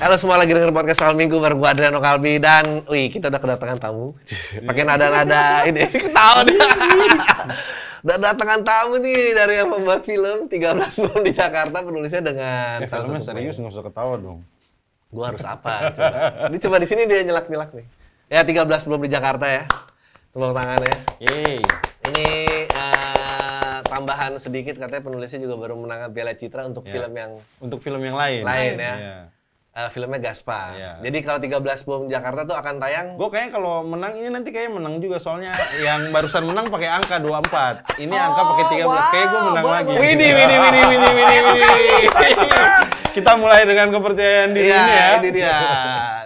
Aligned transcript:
Halo 0.00 0.16
semua 0.16 0.40
lagi 0.40 0.50
denger 0.50 0.72
podcast 0.72 0.98
Soal 0.98 1.12
Minggu 1.12 1.36
bareng 1.36 1.60
gua 1.60 1.76
Adriano 1.76 2.00
Kalbi 2.00 2.40
dan 2.40 2.80
wih 2.88 3.06
kita 3.06 3.28
udah 3.28 3.36
kedatangan 3.38 3.78
tamu. 3.78 4.16
Pakai 4.68 4.82
nada-nada 4.82 5.68
ini 5.68 5.84
ketawa 5.92 6.40
dia. 6.42 6.56
Udah 8.00 8.16
datangan 8.16 8.64
tamu 8.64 8.96
nih 8.96 9.36
dari 9.36 9.60
yang 9.60 9.68
membuat 9.68 10.00
film 10.00 10.48
13 10.48 10.56
film 10.88 11.20
di 11.20 11.36
Jakarta 11.36 11.84
penulisnya 11.84 12.24
dengan 12.24 12.80
Ya, 12.80 12.88
filmnya 12.88 13.20
serius 13.20 13.60
nggak 13.60 13.76
usah 13.76 13.84
ketawa 13.84 14.16
dong. 14.16 14.40
Gua 15.12 15.28
harus 15.28 15.44
apa? 15.44 15.92
Coba. 15.92 16.48
Ini 16.48 16.56
coba 16.58 16.76
di 16.80 16.88
sini 16.88 17.04
dia 17.04 17.20
nyelak-nyelak 17.20 17.76
nih. 17.76 17.84
Ya 18.32 18.40
13 18.40 18.88
belum 18.88 19.04
di 19.04 19.10
Jakarta 19.12 19.44
ya. 19.44 19.68
Tepuk 20.32 20.56
tangan 20.56 20.80
ya. 20.80 20.96
Yeay. 21.20 21.60
Ini 22.08 22.28
eh, 22.72 23.78
tambahan 23.84 24.40
sedikit 24.40 24.80
katanya 24.80 25.04
penulisnya 25.04 25.44
juga 25.44 25.60
baru 25.60 25.76
menang 25.76 26.08
Piala 26.08 26.32
Citra 26.32 26.64
untuk 26.64 26.88
Ya. 26.88 26.96
film 26.96 27.12
yang 27.12 27.36
Untuk 27.60 27.84
film 27.84 28.00
yang 28.00 28.16
lain. 28.16 28.40
lain 28.40 28.74
ya. 28.80 28.94
Iya. 28.96 29.16
Eh, 29.70 29.86
filmnya 29.86 30.18
Gaspar. 30.20 30.74
Iya. 30.74 30.90
Jadi 30.98 31.18
kalau 31.22 31.38
13 31.38 31.86
bom 31.86 32.02
Jakarta 32.04 32.42
tuh 32.42 32.52
akan 32.52 32.74
tayang 32.76 33.14
Gue 33.14 33.30
kayaknya 33.30 33.54
kalau 33.54 33.86
menang 33.86 34.18
ini 34.18 34.26
nanti 34.26 34.50
kayaknya 34.50 34.74
menang 34.74 34.98
juga 34.98 35.22
soalnya 35.22 35.54
yang 35.78 36.10
barusan 36.10 36.42
menang 36.42 36.66
pakai 36.66 36.90
angka 36.90 37.22
24. 37.22 37.94
Ini 37.96 38.10
angka 38.10 38.42
pakai 38.50 38.64
13. 38.68 38.82
wow. 38.82 38.98
Kayak 39.08 39.26
gue 39.26 39.40
menang 39.40 39.62
Boleh, 39.62 39.76
lagi. 39.78 39.86
boleh. 39.88 40.00
Widih, 40.02 40.30
widih, 40.32 40.58
widih, 40.58 40.84
widih, 40.84 41.12
widih, 41.14 41.40
widih. 41.46 42.02
Kita 43.10 43.34
mulai 43.34 43.62
dengan 43.62 43.90
kepercayaan 43.90 44.50
diri 44.50 44.70
Iya, 44.70 44.78
ini 44.80 44.90
ya. 44.90 45.06
ini 45.12 45.28
dia. 45.32 45.56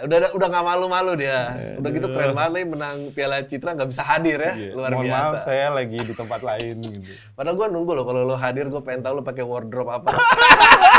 Udah 0.01 0.17
udah 0.33 0.47
nggak 0.47 0.65
malu-malu 0.65 1.11
dia. 1.15 1.39
Udah 1.77 1.89
gitu 1.91 2.07
keren 2.09 2.33
banget 2.33 2.51
nih 2.51 2.65
menang 2.67 2.97
Piala 3.09 3.41
Citra 3.41 3.73
nggak 3.73 3.89
bisa 3.89 4.01
hadir 4.01 4.37
ya. 4.37 4.53
Iya. 4.53 4.71
Luar 4.73 4.89
Mohon 4.91 5.05
biasa. 5.05 5.21
maaf 5.21 5.35
saya 5.39 5.67
lagi 5.69 5.97
di 5.97 6.13
tempat 6.13 6.41
lain 6.41 6.75
gitu. 6.77 6.97
Padahal 7.33 7.55
gua 7.55 7.67
nunggu 7.69 7.91
loh 7.91 8.05
kalau 8.05 8.21
lo 8.23 8.33
hadir, 8.35 8.65
gue 8.67 8.81
pengen 8.81 9.01
tahu 9.01 9.17
lo 9.17 9.23
pakai 9.23 9.41
wardrobe 9.41 9.91
apa. 9.91 10.09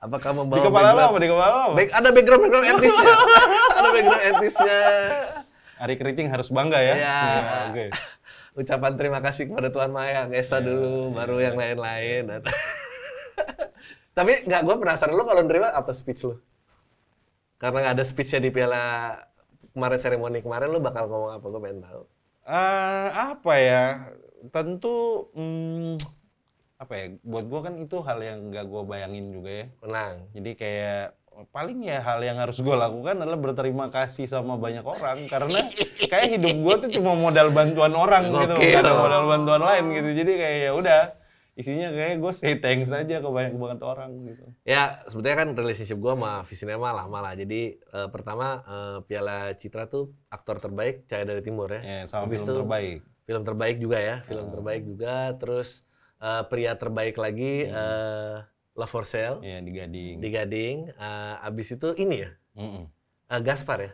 Apakah 0.00 0.32
membawa 0.32 0.56
Di 0.56 0.64
kepala 0.64 0.88
lo 0.96 1.00
apa? 1.12 1.18
Di 1.20 1.28
kepala 1.28 1.48
lo 1.52 1.60
apa? 1.60 1.74
Back, 1.76 1.90
ada 1.92 2.08
background 2.08 2.42
background 2.48 2.66
etnisnya. 2.72 3.14
ada 3.78 3.88
background 3.92 4.22
etnisnya. 4.24 4.80
Ari 5.80 5.94
Keriting 6.00 6.28
harus 6.32 6.48
bangga 6.48 6.80
ya. 6.80 6.94
Iya. 6.96 7.20
Iya, 7.20 7.56
Oke. 7.68 7.86
Ucapan 8.56 8.92
terima 8.96 9.20
kasih 9.20 9.52
kepada 9.52 9.68
Tuhan 9.68 9.92
Mayang, 9.92 10.32
Esa 10.32 10.58
Iya, 10.60 10.72
dulu, 10.72 11.16
baru 11.16 11.36
yang 11.40 11.56
lain-lain. 11.56 12.28
Tapi 14.16 14.32
nggak, 14.48 14.60
gue 14.64 14.76
penasaran 14.80 15.14
lo 15.16 15.24
kalau 15.28 15.44
nerima 15.44 15.72
apa 15.72 15.92
speech 15.92 16.24
lo? 16.24 16.40
Karena 17.60 17.84
nggak 17.84 17.94
ada 18.00 18.04
speechnya 18.08 18.40
di 18.40 18.50
piala 18.52 19.16
kemarin 19.76 20.00
seremoni 20.00 20.40
kemarin, 20.40 20.72
lo 20.72 20.80
bakal 20.80 21.12
ngomong 21.12 21.32
apa? 21.36 21.44
Gue 21.44 21.60
pengen 21.60 21.80
tahu. 21.84 22.02
Eh, 22.48 23.08
apa 23.12 23.52
ya? 23.60 23.84
Tentu 24.48 25.28
hmm, 25.36 26.00
apa 26.80 26.92
ya? 26.96 27.06
Buat 27.20 27.44
gua 27.52 27.60
kan 27.68 27.76
itu 27.76 28.00
hal 28.00 28.18
yang 28.24 28.48
nggak 28.48 28.64
gua 28.64 28.82
bayangin 28.88 29.28
juga 29.28 29.50
ya. 29.52 29.66
Menang. 29.84 30.14
Jadi 30.32 30.50
kayak 30.56 31.20
paling 31.48 31.80
ya 31.80 32.04
hal 32.04 32.20
yang 32.20 32.36
harus 32.36 32.60
gue 32.60 32.76
lakukan 32.76 33.16
adalah 33.16 33.40
berterima 33.40 33.88
kasih 33.88 34.28
sama 34.28 34.60
banyak 34.60 34.84
orang 34.84 35.24
karena 35.24 35.64
kayak 35.96 36.36
hidup 36.36 36.52
gue 36.52 36.74
tuh 36.84 36.90
cuma 37.00 37.16
modal 37.16 37.48
bantuan 37.48 37.96
orang 37.96 38.28
gitu, 38.28 38.60
gak 38.60 38.84
ada 38.84 38.92
modal 38.92 39.24
bantuan 39.24 39.62
lain 39.64 39.84
gitu. 39.88 40.10
Jadi 40.20 40.32
kayak 40.36 40.58
ya 40.68 40.72
udah 40.76 41.02
isinya 41.56 41.88
kayak 41.92 42.24
gue 42.24 42.32
say 42.32 42.56
thanks 42.56 42.92
aja 42.92 43.20
ke 43.20 43.28
banyak 43.28 43.56
banget 43.56 43.80
orang 43.84 44.10
gitu. 44.28 44.44
Ya, 44.64 45.00
sebetulnya 45.08 45.38
kan 45.44 45.48
relationship 45.56 45.98
gue 46.00 46.12
sama 46.12 46.32
Visinema 46.44 46.88
lama 46.92 47.18
lah. 47.20 47.32
Jadi 47.36 47.76
eh, 47.78 48.08
pertama 48.08 48.60
eh, 48.64 48.98
Piala 49.04 49.56
Citra 49.56 49.88
tuh 49.88 50.12
aktor 50.28 50.60
terbaik 50.60 51.08
Cahaya 51.08 51.24
dari 51.24 51.42
Timur 51.44 51.68
ya. 51.72 51.80
Ya, 51.80 52.00
sama 52.04 52.28
Habis 52.28 52.44
film 52.44 52.48
itu 52.48 52.52
terbaik. 52.64 52.98
Film 53.24 53.42
terbaik 53.46 53.76
juga 53.78 53.98
ya, 54.00 54.16
film 54.26 54.46
terbaik 54.50 54.82
juga. 54.84 55.14
Terus 55.36 55.86
eh, 56.20 56.42
pria 56.46 56.76
terbaik 56.76 57.16
lagi 57.16 57.64
eh, 57.64 58.36
Love 58.70 58.88
for 58.88 59.04
Sale 59.04 59.42
Ya 59.42 59.58
di 59.58 59.72
Gading. 59.72 60.14
di 60.20 60.28
Gading. 60.28 60.76
Eh, 60.90 61.34
abis 61.42 61.74
itu 61.74 61.92
ini 61.96 62.22
ya, 62.22 62.30
Mm-mm. 62.54 62.84
eh, 63.26 63.40
Gaspar 63.40 63.78
ya. 63.80 63.92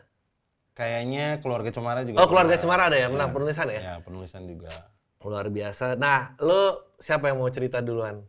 Kayaknya 0.73 1.41
keluarga 1.41 1.71
Cemara 1.73 2.05
juga. 2.05 2.21
Oh 2.21 2.29
keluarga. 2.29 2.55
Cemara 2.55 2.93
ada 2.93 2.99
ya 2.99 3.09
menang 3.09 3.31
Iya. 3.31 3.35
penulisan 3.35 3.67
ya. 3.67 3.81
Ya 3.81 3.95
penulisan 4.05 4.43
juga. 4.45 4.69
Luar 5.25 5.49
biasa. 5.49 5.97
Nah, 5.97 6.37
lo 6.39 6.93
siapa 7.01 7.27
yang 7.27 7.41
mau 7.41 7.49
cerita 7.49 7.81
duluan? 7.81 8.21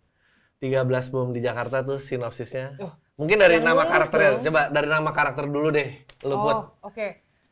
13 0.57 0.87
bom 1.11 1.29
di 1.29 1.43
Jakarta 1.43 1.83
tuh 1.83 1.99
sinopsisnya. 1.99 2.73
Oh, 2.79 2.89
Mungkin 3.19 3.37
dari 3.37 3.59
nama 3.59 3.83
karakternya. 3.83 4.39
dong. 4.39 4.43
Coba 4.47 4.61
dari 4.71 4.87
nama 4.87 5.11
karakter 5.11 5.45
dulu 5.45 5.69
deh. 5.69 5.89
Lo 6.23 6.33
oh, 6.33 6.39
buat 6.39 6.57
oke. 6.81 7.07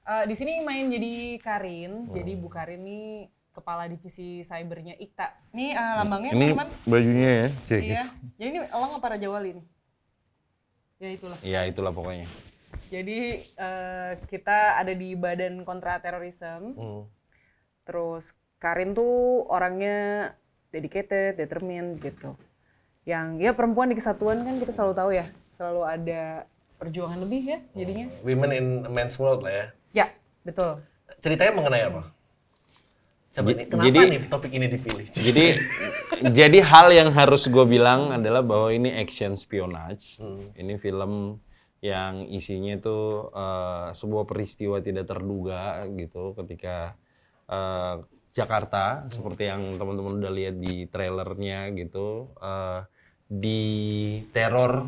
Eh, 0.06 0.24
di 0.26 0.34
sini 0.34 0.64
main 0.64 0.88
jadi 0.88 1.38
Karin. 1.38 2.10
Jadi 2.10 2.32
Hmm. 2.34 2.42
Bu 2.42 2.48
Karin 2.48 2.82
ini 2.82 3.28
kepala 3.56 3.88
divisi 3.88 4.44
cybernya 4.44 5.00
IKTA. 5.00 5.32
Ini 5.56 5.68
eh, 5.72 5.94
lambangnya 6.04 6.32
Ini 6.36 6.48
teman. 6.52 6.68
bajunya 6.84 7.30
ya. 7.32 7.48
Cek, 7.64 7.82
Iya. 7.82 8.04
Jadi 8.36 8.48
ini 8.52 8.60
elang 8.68 8.92
apa 9.00 9.08
Raja 9.16 9.28
Wali 9.32 9.50
nih? 9.56 9.66
Ya 11.00 11.10
itulah. 11.16 11.38
Iya 11.40 11.60
itulah 11.66 11.92
pokoknya. 11.96 12.28
Jadi 12.92 13.20
eh, 13.48 14.12
kita 14.28 14.78
ada 14.78 14.92
di 14.92 15.16
Badan 15.16 15.64
Kontra 15.64 16.04
Terorisme. 16.04 16.76
Hmm. 16.76 17.02
Terus 17.88 18.28
Karin 18.60 18.92
tuh 18.92 19.46
orangnya 19.48 20.32
dedicated, 20.72 21.40
determined 21.40 22.02
gitu. 22.04 22.36
Yang 23.06 23.28
ya 23.40 23.52
perempuan 23.54 23.92
di 23.92 23.96
kesatuan 23.96 24.42
kan 24.42 24.58
kita 24.58 24.74
selalu 24.74 24.94
tahu 24.98 25.10
ya, 25.14 25.26
selalu 25.56 25.82
ada 25.86 26.24
perjuangan 26.76 27.20
lebih 27.22 27.42
ya 27.46 27.60
jadinya. 27.78 28.08
Women 28.26 28.52
in 28.52 28.66
a 28.84 28.92
Men's 28.92 29.16
World 29.22 29.46
lah 29.46 29.54
ya. 29.54 29.66
Ya, 29.94 30.08
betul. 30.42 30.82
Ceritanya 31.22 31.54
mengenai 31.54 31.84
apa? 31.86 32.02
Coba 33.36 33.52
J- 33.52 33.58
nih, 33.60 33.66
kenapa 33.68 33.86
jadi- 33.92 34.08
nih 34.16 34.20
topik 34.32 34.52
ini 34.56 34.68
dipilih? 34.72 35.06
Jadi 35.28 35.46
jadi 36.32 36.60
hal 36.64 36.88
yang 36.96 37.10
harus 37.12 37.52
gue 37.52 37.66
bilang 37.68 38.16
adalah 38.16 38.40
bahwa 38.40 38.72
ini 38.72 38.96
action 38.96 39.36
spionage. 39.36 40.24
Ini 40.56 40.80
film 40.80 41.44
yang 41.84 42.24
isinya 42.32 42.80
itu 42.80 43.28
eh, 43.36 43.88
sebuah 43.92 44.24
peristiwa 44.24 44.80
tidak 44.80 45.12
terduga 45.12 45.84
gitu 46.00 46.32
ketika 46.40 46.96
eh, 47.52 47.96
Jakarta 48.32 49.08
seperti 49.08 49.48
yang 49.52 49.76
teman-teman 49.76 50.20
udah 50.20 50.32
lihat 50.32 50.56
di 50.60 50.88
trailernya 50.88 51.76
gitu 51.76 52.32
eh, 52.40 52.88
diteror 53.28 54.88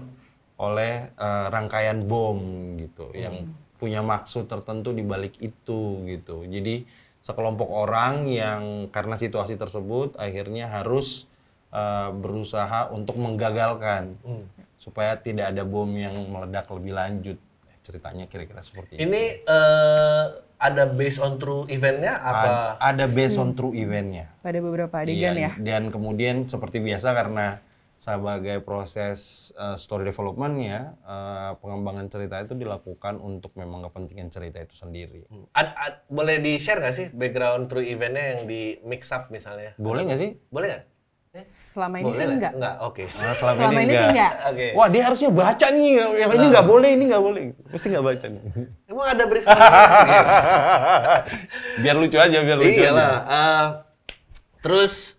oleh 0.58 0.94
eh, 1.12 1.46
rangkaian 1.52 2.00
bom 2.08 2.40
gitu 2.80 3.12
yang 3.12 3.52
punya 3.78 4.02
maksud 4.02 4.50
tertentu 4.50 4.90
di 4.96 5.04
balik 5.06 5.36
itu 5.38 6.08
gitu. 6.08 6.48
Jadi 6.48 6.88
sekelompok 7.28 7.68
orang 7.68 8.32
yang 8.32 8.88
karena 8.88 9.20
situasi 9.20 9.60
tersebut 9.60 10.16
akhirnya 10.16 10.72
harus 10.72 11.28
eh, 11.76 12.10
berusaha 12.16 12.88
untuk 12.96 13.20
menggagalkan 13.20 14.16
supaya 14.80 15.20
tidak 15.20 15.52
ada 15.52 15.68
bom 15.68 15.92
yang 15.92 16.16
meledak 16.32 16.72
lebih 16.72 16.96
lanjut. 16.96 17.38
Ceritanya 17.84 18.32
kira-kira 18.32 18.64
seperti 18.64 18.96
itu. 18.96 19.04
Ini 19.04 19.24
eh, 19.44 20.26
ada 20.58 20.84
based 20.88 21.20
on 21.20 21.36
true 21.36 21.68
eventnya 21.68 22.16
apa? 22.16 22.48
Ad- 22.80 22.96
ada 22.96 23.06
based 23.12 23.36
on 23.36 23.52
true 23.60 23.76
eventnya. 23.76 24.32
Pada 24.40 24.64
beberapa 24.64 24.96
adegan 25.04 25.36
Iya, 25.36 25.52
ya. 25.52 25.52
Dan 25.60 25.92
kemudian 25.92 26.48
seperti 26.48 26.80
biasa 26.80 27.12
karena 27.12 27.60
sebagai 27.98 28.62
proses 28.62 29.20
uh, 29.54 29.74
story 29.74 30.06
developmentnya, 30.06 30.96
uh, 31.02 31.58
pengembangan 31.58 32.06
cerita 32.08 32.38
itu 32.40 32.54
dilakukan 32.54 33.18
untuk 33.18 33.52
memang 33.54 33.82
kepentingan 33.84 34.30
cerita 34.30 34.62
itu 34.62 34.72
sendiri. 34.72 35.26
Ad- 35.52 35.74
ad- 35.74 36.02
boleh 36.06 36.38
di 36.38 36.56
share 36.56 36.78
nggak 36.78 36.94
sih 36.94 37.08
background 37.10 37.66
true 37.66 37.82
eventnya 37.82 38.38
yang 38.38 38.42
di 38.46 38.78
mix 38.82 39.10
up 39.10 39.28
misalnya? 39.28 39.74
Boleh 39.76 40.06
nggak 40.06 40.20
sih? 40.22 40.38
Boleh 40.48 40.68
nggak? 40.70 40.84
Selama 41.38 42.02
ini 42.02 42.06
Boleh 42.06 42.18
sih 42.18 42.26
enggak. 42.28 42.52
Enggak, 42.54 42.76
oke. 42.82 43.04
Nah, 43.18 43.34
selama, 43.34 43.58
Selama 43.60 43.80
ini 43.80 43.94
sih 43.94 44.08
enggak. 44.10 44.32
Oke. 44.46 44.68
Wah 44.74 44.88
dia 44.90 45.02
harusnya 45.06 45.30
baca 45.30 45.68
nih, 45.70 45.90
yang 46.18 46.32
ini 46.34 46.46
nggak 46.50 46.66
boleh, 46.66 46.90
ini 46.94 47.04
nggak 47.06 47.24
boleh. 47.24 47.44
Mesti 47.70 47.86
nggak 47.94 48.06
baca 48.06 48.26
nih. 48.26 48.42
Emang 48.90 49.06
ada 49.06 49.24
brief? 49.26 49.46
biar 51.78 51.96
lucu 51.96 52.18
aja, 52.18 52.38
biar 52.42 52.58
lucu 52.58 52.82
Iya 52.82 52.90
lah. 52.90 53.14
aja. 53.22 53.30
eh, 53.30 53.66
terus 54.62 55.18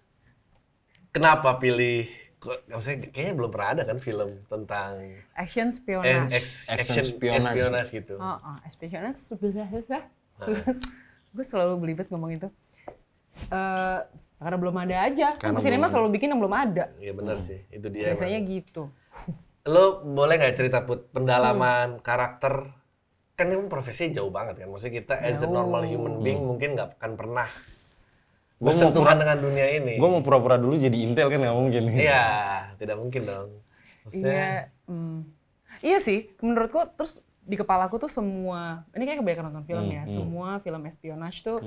kenapa 1.10 1.54
pilih? 1.58 2.06
Kok, 2.48 2.58
maksudnya 2.66 2.98
kayaknya 3.10 3.34
belum 3.34 3.50
pernah 3.50 3.68
ada 3.70 3.82
kan 3.84 3.98
film 3.98 4.30
tentang 4.46 4.90
Action 5.34 5.68
eh, 5.68 5.74
spionage. 5.74 6.32
ex- 6.32 6.64
Action 6.66 6.96
action 6.96 7.04
spionage. 7.06 7.44
espionage 7.46 7.90
gitu. 7.92 8.14
Oh, 8.16 8.36
oh, 8.36 8.56
espionage 8.64 9.20
susah 9.20 9.66
susah. 9.68 10.02
susah. 10.40 10.72
Gue 11.28 11.44
selalu 11.44 11.72
belibet 11.78 12.08
ngomong 12.08 12.32
itu. 12.32 12.48
Eh, 13.46 13.98
karena 14.38 14.56
belum 14.56 14.76
ada 14.78 14.96
aja. 15.04 15.28
Kan 15.34 15.52
Karena 15.52 15.60
sinema 15.60 15.80
belum 15.82 15.92
selalu 15.92 16.08
bikin 16.10 16.28
yang 16.30 16.40
belum 16.40 16.54
ada. 16.56 16.84
Iya 16.96 17.12
benar 17.12 17.36
sih, 17.36 17.60
itu 17.68 17.86
dia. 17.86 18.10
Biasanya 18.10 18.38
emang. 18.38 18.50
gitu. 18.56 18.82
Lo 19.64 19.84
boleh 20.00 20.34
nggak 20.36 20.56
cerita 20.56 20.78
put 20.82 21.12
pendalaman 21.12 21.98
Hmm. 21.98 22.02
karakter? 22.02 22.72
Kan 23.34 23.52
ini 23.52 23.68
profesinya 23.68 24.16
jauh 24.16 24.32
banget 24.32 24.58
kan. 24.58 24.66
Maksudnya 24.66 24.94
kita 24.98 25.14
as 25.20 25.38
a 25.38 25.46
normal 25.46 25.84
human 25.84 26.18
being 26.18 26.40
mungkin 26.40 26.74
nggak 26.74 26.96
akan 26.96 27.12
pernah 27.14 27.46
Gua 28.58 28.66
mau 28.66 28.74
bersentuhan 28.74 29.16
dengan 29.22 29.38
dunia 29.38 29.66
ini. 29.70 29.94
Gue 30.02 30.08
mau 30.10 30.18
pura-pura 30.18 30.58
dulu 30.58 30.74
jadi 30.74 30.98
intel 31.06 31.30
kan 31.30 31.38
nggak 31.38 31.56
mungkin. 31.56 31.82
Iya, 31.94 32.26
tidak 32.74 32.98
mungkin 32.98 33.22
dong. 33.22 33.48
Maksudnya, 34.02 34.34
Iya, 34.34 34.50
hmm. 34.90 35.18
iya 35.78 35.98
sih. 36.02 36.34
Menurutku 36.42 36.82
terus 36.98 37.22
di 37.46 37.54
kepalaku 37.54 38.02
tuh 38.02 38.10
semua, 38.10 38.82
ini 38.98 39.06
kayak 39.06 39.22
kebanyakan 39.22 39.44
nonton 39.48 39.64
film 39.64 39.84
Hmm, 39.86 39.94
ya. 39.94 40.02
Semua 40.10 40.58
film 40.58 40.82
espionage 40.90 41.46
tuh 41.46 41.62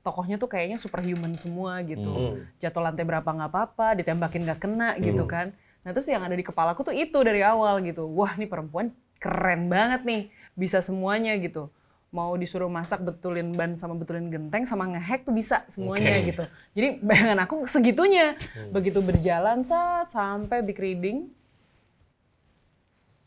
tokohnya 0.00 0.38
tuh 0.38 0.48
kayaknya 0.48 0.80
superhuman 0.80 1.36
semua 1.36 1.84
gitu. 1.84 2.08
Hmm. 2.08 2.48
Jatuh 2.62 2.80
lantai 2.80 3.04
berapa 3.04 3.26
nggak 3.26 3.50
apa-apa, 3.52 3.98
ditembakin 4.00 4.40
nggak 4.46 4.60
kena 4.62 4.96
gitu 4.96 5.28
kan. 5.28 5.52
Nah 5.84 5.90
terus 5.92 6.08
yang 6.08 6.24
ada 6.24 6.32
di 6.32 6.42
kepalaku 6.46 6.80
tuh 6.80 6.96
itu 6.96 7.18
dari 7.20 7.44
awal 7.44 7.84
gitu. 7.84 8.08
Wah 8.08 8.32
ini 8.40 8.48
perempuan 8.48 8.94
keren 9.20 9.68
banget 9.68 10.06
nih, 10.06 10.22
bisa 10.56 10.80
semuanya 10.80 11.36
gitu. 11.36 11.68
Mau 12.16 12.32
disuruh 12.40 12.72
masak 12.72 13.04
betulin 13.04 13.52
ban 13.52 13.76
sama 13.76 13.92
betulin 13.92 14.32
genteng 14.32 14.64
sama 14.64 14.88
ngehack 14.88 15.28
tuh 15.28 15.36
bisa 15.36 15.68
semuanya 15.68 16.16
Oke. 16.16 16.32
gitu. 16.32 16.44
Jadi 16.72 16.88
bayangan 17.04 17.38
aku 17.44 17.68
segitunya. 17.68 18.40
Begitu 18.72 19.04
berjalan 19.04 19.68
saat 19.68 20.08
sampai 20.08 20.64
big 20.64 20.80
reading 20.80 21.28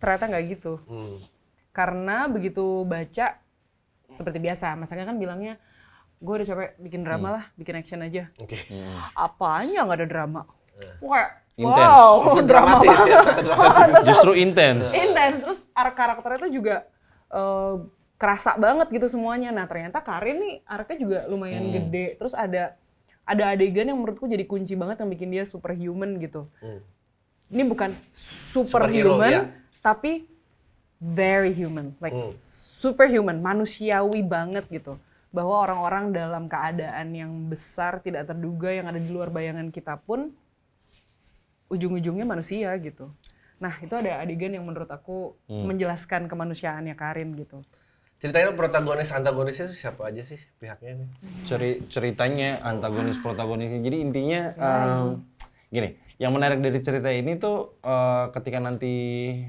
ternyata 0.01 0.25
nggak 0.25 0.44
gitu. 0.57 0.81
Hmm. 0.89 1.21
Karena 1.69 2.25
begitu 2.25 2.81
baca 2.89 3.38
seperti 4.09 4.41
biasa, 4.41 4.74
masanya 4.74 5.06
kan 5.06 5.21
bilangnya 5.21 5.62
gue 6.19 6.33
udah 6.33 6.47
capek 6.50 6.69
bikin 6.81 7.06
drama 7.06 7.27
lah, 7.39 7.44
bikin 7.53 7.77
action 7.77 8.01
aja. 8.01 8.25
Oke. 8.41 8.57
Apanya 9.13 9.86
nggak 9.86 10.00
ada 10.01 10.07
drama? 10.09 10.41
Kayak 10.97 11.30
Intens. 11.59 11.91
wow, 11.91 12.15
drama 12.50 12.80
dramatis 12.80 13.00
ya, 13.03 13.19
dramatis. 13.44 14.03
Justru 14.15 14.31
intens. 14.31 14.95
intens 14.95 15.36
terus 15.44 15.59
arc 15.75 15.91
karakternya 15.91 16.39
tuh 16.39 16.51
juga 16.56 16.75
eh, 17.36 17.74
kerasa 18.19 18.60
banget 18.60 18.92
gitu 18.92 19.07
semuanya 19.07 19.50
nah 19.50 19.63
ternyata 19.63 20.04
Karin 20.04 20.38
nih 20.38 20.54
arcnya 20.68 20.98
juga 21.00 21.19
lumayan 21.25 21.63
Hmm. 21.66 21.74
gede 21.80 22.19
terus 22.19 22.36
ada 22.36 22.75
ada 23.24 23.44
adegan 23.56 23.88
yang 23.88 23.95
menurutku 23.95 24.27
jadi 24.27 24.44
kunci 24.44 24.75
banget 24.75 25.00
yang 25.00 25.10
bikin 25.10 25.30
dia 25.31 25.44
superhuman 25.48 26.19
gitu 26.19 26.45
Hmm. 26.60 26.83
ini 27.48 27.63
bukan 27.63 27.95
superhuman 28.51 29.31
ya. 29.31 29.42
tapi 29.80 30.27
very 31.00 31.56
human 31.56 31.95
like 31.98 32.12
Hmm. 32.12 32.36
superhuman 32.77 33.39
manusiawi 33.39 34.19
banget 34.19 34.68
gitu 34.68 35.00
bahwa 35.30 35.62
orang-orang 35.63 36.10
dalam 36.12 36.50
keadaan 36.50 37.13
yang 37.13 37.31
besar 37.48 38.01
tidak 38.01 38.25
terduga 38.25 38.74
yang 38.74 38.89
ada 38.89 38.98
di 38.98 39.07
luar 39.07 39.30
bayangan 39.30 39.69
kita 39.69 39.95
pun 39.95 40.33
ujung-ujungnya 41.69 42.25
manusia 42.25 42.74
gitu. 42.81 43.13
Nah 43.62 43.77
itu 43.77 43.94
ada 43.94 44.25
adegan 44.25 44.50
yang 44.50 44.65
menurut 44.65 44.89
aku 44.89 45.38
menjelaskan 45.45 46.25
kemanusiaannya 46.25 46.98
Karin 46.98 47.38
gitu. 47.38 47.62
Ceritanya 48.19 48.51
protagonis 48.51 49.16
antagonisnya 49.16 49.71
siapa 49.71 50.12
aja 50.12 50.19
sih 50.19 50.36
pihaknya 50.60 51.00
nih? 51.00 51.10
Ceri- 51.48 51.80
ceritanya 51.88 52.60
antagonis 52.62 53.16
protagonisnya. 53.16 53.80
Jadi 53.80 53.98
intinya 54.04 54.42
em, 54.54 55.24
gini 55.71 55.89
yang 56.19 56.36
menarik 56.36 56.60
dari 56.60 56.83
cerita 56.83 57.07
ini 57.07 57.39
tuh 57.39 57.80
eh, 57.80 58.25
ketika 58.36 58.60
nanti 58.60 58.92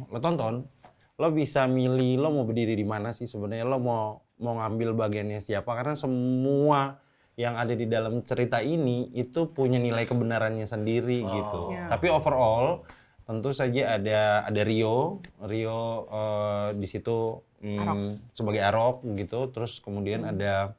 lo 0.07 0.23
tonton 0.23 0.71
lo 1.19 1.29
bisa 1.35 1.67
milih 1.67 2.17
lo 2.17 2.31
mau 2.31 2.47
berdiri 2.47 2.73
di 2.73 2.87
mana 2.87 3.11
sih 3.11 3.27
sebenarnya 3.27 3.67
lo 3.67 3.77
mau 3.77 4.05
mau 4.39 4.55
ngambil 4.57 4.95
bagiannya 4.95 5.43
siapa. 5.43 5.75
Karena 5.75 5.99
semua 5.99 7.03
yang 7.35 7.59
ada 7.59 7.75
di 7.75 7.91
dalam 7.91 8.23
cerita 8.23 8.63
ini 8.63 9.11
itu 9.13 9.51
punya 9.51 9.83
nilai 9.83 10.07
kebenarannya 10.07 10.65
sendiri 10.65 11.27
gitu. 11.27 11.73
Ya. 11.73 11.89
tapi 11.89 12.07
overall 12.07 12.87
tentu 13.27 13.51
saja 13.51 13.99
ada 13.99 14.47
ada 14.47 14.63
Rio. 14.63 15.19
Rio 15.43 16.07
eh, 16.07 16.69
di 16.79 16.87
situ 16.87 17.43
mm, 17.61 18.33
sebagai 18.33 18.63
Arok 18.65 19.05
gitu 19.17 19.49
terus 19.53 19.79
kemudian 19.79 20.25
ada 20.25 20.75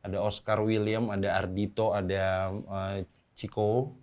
ada 0.00 0.18
Oscar 0.22 0.62
William 0.64 1.12
ada 1.12 1.36
Ardito 1.36 1.92
ada 1.92 2.54
eh, 2.54 3.04
Chico 3.36 3.94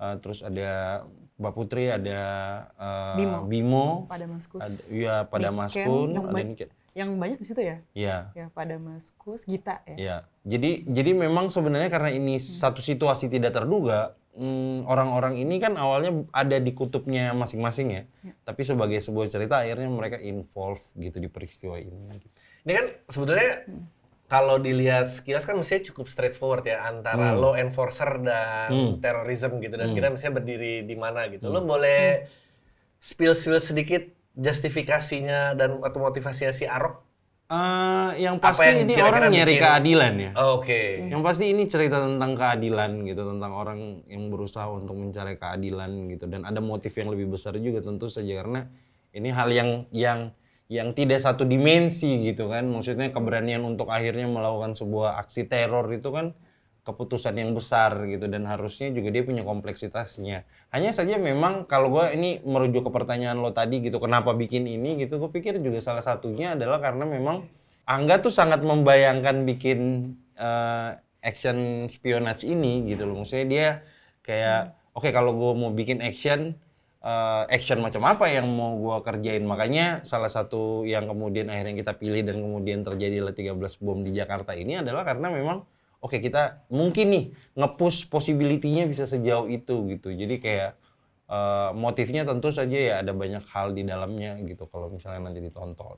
eh, 0.00 0.16
terus 0.22 0.40
ada 0.40 1.02
Mbak 1.34 1.52
Putri 1.52 1.90
ada 1.90 2.20
eh, 2.78 3.14
Bimo. 3.18 3.38
Bimo 3.50 3.86
Pada 4.06 4.26
Maskus. 4.30 4.62
ada 4.62 4.80
ya 4.88 5.14
pada 5.26 5.50
Niken, 5.50 5.58
Maskun 5.58 6.08
yang, 6.14 6.26
ada 6.30 6.42
Niken. 6.46 6.68
yang 6.94 7.10
banyak 7.18 7.38
di 7.42 7.46
situ 7.46 7.60
ya? 7.60 7.76
ya 7.92 8.16
Ya 8.38 8.46
pada 8.54 8.78
Maskus, 8.78 9.42
Gita 9.42 9.82
ya. 9.90 9.96
Ya, 9.98 10.16
jadi 10.46 10.86
jadi 10.86 11.10
memang 11.10 11.50
sebenarnya 11.50 11.90
karena 11.90 12.14
ini 12.14 12.38
satu 12.38 12.78
situasi 12.78 13.26
tidak 13.26 13.50
terduga, 13.50 14.14
hmm, 14.38 14.86
orang-orang 14.86 15.38
ini 15.38 15.62
kan 15.62 15.78
awalnya 15.78 16.26
ada 16.34 16.58
di 16.58 16.74
kutubnya 16.74 17.30
masing-masing 17.34 17.88
ya. 17.90 18.02
Tapi 18.42 18.62
sebagai 18.66 18.98
sebuah 18.98 19.30
cerita 19.30 19.62
akhirnya 19.62 19.90
mereka 19.90 20.18
involve 20.18 20.82
gitu 20.98 21.22
di 21.22 21.28
peristiwa 21.30 21.78
ini. 21.78 22.18
gitu. 22.18 22.34
Ini 22.64 22.72
kan 22.74 22.86
sebetulnya 23.10 23.52
kalau 24.24 24.56
dilihat 24.56 25.12
sekilas 25.12 25.44
kan 25.44 25.54
mestinya 25.54 25.84
cukup 25.92 26.08
straightforward 26.08 26.64
ya 26.64 26.88
antara 26.88 27.36
law 27.36 27.54
enforcer 27.54 28.24
dan 28.24 28.98
terorisme 28.98 29.60
gitu 29.60 29.76
dan 29.76 29.92
kita 29.92 30.08
mestinya 30.10 30.40
berdiri 30.40 30.82
di 30.82 30.96
mana 30.96 31.28
gitu. 31.28 31.52
Lo 31.52 31.62
boleh 31.62 32.26
spill 32.98 33.36
spill 33.36 33.60
sedikit 33.60 34.08
justifikasinya 34.34 35.54
dan 35.54 35.78
atau 35.84 35.98
motivasinya 36.02 36.50
si 36.50 36.66
Arok? 36.66 37.03
Eh, 37.44 38.10
yang 38.24 38.40
pasti 38.40 38.64
yang 38.64 38.88
ini 38.88 38.92
kira-kira 38.96 39.20
orang 39.28 39.32
nyari 39.36 39.52
bikin- 39.52 39.64
keadilan 39.68 40.14
ya. 40.16 40.30
Oke. 40.56 40.80
Yang 41.12 41.22
pasti 41.28 41.44
ini 41.52 41.62
cerita 41.68 42.00
tentang 42.00 42.32
keadilan 42.32 43.04
gitu, 43.04 43.20
tentang 43.20 43.52
orang 43.52 43.80
yang 44.08 44.32
berusaha 44.32 44.64
untuk 44.72 44.96
mencari 44.96 45.36
keadilan 45.36 46.08
gitu 46.08 46.24
dan 46.24 46.48
ada 46.48 46.64
motif 46.64 46.96
yang 46.96 47.12
lebih 47.12 47.36
besar 47.36 47.52
juga 47.60 47.84
tentu 47.84 48.08
saja 48.08 48.40
karena 48.40 48.64
ini 49.12 49.28
hal 49.28 49.52
yang 49.52 49.84
yang 49.92 50.32
yang 50.72 50.96
tidak 50.96 51.20
satu 51.20 51.44
dimensi 51.44 52.16
gitu 52.24 52.48
kan. 52.48 52.64
Maksudnya 52.64 53.12
keberanian 53.12 53.60
untuk 53.60 53.92
akhirnya 53.92 54.24
melakukan 54.24 54.72
sebuah 54.72 55.20
aksi 55.20 55.44
teror 55.44 55.84
itu 55.92 56.08
kan 56.08 56.32
keputusan 56.84 57.40
yang 57.40 57.56
besar 57.56 58.04
gitu 58.04 58.28
dan 58.28 58.44
harusnya 58.44 58.92
juga 58.92 59.08
dia 59.08 59.24
punya 59.24 59.40
kompleksitasnya. 59.40 60.44
Hanya 60.68 60.92
saja 60.92 61.16
memang 61.16 61.64
kalau 61.64 61.88
gua 61.88 62.12
ini 62.12 62.44
merujuk 62.44 62.86
ke 62.86 62.90
pertanyaan 62.92 63.40
lo 63.40 63.56
tadi 63.56 63.80
gitu, 63.80 63.96
kenapa 63.96 64.36
bikin 64.36 64.68
ini 64.68 65.00
gitu, 65.00 65.16
gue 65.16 65.32
pikir 65.32 65.58
juga 65.64 65.80
salah 65.80 66.04
satunya 66.04 66.52
adalah 66.52 66.84
karena 66.84 67.08
memang 67.08 67.48
Angga 67.84 68.16
tuh 68.24 68.32
sangat 68.32 68.64
membayangkan 68.64 69.44
bikin 69.44 70.12
eh, 70.40 70.90
action 71.20 71.84
spionage 71.92 72.48
ini 72.48 72.88
gitu 72.88 73.04
loh. 73.04 73.20
Maksudnya 73.20 73.44
dia 73.48 73.68
kayak 74.24 74.72
oke 74.96 75.08
kalau 75.12 75.36
gue 75.36 75.52
mau 75.52 75.68
bikin 75.68 76.00
action 76.00 76.56
eh, 77.04 77.42
action 77.52 77.84
macam 77.84 78.08
apa 78.08 78.32
yang 78.32 78.48
mau 78.48 78.72
gue 78.80 78.96
kerjain. 79.04 79.44
Makanya 79.44 80.00
salah 80.00 80.32
satu 80.32 80.88
yang 80.88 81.04
kemudian 81.12 81.52
akhirnya 81.52 81.76
kita 81.76 81.92
pilih 82.00 82.24
dan 82.24 82.40
kemudian 82.40 82.80
terjadilah 82.88 83.36
13 83.36 83.52
bom 83.84 84.00
di 84.00 84.16
Jakarta 84.16 84.56
ini 84.56 84.80
adalah 84.80 85.04
karena 85.04 85.28
memang 85.28 85.68
oke 86.04 86.20
kita 86.20 86.68
mungkin 86.68 87.06
nih 87.08 87.24
nge-push 87.56 88.12
possibility-nya 88.12 88.84
bisa 88.84 89.08
sejauh 89.08 89.48
itu 89.48 89.88
gitu. 89.88 90.12
Jadi 90.12 90.36
kayak 90.36 90.76
eh, 91.32 91.70
motifnya 91.72 92.28
tentu 92.28 92.52
saja 92.52 92.76
ya 92.76 92.94
ada 93.00 93.16
banyak 93.16 93.40
hal 93.48 93.72
di 93.72 93.88
dalamnya 93.88 94.36
gitu 94.44 94.68
kalau 94.68 94.92
misalnya 94.92 95.32
nanti 95.32 95.40
ditonton. 95.40 95.96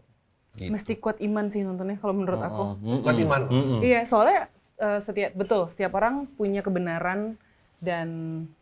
Gitu. 0.55 0.71
Mesti 0.71 0.97
kuat 1.03 1.19
iman 1.21 1.51
sih 1.51 1.67
nontonnya 1.67 1.99
kalau 1.99 2.15
menurut 2.15 2.41
aku. 2.41 2.65
Mm-mm. 2.79 3.03
Kuat 3.03 3.19
iman. 3.19 3.43
Mm-mm. 3.51 3.81
Iya, 3.83 4.07
soalnya 4.07 4.47
eh, 4.79 5.01
setiap 5.03 5.35
betul 5.35 5.67
setiap 5.67 5.93
orang 5.99 6.31
punya 6.39 6.63
kebenaran 6.63 7.35
dan 7.83 8.09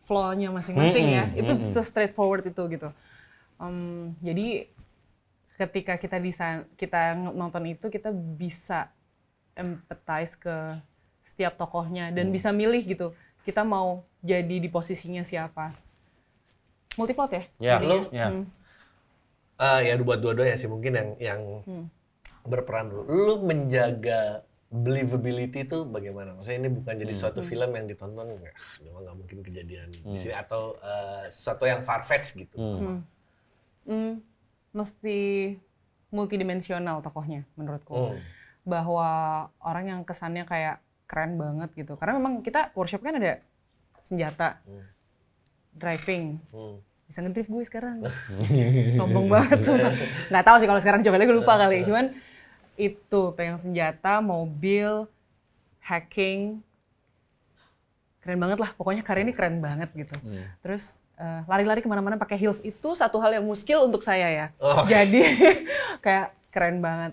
flaw-nya 0.08 0.50
masing-masing 0.50 1.06
ya. 1.12 1.24
Mm-mm, 1.28 1.38
Itu 1.38 1.52
se 1.76 1.80
straightforward 1.84 2.48
itu 2.48 2.62
gitu. 2.72 2.88
Em, 3.60 4.16
jadi 4.18 4.66
ketika 5.54 5.94
kita 6.02 6.18
di 6.18 6.34
kita 6.74 7.14
nonton 7.14 7.62
itu 7.70 7.86
kita 7.86 8.10
bisa 8.10 8.90
empathize 9.54 10.34
ke 10.34 10.82
setiap 11.34 11.58
tokohnya 11.58 12.14
dan 12.14 12.30
bisa 12.30 12.54
milih 12.54 12.86
gitu. 12.86 13.10
Kita 13.42 13.66
mau 13.66 14.06
jadi 14.22 14.62
di 14.62 14.70
posisinya 14.70 15.26
siapa. 15.26 15.74
Multiplot 16.94 17.30
ya? 17.34 17.42
Ya, 17.58 17.74
lo, 17.82 18.06
ya. 18.14 18.30
Hmm. 18.30 18.46
Eh, 19.58 19.80
ya 19.90 19.98
buat 19.98 20.22
dua-duanya 20.22 20.54
sih 20.54 20.70
mungkin 20.70 20.94
yang 20.94 21.08
yang 21.18 21.40
berperan 22.46 22.94
dulu. 22.94 23.02
Lu 23.10 23.34
menjaga 23.42 24.46
believability 24.70 25.66
itu 25.66 25.82
bagaimana? 25.86 26.38
Maksudnya 26.38 26.58
ini 26.66 26.70
bukan 26.70 26.94
jadi 27.02 27.14
suatu 27.14 27.42
film 27.42 27.70
yang 27.74 27.86
ditonton 27.90 28.26
"Ah, 28.30 28.74
memang 28.82 29.00
nggak 29.06 29.16
mungkin 29.18 29.38
kejadian 29.42 29.90
di 29.90 30.18
sini 30.18 30.34
atau 30.34 30.78
eh, 30.78 31.26
sesuatu 31.34 31.66
yang 31.66 31.82
farfetch 31.82 32.38
gitu. 32.38 32.58
Hmm, 33.84 34.22
mesti 34.70 35.18
multidimensional 36.14 37.02
tokohnya 37.02 37.42
menurutku. 37.58 38.14
Hmm. 38.14 38.22
Bahwa 38.62 39.10
orang 39.60 39.84
yang 39.90 40.00
kesannya 40.06 40.46
kayak 40.46 40.83
keren 41.04 41.36
banget 41.36 41.70
gitu. 41.76 41.94
Karena 41.96 42.16
memang 42.16 42.40
kita 42.40 42.72
workshop 42.72 43.04
kan 43.04 43.16
ada 43.20 43.40
senjata, 44.00 44.60
driving. 45.74 46.38
Hmm. 46.54 46.78
Bisa 47.04 47.20
ngedrift 47.20 47.50
gue 47.52 47.64
sekarang. 47.68 48.04
Sombong 48.98 49.28
banget 49.28 49.60
sumpah. 49.60 49.92
Nggak 50.32 50.44
tahu 50.44 50.56
sih 50.60 50.68
kalau 50.68 50.80
sekarang 50.80 51.00
coba 51.04 51.16
lagi 51.20 51.28
gue 51.28 51.38
lupa 51.38 51.54
kali. 51.60 51.84
Cuman 51.84 52.04
itu 52.74 53.20
pegang 53.36 53.60
senjata, 53.60 54.24
mobil, 54.24 55.06
hacking. 55.84 56.64
Keren 58.24 58.40
banget 58.40 58.58
lah. 58.60 58.72
Pokoknya 58.72 59.04
karya 59.04 59.28
ini 59.28 59.34
keren 59.36 59.60
banget 59.60 59.92
gitu. 59.92 60.16
Terus 60.64 60.96
eh, 61.20 61.40
lari-lari 61.44 61.84
ke 61.84 61.88
mana-mana 61.90 62.16
pakai 62.16 62.40
heels 62.40 62.64
itu 62.64 62.96
satu 62.96 63.20
hal 63.20 63.36
yang 63.36 63.44
muskil 63.44 63.84
untuk 63.84 64.00
saya 64.00 64.28
ya. 64.32 64.46
Oh. 64.56 64.82
Jadi 64.88 65.20
kayak 66.04 66.32
keren 66.48 66.80
banget. 66.80 67.12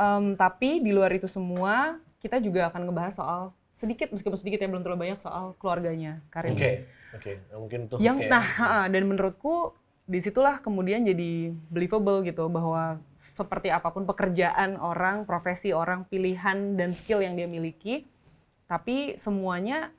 Em, 0.00 0.32
tapi 0.32 0.80
di 0.80 0.96
luar 0.96 1.12
itu 1.12 1.28
semua 1.28 2.00
kita 2.20 2.36
juga 2.38 2.68
akan 2.68 2.88
ngebahas 2.88 3.14
soal 3.16 3.42
sedikit 3.72 4.12
meskipun 4.12 4.36
sedikit 4.36 4.60
ya 4.60 4.68
belum 4.68 4.84
terlalu 4.84 5.08
banyak 5.08 5.18
soal 5.18 5.56
keluarganya 5.56 6.20
Karin. 6.28 6.52
Oke, 6.52 6.70
oke. 7.16 7.32
Nah, 7.48 7.58
Mungkin 7.58 7.80
tuh 7.88 7.96
Yang 7.98 8.28
kayak- 8.28 8.30
nah 8.30 8.46
dan 8.86 9.02
menurutku 9.08 9.72
di 10.04 10.18
situlah 10.18 10.58
kemudian 10.58 11.06
jadi 11.06 11.54
believable 11.70 12.26
gitu 12.26 12.50
bahwa 12.50 12.98
seperti 13.22 13.70
apa 13.70 13.94
pun 13.94 14.04
pekerjaan 14.04 14.74
orang, 14.76 15.22
profesi 15.22 15.70
orang, 15.70 16.02
pilihan 16.04 16.74
dan 16.74 16.90
skill 16.92 17.22
yang 17.22 17.38
dia 17.38 17.46
miliki, 17.46 18.10
tapi 18.66 19.14
semuanya 19.16 19.94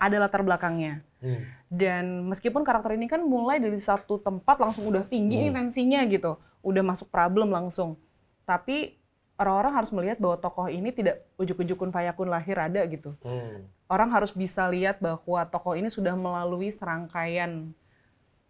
ada 0.00 0.16
latar 0.16 0.40
belakangnya. 0.40 1.04
Hmm. 1.20 1.44
Dan 1.68 2.04
meskipun 2.24 2.64
karakter 2.64 2.96
ini 2.96 3.04
kan 3.04 3.20
mulai 3.20 3.60
dari 3.60 3.76
satu 3.76 4.16
tempat 4.16 4.56
langsung 4.60 4.88
udah 4.88 5.04
tinggi 5.04 5.44
nih 5.44 5.52
tensinya 5.52 6.00
gitu. 6.08 6.40
udah 6.64 6.80
masuk 6.80 7.12
problem 7.12 7.52
langsung. 7.52 8.00
Tapi 8.48 8.96
orang-orang 9.34 9.72
harus 9.74 9.90
melihat 9.90 10.18
bahwa 10.22 10.36
tokoh 10.38 10.66
ini 10.70 10.94
tidak 10.94 11.26
ujuk-ujukun 11.38 11.90
fayakun 11.90 12.30
lahir 12.30 12.54
ada 12.58 12.82
gitu. 12.86 13.14
Hmm. 13.26 13.66
Orang 13.90 14.14
harus 14.14 14.30
bisa 14.30 14.66
lihat 14.70 15.02
bahwa 15.02 15.42
tokoh 15.50 15.74
ini 15.74 15.90
sudah 15.90 16.14
melalui 16.14 16.70
serangkaian 16.70 17.74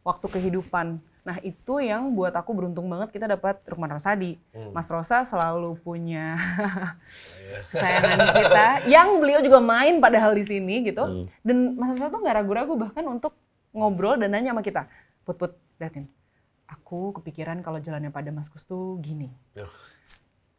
waktu 0.04 0.26
kehidupan. 0.28 1.00
Nah 1.24 1.40
itu 1.40 1.80
yang 1.80 2.12
buat 2.12 2.36
aku 2.36 2.52
beruntung 2.52 2.84
banget 2.84 3.08
kita 3.16 3.24
dapat 3.24 3.56
Rukman 3.64 3.96
Rosadi. 3.96 4.36
Mas 4.76 4.92
Rosa 4.92 5.24
selalu 5.24 5.80
punya 5.80 6.36
sayangan 7.72 8.20
kita, 8.36 8.66
yang 8.84 9.16
beliau 9.16 9.40
juga 9.40 9.56
main 9.64 10.04
padahal 10.04 10.36
di 10.36 10.44
sini 10.44 10.84
gitu. 10.84 11.24
Dan 11.40 11.80
Mas 11.80 11.96
Rosa 11.96 12.12
tuh 12.12 12.20
nggak 12.20 12.36
ragu-ragu 12.44 12.76
bahkan 12.76 13.08
untuk 13.08 13.32
ngobrol 13.72 14.20
dan 14.20 14.36
nanya 14.36 14.52
sama 14.52 14.62
kita, 14.62 14.86
put 15.26 15.34
put 15.40 15.52
liatin, 15.80 16.06
aku 16.70 17.16
kepikiran 17.18 17.58
kalau 17.64 17.82
jalannya 17.82 18.12
pada 18.12 18.30
Maskus 18.30 18.62
tuh 18.62 19.00
gini. 19.02 19.32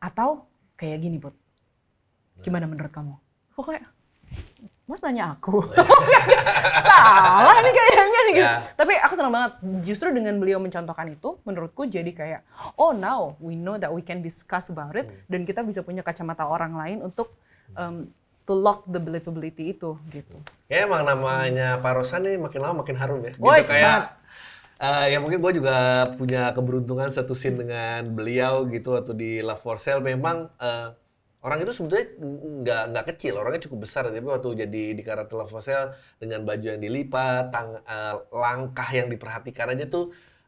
Atau 0.06 0.46
kayak 0.78 1.02
gini 1.02 1.18
put. 1.18 1.34
Gimana 2.40 2.70
menurut 2.70 2.94
kamu? 2.94 3.18
Kok 3.54 3.66
kayak 3.66 3.86
Mas 4.86 5.02
nanya 5.02 5.34
aku. 5.34 5.66
Salah 6.86 7.58
nih 7.58 7.74
kayaknya 7.74 8.20
nih. 8.22 8.34
gitu. 8.34 8.46
Ya. 8.46 8.62
Tapi 8.78 8.94
aku 9.02 9.14
senang 9.18 9.34
banget. 9.34 9.52
Justru 9.82 10.14
dengan 10.14 10.38
beliau 10.38 10.62
mencontohkan 10.62 11.10
itu, 11.10 11.42
menurutku 11.42 11.90
jadi 11.90 12.12
kayak, 12.14 12.42
oh 12.76 12.94
now 12.94 13.34
we 13.40 13.58
know 13.58 13.76
that 13.76 13.90
we 13.90 14.00
can 14.00 14.22
discuss 14.22 14.70
about 14.70 14.94
it, 14.94 15.06
Hmm. 15.06 15.18
dan 15.26 15.42
kita 15.44 15.62
bisa 15.62 15.82
punya 15.82 16.06
kacamata 16.06 16.46
orang 16.46 16.78
lain 16.78 16.98
untuk 17.02 17.34
um, 17.74 18.06
to 18.46 18.54
lock 18.54 18.86
the 18.86 19.02
believability 19.02 19.74
itu 19.74 19.98
gitu. 20.10 20.38
Ya 20.66 20.86
emang 20.86 21.02
namanya 21.02 21.82
Pak 21.82 21.92
Rosan 21.96 22.22
nih 22.22 22.38
makin 22.38 22.60
lama 22.62 22.86
makin 22.86 22.96
harum 22.96 23.20
ya. 23.22 23.34
Gitu 23.34 23.42
Woi, 23.42 23.66
kayak 23.66 24.14
eh, 24.82 25.06
ya 25.16 25.18
mungkin 25.24 25.40
gue 25.44 25.54
juga 25.60 25.74
punya 26.20 26.52
keberuntungan 26.56 27.10
satu 27.14 27.34
scene 27.38 27.58
dengan 27.62 28.02
beliau 28.18 28.54
gitu 28.74 28.88
waktu 28.96 29.14
di 29.22 29.30
Love 29.48 29.62
for 29.64 29.78
Sale. 29.84 30.02
Memang 30.04 30.38
eh, 30.60 30.88
orang 31.46 31.60
itu 31.64 31.72
sebetulnya 31.78 32.06
nggak 32.64 32.82
nggak 32.92 33.06
kecil 33.16 33.34
orangnya 33.40 33.62
cukup 33.68 33.80
besar. 33.88 34.04
Tapi 34.12 34.26
waktu 34.28 34.50
jadi 34.68 34.84
di 34.98 35.04
karakter 35.08 35.36
Love 35.40 35.52
for 35.54 35.62
Sale 35.64 35.96
dengan 36.22 36.40
baju 36.48 36.66
yang 36.76 36.82
dilipat 36.86 37.44
tang, 37.54 37.70
eh, 37.84 38.16
langkah 38.34 38.90
yang 38.92 39.08
diperhatikan 39.14 39.68
aja 39.74 39.86
tuh 39.90 40.04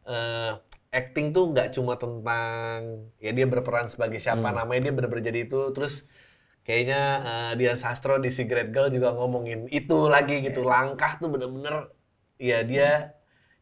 eh, 0.07 0.51
acting 0.98 1.27
tuh 1.36 1.43
nggak 1.51 1.67
cuma 1.75 1.93
tentang 2.00 2.79
ya 3.19 3.31
dia 3.36 3.46
berperan 3.50 3.88
sebagai 3.91 4.19
siapa 4.24 4.50
namanya 4.55 4.89
dia 4.89 4.93
benar-benar 4.98 5.25
jadi 5.31 5.39
itu. 5.48 5.60
Terus 5.75 5.93
kayaknya 6.67 7.00
eh, 7.29 7.51
Dian 7.60 7.77
Sastro 7.79 8.19
di 8.19 8.29
Secret 8.34 8.67
Girl 8.75 8.89
juga 8.91 9.10
ngomongin 9.17 9.67
itu 9.72 9.96
lagi 10.12 10.34
gitu. 10.46 10.62
Langkah 10.67 11.12
tuh 11.22 11.29
bener-bener 11.34 11.75
ya 12.38 12.62
dia 12.67 13.17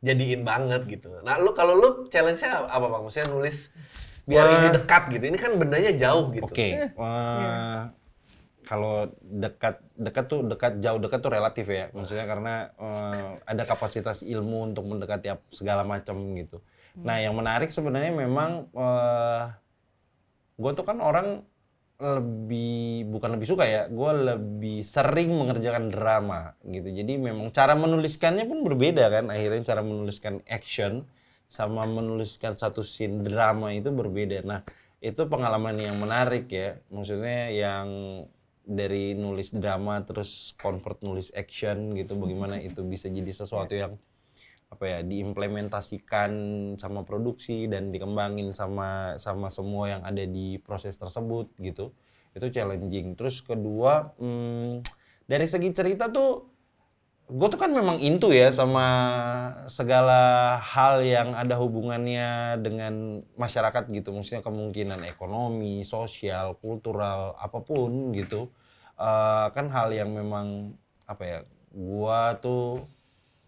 jadiin 0.06 0.46
banget 0.46 0.86
gitu. 0.86 1.10
Nah 1.26 1.42
lu 1.42 1.50
kalau 1.58 1.74
lu 1.74 1.90
challenge-nya 2.14 2.70
apa 2.70 2.86
bang? 2.86 3.02
Maksudnya 3.02 3.34
nulis 3.34 3.74
biar 4.30 4.46
ini 4.46 4.68
dekat 4.78 5.04
gitu. 5.10 5.26
Ini 5.34 5.38
kan 5.42 5.58
bendanya 5.58 5.92
jauh 5.98 6.30
gitu. 6.30 6.46
Oke, 6.46 6.94
eh, 6.94 7.80
kalau 8.66 9.10
dekat 9.22 9.82
dekat 9.98 10.26
tuh 10.30 10.46
dekat 10.46 10.78
jauh 10.78 11.02
dekat 11.02 11.20
tuh 11.26 11.34
relatif 11.34 11.66
ya, 11.66 11.90
maksudnya 11.90 12.30
karena 12.30 12.70
eh, 12.78 13.42
ada 13.50 13.64
kapasitas 13.66 14.22
ilmu 14.22 14.70
untuk 14.70 14.86
mendekati 14.86 15.34
segala 15.50 15.82
macam 15.82 16.22
gitu. 16.38 16.62
Nah, 16.96 17.20
yang 17.20 17.36
menarik 17.36 17.76
sebenarnya 17.76 18.16
memang 18.16 18.72
gue 20.56 20.72
tuh 20.72 20.86
kan 20.88 21.04
orang 21.04 21.44
lebih 21.96 23.08
bukan 23.08 23.40
lebih 23.40 23.48
suka 23.48 23.64
ya, 23.64 23.88
gue 23.88 24.12
lebih 24.36 24.84
sering 24.84 25.32
mengerjakan 25.32 25.88
drama 25.88 26.52
gitu. 26.68 26.92
Jadi 26.92 27.16
memang 27.16 27.56
cara 27.56 27.72
menuliskannya 27.80 28.44
pun 28.44 28.68
berbeda 28.68 29.08
kan. 29.08 29.32
Akhirnya 29.32 29.64
cara 29.64 29.80
menuliskan 29.80 30.44
action 30.52 31.08
sama 31.48 31.88
menuliskan 31.88 32.60
satu 32.60 32.84
scene 32.84 33.24
drama 33.24 33.72
itu 33.72 33.96
berbeda. 33.96 34.44
Nah 34.44 34.60
itu 35.00 35.24
pengalaman 35.32 35.80
yang 35.80 35.96
menarik 35.96 36.52
ya. 36.52 36.84
Maksudnya 36.92 37.54
yang 37.56 37.88
dari 38.66 39.14
nulis 39.16 39.54
drama 39.56 40.02
terus 40.04 40.52
convert 40.60 41.00
nulis 41.00 41.32
action 41.32 41.96
gitu. 41.96 42.20
Bagaimana 42.20 42.60
itu 42.60 42.84
bisa 42.84 43.08
jadi 43.08 43.32
sesuatu 43.32 43.72
yang 43.72 43.96
apa 44.70 44.84
ya 44.90 45.00
diimplementasikan 45.06 46.32
sama 46.76 47.06
produksi 47.06 47.70
dan 47.70 47.94
dikembangin 47.94 48.52
sama 48.52 49.16
sama 49.22 49.48
semua 49.54 49.98
yang 49.98 50.02
ada 50.04 50.26
di 50.26 50.60
proses 50.60 50.98
tersebut 51.00 51.54
gitu. 51.62 51.96
Itu 52.36 52.52
challenging. 52.52 53.16
Terus 53.16 53.40
kedua 53.40 54.16
hmm, 54.20 54.84
dari 55.26 55.48
segi 55.48 55.72
cerita 55.72 56.12
tuh 56.12 56.56
gue 57.26 57.48
tuh 57.50 57.58
kan 57.58 57.74
memang 57.74 57.98
into 57.98 58.30
ya 58.30 58.54
sama 58.54 58.86
segala 59.66 60.62
hal 60.62 61.02
yang 61.02 61.34
ada 61.34 61.58
hubungannya 61.58 62.62
dengan 62.62 63.26
masyarakat 63.34 63.90
gitu. 63.90 64.14
Maksudnya 64.14 64.46
kemungkinan 64.46 65.02
ekonomi 65.10 65.82
sosial 65.82 66.54
kultural 66.62 67.34
apa 67.42 67.62
pun 67.66 68.14
gitu. 68.14 68.54
Eh, 68.96 69.48
kan 69.52 69.68
hal 69.74 69.90
yang 69.92 70.14
memang 70.14 70.78
apa 71.10 71.24
ya 71.26 71.40
gua 71.74 72.38
tuh 72.40 72.88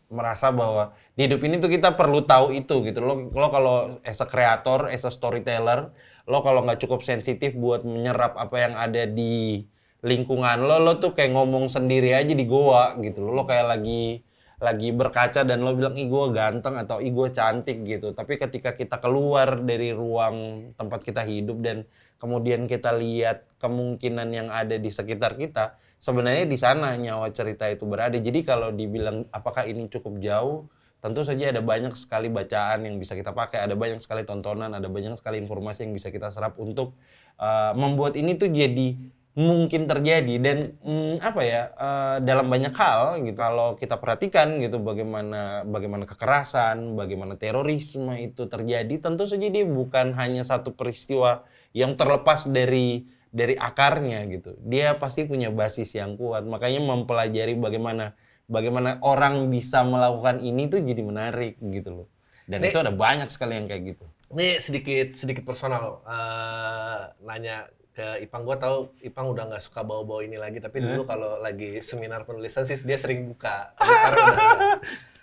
merasa 0.07 0.55
bahwa 0.55 0.95
di 1.19 1.27
hidup 1.27 1.43
ini 1.43 1.59
tuh 1.59 1.67
kita 1.67 1.95
perlu 1.99 2.23
tahu 2.23 2.55
itu 2.55 2.83
gitu. 2.87 2.99
Lo 3.03 3.27
lo 3.31 3.47
kalau 3.51 3.75
as 4.07 4.19
a 4.23 4.27
creator 4.27 4.87
as 4.87 5.03
a 5.03 5.11
storyteller 5.11 5.91
lo 6.27 6.39
kalau 6.43 6.63
nggak 6.63 6.83
cukup 6.83 7.03
sensitif 7.03 7.55
buat 7.55 7.83
menyerap 7.87 8.35
apa 8.35 8.55
yang 8.59 8.73
ada 8.75 9.03
di 9.07 9.63
lingkungan 10.03 10.63
lo 10.63 10.79
lo 10.79 10.99
tuh 10.99 11.11
kayak 11.15 11.35
ngomong 11.35 11.67
sendiri 11.67 12.15
aja 12.15 12.31
di 12.31 12.45
goa 12.47 12.95
gitu. 13.03 13.27
Lo 13.27 13.43
kayak 13.43 13.67
lagi 13.67 14.23
lagi 14.57 14.89
berkaca 14.89 15.45
dan 15.45 15.61
lo 15.61 15.77
bilang 15.77 15.93
ih 15.93 16.09
gue 16.09 16.25
ganteng 16.33 16.81
atau 16.81 16.97
ih 16.97 17.13
gue 17.13 17.29
cantik 17.29 17.77
gitu. 17.85 18.15
Tapi 18.17 18.41
ketika 18.41 18.73
kita 18.73 18.97
keluar 18.97 19.61
dari 19.61 19.93
ruang 19.93 20.71
tempat 20.73 21.05
kita 21.05 21.21
hidup 21.21 21.61
dan 21.61 21.85
kemudian 22.17 22.65
kita 22.65 22.89
lihat 22.97 23.45
kemungkinan 23.61 24.29
yang 24.33 24.49
ada 24.49 24.81
di 24.81 24.89
sekitar 24.89 25.37
kita 25.37 25.77
sebenarnya 25.97 26.45
di 26.45 26.57
sana 26.57 26.95
nyawa 26.97 27.29
cerita 27.33 27.69
itu 27.69 27.85
berada. 27.85 28.17
Jadi 28.17 28.45
kalau 28.45 28.73
dibilang 28.73 29.25
apakah 29.33 29.65
ini 29.65 29.89
cukup 29.89 30.21
jauh 30.21 30.69
tentu 30.97 31.21
saja 31.21 31.53
ada 31.53 31.61
banyak 31.61 31.93
sekali 31.93 32.25
bacaan 32.25 32.89
yang 32.89 32.97
bisa 32.97 33.13
kita 33.13 33.29
pakai 33.29 33.61
ada 33.61 33.77
banyak 33.77 34.01
sekali 34.01 34.25
tontonan 34.25 34.73
ada 34.73 34.89
banyak 34.89 35.13
sekali 35.13 35.37
informasi 35.37 35.85
yang 35.85 35.93
bisa 35.93 36.09
kita 36.09 36.33
serap 36.33 36.57
untuk 36.57 36.97
uh, 37.37 37.69
membuat 37.77 38.17
ini 38.17 38.33
tuh 38.33 38.49
jadi 38.49 38.97
mungkin 39.37 39.85
terjadi 39.85 40.41
dan 40.41 40.57
mm, 40.81 41.21
apa 41.21 41.41
ya 41.45 41.69
eh, 41.69 42.17
dalam 42.25 42.49
banyak 42.49 42.73
hal 42.73 43.21
gitu. 43.21 43.37
Kalau 43.37 43.77
kita 43.77 44.01
perhatikan 44.01 44.57
gitu 44.57 44.81
bagaimana 44.81 45.61
bagaimana 45.61 46.09
kekerasan 46.09 46.97
bagaimana 46.97 47.37
terorisme 47.37 48.17
itu 48.17 48.49
terjadi 48.49 48.97
tentu 48.97 49.29
saja 49.29 49.45
dia 49.45 49.61
bukan 49.61 50.17
hanya 50.17 50.41
satu 50.41 50.73
peristiwa 50.73 51.45
yang 51.77 51.93
terlepas 51.93 52.49
dari 52.49 53.05
dari 53.37 53.53
akarnya 53.53 54.19
gitu 54.33 54.57
dia 54.65 54.97
pasti 54.97 55.21
punya 55.31 55.49
basis 55.53 55.93
yang 55.93 56.17
kuat 56.17 56.43
makanya 56.53 56.81
mempelajari 56.81 57.53
bagaimana 57.53 58.05
bagaimana 58.49 58.97
orang 59.05 59.35
bisa 59.53 59.85
melakukan 59.85 60.41
ini 60.41 60.65
tuh 60.73 60.81
jadi 60.81 61.01
menarik 61.05 61.53
gitu 61.61 61.89
loh 62.03 62.07
dan 62.49 62.65
Nih- 62.65 62.71
itu 62.73 62.79
ada 62.81 62.89
banyak 62.89 63.29
sekali 63.29 63.53
yang 63.59 63.67
kayak 63.69 63.83
gitu 63.95 64.05
Ini 64.27 64.47
sedikit 64.59 65.15
sedikit 65.15 65.43
personal 65.47 66.03
eh, 66.03 67.01
nanya 67.23 67.57
ke 67.95 68.21
Ipang. 68.21 68.43
Gua 68.43 68.59
tahu 68.59 68.91
Ipang 69.01 69.31
udah 69.31 69.47
nggak 69.49 69.63
suka 69.63 69.81
bawa-bawa 69.81 70.21
ini 70.21 70.35
lagi, 70.35 70.59
tapi 70.59 70.83
dulu 70.83 71.01
kalau 71.07 71.39
lagi 71.39 71.79
seminar 71.79 72.27
penulisan 72.27 72.67
sih 72.67 72.77
dia 72.83 72.99
sering 72.99 73.25
buka. 73.25 73.73
Tapi 73.73 73.87
sekarang 73.89 74.19
udah 74.19 74.37
nggak. 74.37 74.59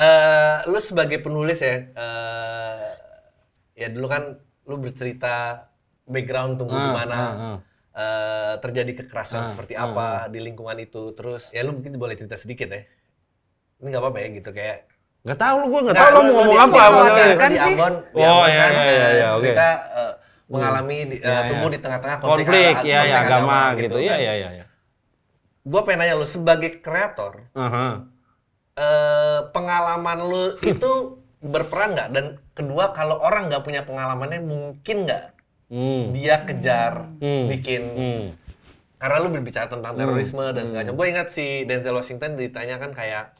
Eh, 0.00 0.58
lu 0.70 0.78
sebagai 0.80 1.20
penulis 1.20 1.60
ya, 1.60 1.76
eh, 1.92 2.88
ya 3.76 3.88
dulu 3.92 4.06
kan 4.08 4.22
lu 4.64 4.80
bercerita 4.80 5.66
background 6.10 6.58
tunggu 6.58 6.74
Ah, 6.74 6.82
gimana 6.84 7.14
ah, 7.14 7.30
ah. 7.30 7.56
eh, 7.92 8.54
terjadi 8.58 8.92
kekerasan 8.98 9.40
Ah, 9.40 9.48
seperti 9.48 9.72
ah, 9.72 9.86
apa 9.86 10.06
di 10.26 10.38
lingkungan 10.38 10.74
itu. 10.76 11.14
Terus 11.14 11.50
ya 11.50 11.62
lu 11.62 11.72
mungkin 11.72 11.94
boleh 11.94 12.14
cerita 12.14 12.34
sedikit 12.34 12.66
ya. 12.68 12.82
Ini 13.78 13.86
nggak 13.88 14.02
apa-apa 14.02 14.18
ya 14.18 14.28
gitu 14.34 14.50
kayak 14.50 14.78
nggak 15.20 15.36
tahu 15.36 15.56
lu 15.60 15.66
gue 15.68 15.80
nggak 15.84 15.96
Nah, 15.96 16.02
tahu 16.02 16.12
lo 16.12 16.20
lu- 16.20 16.24
mau 16.24 16.32
ngomong 16.32 16.52
di- 16.52 16.60
apa 16.60 16.80
di- 16.80 17.14
di- 17.30 17.38
Kan 17.38 17.48
di 17.48 17.56
sih. 17.56 17.66
Ambon, 17.70 17.94
di 17.94 18.18
Oh, 18.18 18.24
Ambon 18.26 18.48
iya, 18.48 18.56
kan, 18.58 18.70
iya, 18.70 18.80
eh, 18.80 18.90
iya, 18.90 19.08
iya, 19.12 19.28
oke. 19.32 19.44
Kita 19.46 19.68
eh, 19.92 20.12
mengalami 20.50 20.96
di- 21.06 21.20
eh, 21.20 21.28
Iya, 21.28 21.40
tumbuh 21.46 21.68
iya. 21.68 21.74
di 21.74 21.78
tengah-tengah 21.78 22.16
konflik 22.18 22.46
konflik, 22.46 22.74
ya 22.84 23.00
ya 23.02 23.16
agama 23.22 23.58
gitu 23.76 23.98
ya 23.98 24.16
ya 24.16 24.32
ya 24.34 24.48
ya 24.52 24.64
Gue 25.60 25.80
pengen 25.84 25.98
nanya 26.00 26.14
lu 26.16 26.24
sebagai 26.24 26.80
kreator, 26.80 27.46
eh, 27.52 29.38
pengalaman 29.50 30.18
lu 30.20 30.44
itu 30.62 30.92
berperan 31.52 31.92
nggak? 31.92 32.08
Dan 32.12 32.24
kedua 32.52 32.92
kalau 32.92 33.16
orang 33.18 33.48
nggak 33.48 33.60
punya 33.60 33.82
pengalamannya 33.82 34.40
mungkin 34.40 35.04
nggak 35.04 35.24
Hmm. 35.70 36.10
dia 36.10 36.42
kejar 36.42 37.06
Hmm. 37.22 37.46
bikin 37.46 37.82
Hmm. 37.94 38.26
karena 38.98 39.16
lu 39.18 39.30
berbicara 39.30 39.64
tentang 39.64 39.94
terorisme 39.96 40.42
dan 40.50 40.66
segala 40.66 40.82
macam. 40.84 40.96
Gue 40.98 41.08
ingat 41.08 41.30
si 41.30 41.62
Denzel 41.62 41.94
Washington 41.94 42.34
ditanyakan 42.34 42.90
kayak 42.90 43.32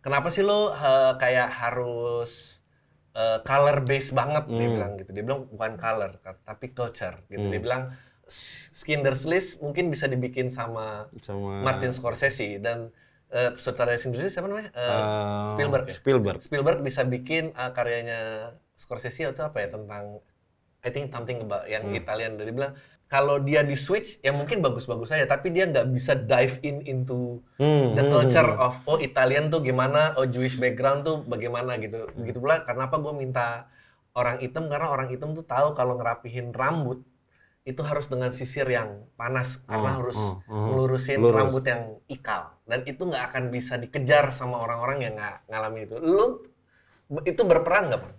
kenapa 0.00 0.32
sih 0.32 0.40
lu 0.40 0.72
eh, 0.72 1.12
kayak 1.14 1.52
harus 1.52 2.64
eh, 3.12 3.38
color 3.40 3.80
based 3.82 4.12
banget 4.12 4.44
dia 4.46 4.68
bilang 4.68 4.92
gitu. 4.96 5.10
Dia 5.10 5.22
bilang 5.22 5.46
bukan 5.46 5.76
color 5.76 6.10
tapi 6.42 6.66
culture 6.70 7.22
gitu. 7.28 7.44
Dia 7.46 7.60
bilang 7.60 7.82
S- 8.26 8.74
Schindler's 8.74 9.22
List 9.22 9.60
mungkin 9.60 9.86
bisa 9.86 10.04
dibikin 10.04 10.48
sama 10.48 11.06
sama 11.20 11.62
Martin 11.62 11.92
Scorsese 11.92 12.58
dan 12.58 12.90
eh, 13.28 13.52
sutradara 13.56 13.94
List 13.96 14.32
siapa 14.32 14.48
namanya? 14.48 14.72
Eh, 14.72 14.80
eh, 14.80 15.46
Spielberg. 15.52 15.84
ya? 15.86 15.94
Spielberg 15.94 16.38
Spielberg 16.40 16.78
bisa 16.80 17.04
bikin 17.04 17.52
eh, 17.52 17.70
karyanya 17.70 18.20
Scorsese 18.74 19.28
itu 19.28 19.40
apa 19.40 19.60
ya 19.60 19.70
tentang 19.70 20.18
I 20.86 20.94
think 20.94 21.10
something 21.10 21.42
about 21.42 21.66
yang 21.66 21.90
Italian 21.92 22.38
dari 22.38 22.54
bilang 22.54 22.78
kalau 23.06 23.38
dia 23.38 23.62
di 23.62 23.74
switch 23.74 24.18
ya 24.18 24.30
mungkin 24.30 24.58
bagus-bagus 24.58 25.10
aja 25.10 25.26
tapi 25.26 25.50
dia 25.50 25.66
nggak 25.66 25.86
bisa 25.90 26.14
dive 26.14 26.58
in 26.62 26.82
into 26.82 27.42
Hmm, 27.58 27.94
the 27.94 28.06
culture 28.06 28.50
of 28.56 28.78
oh 28.84 28.98
Italian 28.98 29.46
tuh 29.46 29.62
gimana 29.62 30.14
oh 30.14 30.26
Jewish 30.26 30.54
background 30.56 31.02
tuh 31.02 31.22
bagaimana 31.22 31.74
gitu 31.76 32.06
begitu 32.14 32.38
pula 32.38 32.62
kenapa 32.62 32.98
gue 32.98 33.14
minta 33.14 33.66
orang 34.12 34.38
hitam 34.38 34.66
karena 34.66 34.88
orang 34.88 35.08
hitam 35.08 35.34
tuh 35.34 35.44
tahu 35.44 35.74
kalau 35.74 35.94
ngerapihin 35.94 36.50
rambut 36.50 37.02
itu 37.62 37.82
harus 37.82 38.06
dengan 38.06 38.30
sisir 38.30 38.66
yang 38.66 39.06
panas 39.14 39.58
karena 39.66 39.90
Oh, 39.90 39.96
harus 39.98 40.18
oh, 40.18 40.38
oh. 40.46 40.54
ngelurusin 40.70 41.18
Lurus. 41.18 41.34
rambut 41.34 41.64
yang 41.66 41.82
ikal 42.06 42.54
dan 42.62 42.86
itu 42.86 43.02
nggak 43.02 43.22
akan 43.30 43.44
bisa 43.50 43.74
dikejar 43.74 44.30
sama 44.30 44.58
orang-orang 44.58 44.98
yang 45.02 45.14
nggak 45.14 45.36
ngalamin 45.46 45.82
itu 45.84 45.96
lu 45.98 46.26
itu 47.22 47.42
berperan 47.42 47.86
nggak 47.90 48.00
Bang? 48.02 48.14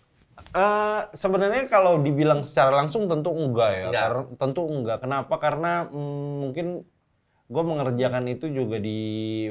Eh, 0.57 1.01
sebenarnya 1.13 1.69
kalau 1.69 2.01
dibilang 2.01 2.41
secara 2.41 2.73
langsung 2.73 3.05
tentu 3.05 3.29
enggak 3.29 3.69
ya. 3.77 3.85
Enggak. 3.85 4.01
Karena 4.01 4.23
tentu 4.41 4.61
enggak. 4.65 4.97
Kenapa? 5.05 5.35
Karena 5.37 5.71
mm, 5.85 6.31
mungkin 6.41 6.67
gue 7.47 7.63
mengerjakan 7.63 8.25
itu 8.27 8.49
juga 8.49 8.81
di 8.81 8.99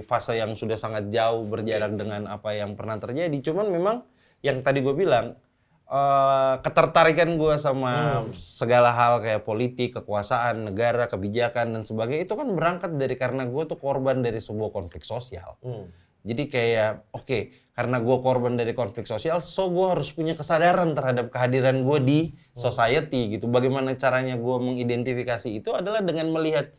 fase 0.04 0.36
yang 0.36 0.58
sudah 0.58 0.76
sangat 0.76 1.08
jauh 1.08 1.46
berjarak 1.46 1.94
dengan 1.94 2.26
apa 2.26 2.58
yang 2.58 2.74
pernah 2.74 2.98
terjadi. 2.98 3.38
Cuman 3.38 3.70
memang 3.70 3.96
yang 4.42 4.58
tadi 4.66 4.82
gue 4.82 4.94
bilang 4.98 5.38
eh, 5.86 6.54
ketertarikan 6.66 7.38
gue 7.38 7.54
sama 7.54 8.26
segala 8.34 8.90
hal 8.90 9.22
kayak 9.22 9.46
politik, 9.46 10.02
kekuasaan, 10.02 10.74
negara, 10.74 11.06
kebijakan 11.06 11.70
dan 11.70 11.82
sebagainya 11.86 12.26
itu 12.26 12.34
kan 12.34 12.50
berangkat 12.50 12.98
dari 12.98 13.14
karena 13.14 13.46
gue 13.46 13.62
tuh 13.62 13.78
korban 13.78 14.26
dari 14.26 14.42
sebuah 14.42 14.74
konflik 14.74 15.06
sosial. 15.06 15.54
Hmm. 15.62 15.86
Jadi 16.26 16.50
kayak 16.50 17.06
oke 17.14 17.70
karena 17.76 18.00
gue 18.00 18.16
korban 18.24 18.56
dari 18.56 18.72
konflik 18.72 19.06
sosial, 19.06 19.38
so 19.44 19.68
gue 19.68 19.86
harus 19.94 20.08
punya 20.10 20.32
kesadaran 20.32 20.96
terhadap 20.96 21.28
kehadiran 21.30 21.84
gue 21.84 21.98
di 22.02 22.20
society 22.56 23.36
gitu. 23.36 23.46
Bagaimana 23.46 23.92
caranya 23.94 24.34
gue 24.34 24.56
mengidentifikasi 24.58 25.60
itu 25.60 25.70
adalah 25.76 26.00
dengan 26.00 26.32
melihat 26.32 26.72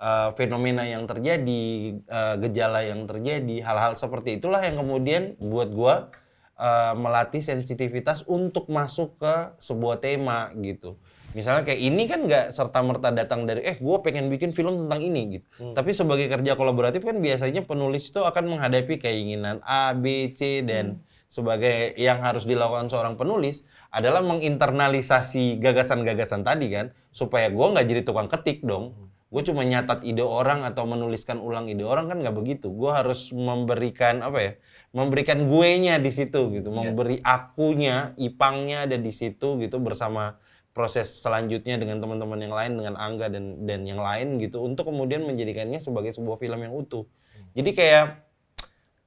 uh, 0.00 0.32
fenomena 0.32 0.88
yang 0.88 1.04
terjadi, 1.04 1.64
uh, 2.08 2.34
gejala 2.40 2.88
yang 2.88 3.04
terjadi, 3.04 3.60
hal-hal 3.60 3.92
seperti 3.92 4.40
itulah 4.40 4.64
yang 4.64 4.80
kemudian 4.80 5.36
buat 5.36 5.68
gue 5.68 5.94
uh, 6.56 6.94
melatih 6.96 7.44
sensitivitas 7.44 8.24
untuk 8.24 8.72
masuk 8.72 9.20
ke 9.20 9.34
sebuah 9.60 10.00
tema 10.00 10.48
gitu. 10.64 10.96
Misalnya 11.36 11.68
kayak 11.68 11.80
ini 11.84 12.08
kan 12.08 12.24
nggak 12.24 12.48
serta 12.48 12.80
merta 12.80 13.12
datang 13.12 13.44
dari 13.44 13.60
eh 13.60 13.76
gue 13.76 13.96
pengen 14.00 14.32
bikin 14.32 14.56
film 14.56 14.80
tentang 14.80 15.04
ini 15.04 15.36
gitu. 15.36 15.76
Tapi 15.76 15.92
sebagai 15.92 16.32
kerja 16.32 16.56
kolaboratif 16.56 17.04
kan 17.04 17.20
biasanya 17.20 17.60
penulis 17.68 18.08
itu 18.08 18.24
akan 18.24 18.56
menghadapi 18.56 18.96
keinginan 18.96 19.60
A, 19.60 19.92
B, 19.92 20.32
C 20.32 20.64
dan 20.64 21.04
sebagai 21.28 21.92
yang 22.00 22.24
harus 22.24 22.48
dilakukan 22.48 22.88
seorang 22.88 23.20
penulis 23.20 23.68
adalah 23.92 24.24
menginternalisasi 24.24 25.60
gagasan-gagasan 25.60 26.40
tadi 26.40 26.72
kan 26.72 26.96
supaya 27.12 27.52
gue 27.52 27.66
nggak 27.68 27.84
jadi 27.84 28.00
tukang 28.00 28.32
ketik 28.32 28.64
dong. 28.64 28.96
Gue 29.28 29.44
cuma 29.44 29.60
nyatat 29.60 30.08
ide 30.08 30.24
orang 30.24 30.64
atau 30.64 30.88
menuliskan 30.88 31.36
ulang 31.36 31.68
ide 31.68 31.84
orang 31.84 32.08
kan 32.08 32.16
nggak 32.24 32.32
begitu. 32.32 32.72
Gue 32.72 32.96
harus 32.96 33.28
memberikan 33.36 34.24
apa 34.24 34.38
ya? 34.40 34.52
Memberikan 34.96 35.44
gue-nya 35.44 36.00
di 36.00 36.08
situ 36.08 36.48
gitu, 36.56 36.72
memberi 36.72 37.20
akunya, 37.20 38.16
ipangnya 38.16 38.88
ada 38.88 38.96
di 38.96 39.12
situ 39.12 39.60
gitu 39.60 39.76
bersama 39.76 40.40
proses 40.76 41.08
selanjutnya 41.24 41.80
dengan 41.80 41.96
teman-teman 42.04 42.36
yang 42.36 42.52
lain 42.52 42.72
dengan 42.76 42.94
Angga 43.00 43.32
dan 43.32 43.64
dan 43.64 43.88
yang 43.88 43.96
lain 43.96 44.36
gitu 44.36 44.60
untuk 44.60 44.92
kemudian 44.92 45.24
menjadikannya 45.24 45.80
sebagai 45.80 46.12
sebuah 46.12 46.36
film 46.36 46.60
yang 46.60 46.76
utuh. 46.76 47.08
Jadi 47.56 47.72
kayak 47.72 48.28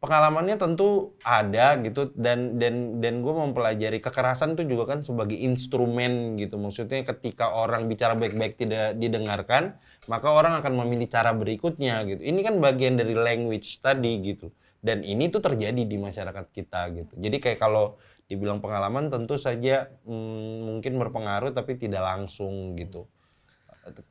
pengalamannya 0.01 0.57
tentu 0.57 1.13
ada 1.21 1.77
gitu 1.85 2.09
dan 2.17 2.57
dan 2.57 2.97
dan 2.97 3.21
gue 3.21 3.33
mempelajari 3.35 4.01
kekerasan 4.01 4.57
itu 4.57 4.65
juga 4.65 4.97
kan 4.97 5.05
sebagai 5.05 5.37
instrumen 5.37 6.41
gitu. 6.41 6.57
Maksudnya 6.57 7.05
ketika 7.05 7.53
orang 7.53 7.85
bicara 7.85 8.17
baik-baik 8.17 8.57
tidak 8.57 8.97
didengarkan 8.97 9.77
maka 10.09 10.33
orang 10.33 10.57
akan 10.57 10.73
memilih 10.73 11.05
cara 11.05 11.37
berikutnya 11.37 12.01
gitu. 12.09 12.25
Ini 12.25 12.39
kan 12.41 12.57
bagian 12.57 12.97
dari 12.97 13.13
language 13.13 13.77
tadi 13.77 14.17
gitu. 14.25 14.49
Dan 14.79 15.05
ini 15.05 15.29
tuh 15.29 15.43
terjadi 15.43 15.85
di 15.85 15.97
masyarakat 16.01 16.49
kita 16.49 16.89
gitu. 16.97 17.13
Jadi 17.13 17.37
kayak 17.37 17.59
kalau 17.61 17.99
dibilang 18.29 18.61
pengalaman 18.61 19.09
tentu 19.09 19.35
saja 19.35 19.89
mm, 20.05 20.55
mungkin 20.69 21.01
berpengaruh 21.01 21.49
tapi 21.49 21.75
tidak 21.75 22.05
langsung 22.05 22.77
gitu 22.77 23.09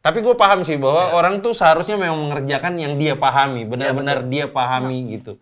tapi 0.02 0.18
gue 0.26 0.34
paham 0.34 0.66
sih 0.66 0.74
bahwa 0.74 1.14
orang 1.14 1.38
tuh 1.38 1.54
seharusnya 1.54 1.94
memang 1.94 2.26
mengerjakan 2.26 2.74
yang 2.82 2.98
dia 2.98 3.14
pahami 3.14 3.62
benar-benar 3.62 4.26
dia 4.26 4.50
pahami 4.50 5.14
gitu 5.14 5.38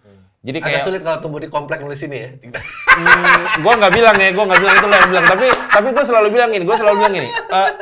jadi 0.46 0.58
Agak 0.62 0.68
kayak 0.70 0.82
sulit 0.86 1.00
kalau 1.02 1.18
tumbuh 1.18 1.42
di 1.42 1.50
komplek 1.50 1.82
nulis 1.82 1.98
ini 2.06 2.22
ya. 2.22 2.30
hmm, 2.38 3.66
gue 3.66 3.72
nggak 3.82 3.92
bilang 3.98 4.14
ya, 4.14 4.30
gue 4.30 4.44
nggak 4.46 4.60
bilang 4.62 4.74
itu 4.78 4.86
yang 4.86 5.10
bilang. 5.10 5.26
Tapi 5.26 5.46
tapi 5.50 5.86
gue 5.90 6.04
selalu 6.06 6.28
bilang 6.30 6.48
gini, 6.54 6.62
gue 6.62 6.76
selalu 6.78 6.96
bilang 7.02 7.14
gini. 7.18 7.28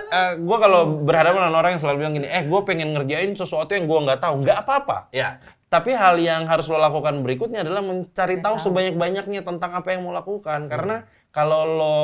Eh 0.09 0.31
gue 0.41 0.57
kalau 0.57 0.81
berhadapan 1.05 1.45
dengan 1.45 1.57
orang 1.61 1.71
yang 1.77 1.83
selalu 1.85 1.97
bilang 2.01 2.15
gini, 2.17 2.29
eh 2.33 2.43
gue 2.49 2.61
pengen 2.65 2.97
ngerjain 2.97 3.37
sesuatu 3.37 3.77
yang 3.77 3.85
gue 3.85 3.99
nggak 4.09 4.17
tahu, 4.17 4.35
nggak 4.49 4.59
apa-apa. 4.65 5.13
ya. 5.13 5.37
Tapi 5.75 5.91
hal 5.91 6.15
yang 6.17 6.47
harus 6.47 6.71
lo 6.71 6.79
lakukan 6.79 7.19
berikutnya 7.19 7.67
adalah 7.67 7.83
mencari 7.83 8.39
tahu 8.39 8.63
sebanyak-banyaknya 8.63 9.43
tentang 9.43 9.75
apa 9.75 9.91
yang 9.91 10.07
mau 10.07 10.15
lakukan. 10.15 10.71
Karena 10.71 11.03
kalau 11.29 11.67
lo 11.67 11.97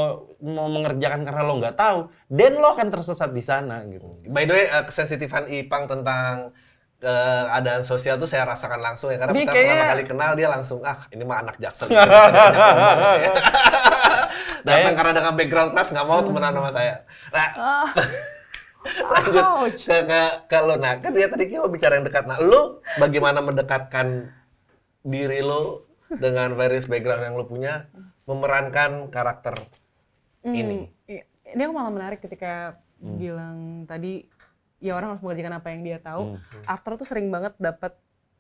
mau 0.42 0.66
mengerjakan 0.66 1.22
karena 1.22 1.42
lo 1.42 1.54
nggak 1.56 1.78
tahu, 1.78 1.98
dan 2.26 2.59
lo 2.59 2.74
akan 2.74 2.90
tersesat 2.90 3.30
di 3.30 3.38
sana 3.40 3.87
gitu. 3.87 4.18
By 4.26 4.42
the 4.42 4.52
way, 4.52 4.66
eh, 4.66 4.83
kesensitifan 4.83 5.46
Ipang 5.46 5.87
tentang 5.87 6.50
keadaan 6.98 7.80
sosial 7.80 8.18
tuh 8.18 8.26
saya 8.26 8.44
rasakan 8.44 8.76
langsung 8.76 9.09
ya 9.09 9.16
karena 9.16 9.33
Ini 9.33 9.40
kita 9.40 9.54
kayak- 9.54 9.64
pertama 9.64 9.88
kali 9.88 10.04
kenal 10.04 10.30
dia 10.35 10.48
langsung 10.50 10.78
ah 10.83 10.98
ini 11.09 11.22
mah 11.22 11.40
anak 11.40 11.56
jaksel 11.56 11.88
gitu. 11.88 11.96
Ngomong, 11.96 13.16
ya. 13.16 13.33
datang 14.68 14.94
karena 14.94 15.12
dengan 15.14 15.33
background 15.33 15.70
kelas 15.72 15.88
nggak 15.90 16.04
mau 16.04 16.20
temenan 16.20 16.52
sama 16.52 16.68
saya 16.68 16.94
nah 17.33 17.48
Ah. 17.56 17.88
lanjut 19.12 19.44
Ouch. 19.44 19.82
ke 19.84 19.96
ke, 20.02 20.20
ke 20.48 20.58
lo 20.60 20.74
nah 20.76 20.96
kan 20.96 21.12
dia 21.12 21.28
tadi 21.28 21.48
kita 21.48 21.68
bicara 21.68 22.00
yang 22.00 22.06
dekat 22.06 22.24
nah 22.24 22.40
lu 22.40 22.80
bagaimana 22.96 23.40
mendekatkan 23.40 24.32
diri 25.02 25.40
lo 25.40 25.84
dengan 26.10 26.52
various 26.54 26.84
background 26.84 27.22
yang 27.22 27.34
lo 27.36 27.44
punya 27.44 27.86
memerankan 28.24 29.08
karakter 29.08 29.56
ini 30.42 30.88
Iya. 31.04 31.24
Ini 31.50 31.60
aku 31.66 31.74
malah 31.74 31.90
menarik 31.90 32.22
ketika 32.22 32.78
bilang 32.96 33.84
tadi 33.84 34.24
ya 34.78 34.94
orang 34.94 35.12
harus 35.12 35.22
mengerjakan 35.22 35.58
apa 35.58 35.68
yang 35.74 35.82
dia 35.82 35.98
tahu. 35.98 36.38
Aktor 36.64 36.96
tuh 36.96 37.04
sering 37.04 37.28
banget 37.28 37.58
dapat 37.58 37.92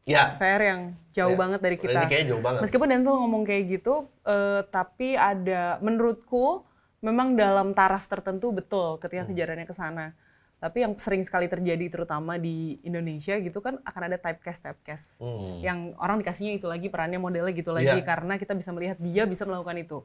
ya 0.06 0.38
PR 0.38 0.62
yang 0.62 0.80
jauh 1.12 1.34
Ya. 1.34 1.38
banget 1.38 1.60
dari 1.60 1.76
ini 1.76 1.84
kita. 1.84 2.00
kayaknya 2.08 2.26
jauh 2.32 2.42
banget 2.42 2.60
Meskipun 2.64 2.86
Denzel 2.88 3.14
ngomong 3.18 3.42
kayak 3.44 3.62
gitu, 3.68 3.94
eh, 4.24 4.62
tapi 4.70 5.18
ada 5.18 5.76
menurutku 5.84 6.64
memang 7.02 7.36
dalam 7.36 7.74
taraf 7.74 8.06
tertentu 8.06 8.52
betul 8.54 8.96
ketika 8.96 9.28
kejarannya 9.28 9.66
ke 9.68 9.76
sana. 9.76 10.16
Tapi 10.60 10.84
yang 10.84 10.92
sering 11.00 11.24
sekali 11.24 11.48
terjadi 11.48 11.88
terutama 11.88 12.36
di 12.36 12.76
Indonesia 12.84 13.32
gitu 13.40 13.64
kan 13.64 13.80
akan 13.80 14.02
ada 14.12 14.20
typecast 14.20 14.60
typecast. 14.60 15.06
Hmm. 15.16 15.64
Yang 15.64 15.78
orang 15.96 16.20
dikasihnya 16.20 16.60
itu 16.60 16.68
lagi 16.68 16.92
perannya 16.92 17.16
modelnya 17.16 17.56
gitu 17.56 17.72
lagi 17.72 17.88
Iya. 17.88 18.04
karena 18.04 18.36
kita 18.36 18.52
bisa 18.52 18.68
melihat 18.68 19.00
dia 19.00 19.24
bisa 19.24 19.48
melakukan 19.48 19.80
itu. 19.80 20.04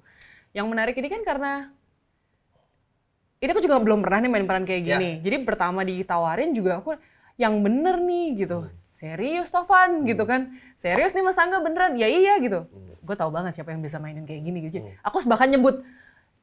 Yang 0.56 0.66
menarik 0.72 0.96
ini 0.96 1.12
kan 1.12 1.22
karena 1.28 1.52
ini 3.44 3.50
aku 3.52 3.60
juga 3.60 3.84
belum 3.84 4.00
pernah 4.00 4.24
nih 4.24 4.32
main 4.32 4.48
peran 4.48 4.64
kayak 4.64 4.82
Iya. 4.82 4.90
gini. 4.96 5.12
Jadi 5.28 5.36
pertama 5.44 5.84
ditawarin 5.84 6.56
juga 6.56 6.80
aku 6.80 6.96
yang 7.36 7.60
bener 7.60 8.00
nih 8.00 8.48
gitu. 8.48 8.64
Hmm. 8.64 8.72
Serius 8.96 9.52
Tovan 9.52 10.08
gitu 10.08 10.24
kan. 10.24 10.56
Serius 10.80 11.12
nih 11.12 11.20
Mas 11.20 11.36
Angga 11.36 11.60
beneran? 11.60 12.00
Ya 12.00 12.08
iya 12.08 12.40
gitu. 12.40 12.64
Gue 13.04 13.16
tahu 13.20 13.28
banget 13.28 13.60
siapa 13.60 13.76
yang 13.76 13.84
bisa 13.84 14.00
mainin 14.00 14.24
kayak 14.24 14.40
gini 14.40 14.72
gitu. 14.72 14.88
Hmm. 14.88 14.96
Aku 15.04 15.20
bahkan 15.28 15.52
nyebut 15.52 15.84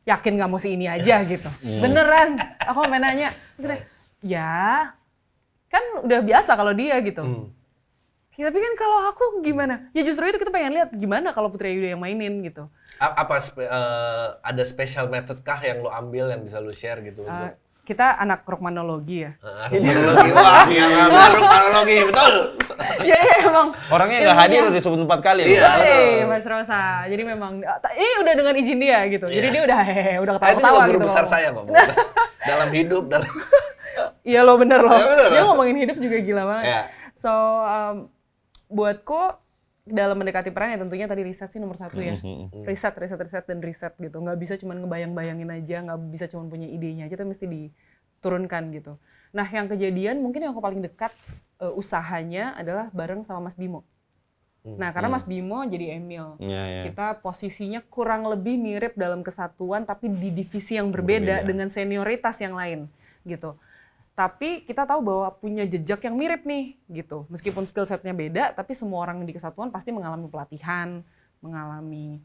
yakin 0.05 0.37
nggak 0.37 0.51
mau 0.53 0.61
si 0.61 0.77
ini 0.77 0.85
aja 0.85 1.25
gitu. 1.25 1.49
Beneran. 1.65 2.37
Aku 2.69 2.85
sampai 2.85 3.01
nanya, 3.01 3.33
ya 4.23 4.95
kan 5.69 5.83
udah 6.01 6.21
biasa 6.21 6.53
kalau 6.53 6.73
dia 6.73 6.97
gitu. 7.01 7.21
Hmm. 7.21 7.47
Ya, 8.33 8.49
tapi 8.49 8.59
kan 8.59 8.75
kalau 8.75 8.99
aku 9.07 9.25
gimana? 9.41 9.93
Ya 9.93 10.03
justru 10.03 10.25
itu 10.25 10.37
kita 10.37 10.49
pengen 10.49 10.73
lihat 10.73 10.89
gimana 10.91 11.31
kalau 11.31 11.47
Putri 11.47 11.69
Ayu 11.71 11.85
yang 11.85 12.01
mainin 12.01 12.41
gitu. 12.41 12.65
A- 12.97 13.17
apa 13.19 13.37
spe- 13.39 13.63
eh, 13.63 14.27
ada 14.41 14.63
special 14.63 15.07
method 15.07 15.43
kah 15.43 15.59
yang 15.59 15.79
lo 15.79 15.91
ambil 15.91 16.29
yang 16.29 16.41
bisa 16.41 16.57
lo 16.57 16.73
share 16.73 17.03
gitu 17.03 17.23
Uh, 17.23 17.29
untuk 17.29 17.61
kita 17.83 18.15
anak 18.15 18.47
rokmanologi 18.47 19.27
ya. 19.27 19.33
Ah, 19.39 19.67
Rumahologi, 19.67 20.31
wah, 20.39 20.65
iya, 20.65 20.85
iya, 20.87 21.05
rumahologi, 21.31 21.97
betul. 22.07 22.35
ya 23.11 23.17
iya, 23.19 23.37
emang. 23.43 23.69
Orangnya 23.91 24.19
nggak 24.23 24.39
hadir 24.39 24.59
udah 24.63 24.75
disebut 24.75 24.99
empat 25.03 25.21
kali. 25.21 25.43
Iya. 25.45 25.63
Betul. 25.69 26.31
Mas 26.31 26.47
Rosa. 26.47 26.83
Jadi 27.05 27.23
memang 27.27 27.53
ini 27.93 28.13
udah 28.17 28.33
dengan 28.33 28.55
izin 28.55 28.79
dia 28.79 28.99
gitu. 29.09 29.27
Jadi 29.27 29.45
Iya. 29.45 29.55
dia 29.55 29.63
udah 29.67 29.79
hehehe, 29.83 30.15
udah 30.25 30.33
Ah, 30.33 30.49
itu 30.49 30.57
ketawa-ketawa 30.57 30.73
juga 30.73 30.89
guru 30.89 30.99
gitu. 30.99 31.07
besar 31.11 31.25
saya 31.27 31.49
kok. 31.51 31.65
dalam 32.41 32.69
hidup, 32.71 33.05
dalam 33.09 33.29
Iya 34.23 34.41
lo 34.47 34.55
bener 34.59 34.81
loh. 34.81 34.95
Iya, 34.95 35.07
bener 35.09 35.29
Dia 35.31 35.41
loh. 35.43 35.47
ngomongin 35.53 35.77
hidup 35.83 35.97
juga 35.99 36.17
gila 36.23 36.43
banget. 36.47 36.65
Iya. 36.67 36.83
So 37.19 37.33
um, 37.63 37.97
buatku 38.73 39.21
dalam 39.83 40.15
mendekati 40.15 40.55
peran 40.55 40.75
ya 40.75 40.79
tentunya 40.79 41.11
tadi 41.11 41.27
riset 41.27 41.51
sih 41.51 41.59
nomor 41.59 41.75
satu 41.75 41.99
ya. 41.99 42.17
Riset, 42.63 42.95
riset, 42.95 43.19
riset 43.19 43.45
dan 43.51 43.59
riset 43.59 43.95
gitu. 43.99 44.23
Nggak 44.23 44.39
bisa 44.39 44.55
cuma 44.59 44.79
ngebayang-bayangin 44.79 45.51
aja, 45.51 45.77
nggak 45.83 45.99
bisa 46.15 46.25
cuma 46.31 46.47
punya 46.47 46.71
idenya 46.71 47.11
aja, 47.11 47.19
tapi 47.19 47.35
mesti 47.35 47.47
diturunkan 47.51 48.63
gitu. 48.79 48.95
Nah 49.35 49.49
yang 49.51 49.67
kejadian 49.67 50.23
mungkin 50.23 50.47
yang 50.47 50.55
aku 50.55 50.63
paling 50.63 50.81
dekat 50.87 51.11
eh, 51.59 51.73
usahanya 51.75 52.55
adalah 52.55 52.95
bareng 52.95 53.27
sama 53.27 53.51
Mas 53.51 53.59
Bimo. 53.59 53.83
Nah, 54.63 54.95
karena 54.95 55.11
Mas 55.11 55.27
Bimo 55.27 55.59
jadi 55.67 55.99
Emil. 55.99 56.39
Ya, 56.39 56.63
ya. 56.71 56.83
Kita 56.87 57.19
posisinya 57.19 57.83
kurang 57.91 58.31
lebih 58.31 58.55
mirip 58.55 58.95
dalam 58.95 59.27
kesatuan 59.27 59.83
tapi 59.83 60.07
di 60.07 60.31
divisi 60.31 60.79
yang 60.79 60.95
berbeda, 60.95 61.43
Berbeda. 61.43 61.49
dengan 61.51 61.67
senioritas 61.67 62.39
yang 62.39 62.55
lain 62.55 62.87
gitu. 63.27 63.59
Tapi 64.13 64.69
kita 64.69 64.85
tahu 64.85 65.01
bahwa 65.01 65.33
punya 65.41 65.65
jejak 65.65 66.05
yang 66.05 66.21
mirip 66.21 66.45
nih 66.45 66.77
gitu. 66.93 67.25
Meskipun 67.33 67.65
skill 67.65 67.89
setnya 67.89 68.13
beda, 68.13 68.53
tapi 68.53 68.77
semua 68.77 69.01
orang 69.09 69.25
di 69.25 69.33
kesatuan 69.33 69.73
pasti 69.73 69.89
mengalami 69.89 70.29
pelatihan, 70.29 71.01
mengalami 71.41 72.21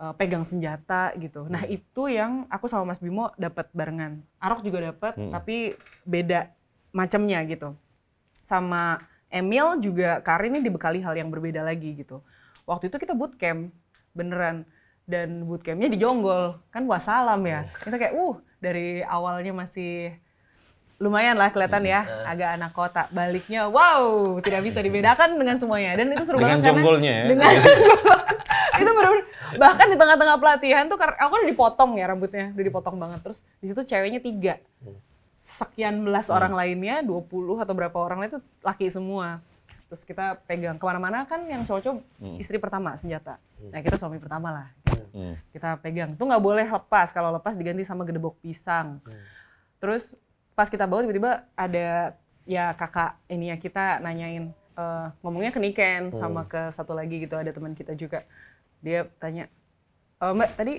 uh, 0.00 0.16
pegang 0.16 0.48
senjata 0.48 1.12
gitu. 1.20 1.44
Nah, 1.46 1.68
itu 1.68 2.08
yang 2.08 2.48
aku 2.48 2.66
sama 2.72 2.88
Mas 2.88 3.04
Bimo 3.04 3.28
dapat 3.36 3.68
barengan. 3.76 4.24
Arok 4.40 4.64
juga 4.64 4.92
dapat, 4.92 5.12
tapi 5.28 5.76
beda 6.08 6.48
macamnya 6.88 7.44
gitu. 7.44 7.76
Sama 8.48 8.96
Emil 9.28 9.82
juga 9.84 10.22
Karin 10.22 10.56
ini 10.56 10.64
dibekali 10.64 11.04
hal 11.04 11.18
yang 11.18 11.28
berbeda 11.28 11.60
lagi 11.60 12.00
gitu. 12.00 12.24
Waktu 12.64 12.88
itu 12.88 12.96
kita 12.96 13.12
bootcamp 13.12 13.74
beneran 14.16 14.64
dan 15.04 15.44
bootcampnya 15.44 15.90
di 15.90 16.00
Jonggol 16.00 16.56
kan 16.72 16.88
wassalam 16.88 17.42
ya. 17.44 17.68
Kita 17.82 17.98
kayak 18.00 18.14
uh 18.14 18.36
dari 18.62 19.04
awalnya 19.04 19.52
masih 19.52 20.16
lumayan 21.04 21.36
lah 21.36 21.52
kelihatan 21.52 21.84
ya 21.84 22.08
agak 22.24 22.56
anak 22.56 22.72
kota. 22.72 23.02
Baliknya 23.12 23.68
wow 23.68 24.40
tidak 24.40 24.64
bisa 24.64 24.80
dibedakan 24.80 25.36
dengan 25.36 25.60
semuanya. 25.60 26.00
Dan 26.00 26.16
itu 26.16 26.24
seru 26.24 26.40
Dengan 26.40 26.64
banget 26.64 26.72
jonggolnya 26.72 27.12
ya. 27.12 27.24
dengan 27.28 27.52
itu 28.80 28.90
bener 28.90 29.10
bahkan 29.54 29.86
di 29.86 29.96
tengah-tengah 30.00 30.36
pelatihan 30.40 30.84
tuh 30.90 30.98
aku 30.98 31.32
udah 31.38 31.48
dipotong 31.48 31.94
ya 31.94 32.08
rambutnya 32.08 32.56
udah 32.56 32.64
dipotong 32.64 32.96
banget. 32.96 33.20
Terus 33.20 33.38
di 33.60 33.66
situ 33.68 33.80
ceweknya 33.84 34.24
tiga. 34.24 34.56
Sekian 35.44 36.02
belas 36.02 36.32
orang 36.32 36.56
lainnya 36.56 37.04
20 37.04 37.62
atau 37.62 37.74
berapa 37.76 37.94
orang 38.00 38.24
lain 38.24 38.30
itu 38.34 38.40
laki 38.64 38.88
semua. 38.88 39.44
Terus 39.92 40.02
kita 40.02 40.40
pegang. 40.48 40.80
Ke 40.80 40.84
mana-mana 40.88 41.22
kan 41.28 41.44
yang 41.46 41.62
cowok-cowok 41.68 42.00
istri 42.40 42.56
pertama 42.56 42.96
senjata. 42.96 43.36
Nah 43.70 43.78
kita 43.84 44.00
suami 44.00 44.16
pertama 44.16 44.50
lah. 44.50 44.68
Hmm. 45.14 45.38
kita 45.54 45.78
pegang. 45.78 46.18
Tuh 46.18 46.26
nggak 46.26 46.42
boleh 46.42 46.66
lepas. 46.66 47.14
Kalau 47.14 47.30
lepas 47.38 47.54
diganti 47.54 47.86
sama 47.86 48.02
gedebok 48.02 48.34
pisang. 48.42 48.98
Terus 49.78 50.18
pas 50.54 50.70
kita 50.70 50.86
bawa 50.86 51.02
tiba-tiba 51.02 51.32
ada 51.54 52.14
ya 52.44 52.70
kakak 52.74 53.18
ini 53.26 53.50
ya 53.50 53.56
kita 53.58 53.98
nanyain 53.98 54.50
eh, 54.74 55.06
ngomongnya 55.20 55.50
ke 55.50 55.60
Niken 55.60 56.14
sama 56.14 56.46
ke 56.46 56.70
satu 56.70 56.94
lagi 56.94 57.22
gitu 57.22 57.34
ada 57.34 57.50
teman 57.50 57.74
kita 57.74 57.94
juga. 57.94 58.22
Dia 58.80 59.06
tanya 59.18 59.50
"Eh, 60.18 60.32
mbak 60.32 60.50
tadi 60.54 60.78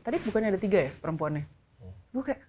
tadi 0.00 0.16
bukannya 0.22 0.54
ada 0.54 0.60
tiga 0.60 0.78
ya 0.86 0.90
perempuannya? 0.98 1.44
Gue 2.10 2.22
kayak 2.24 2.42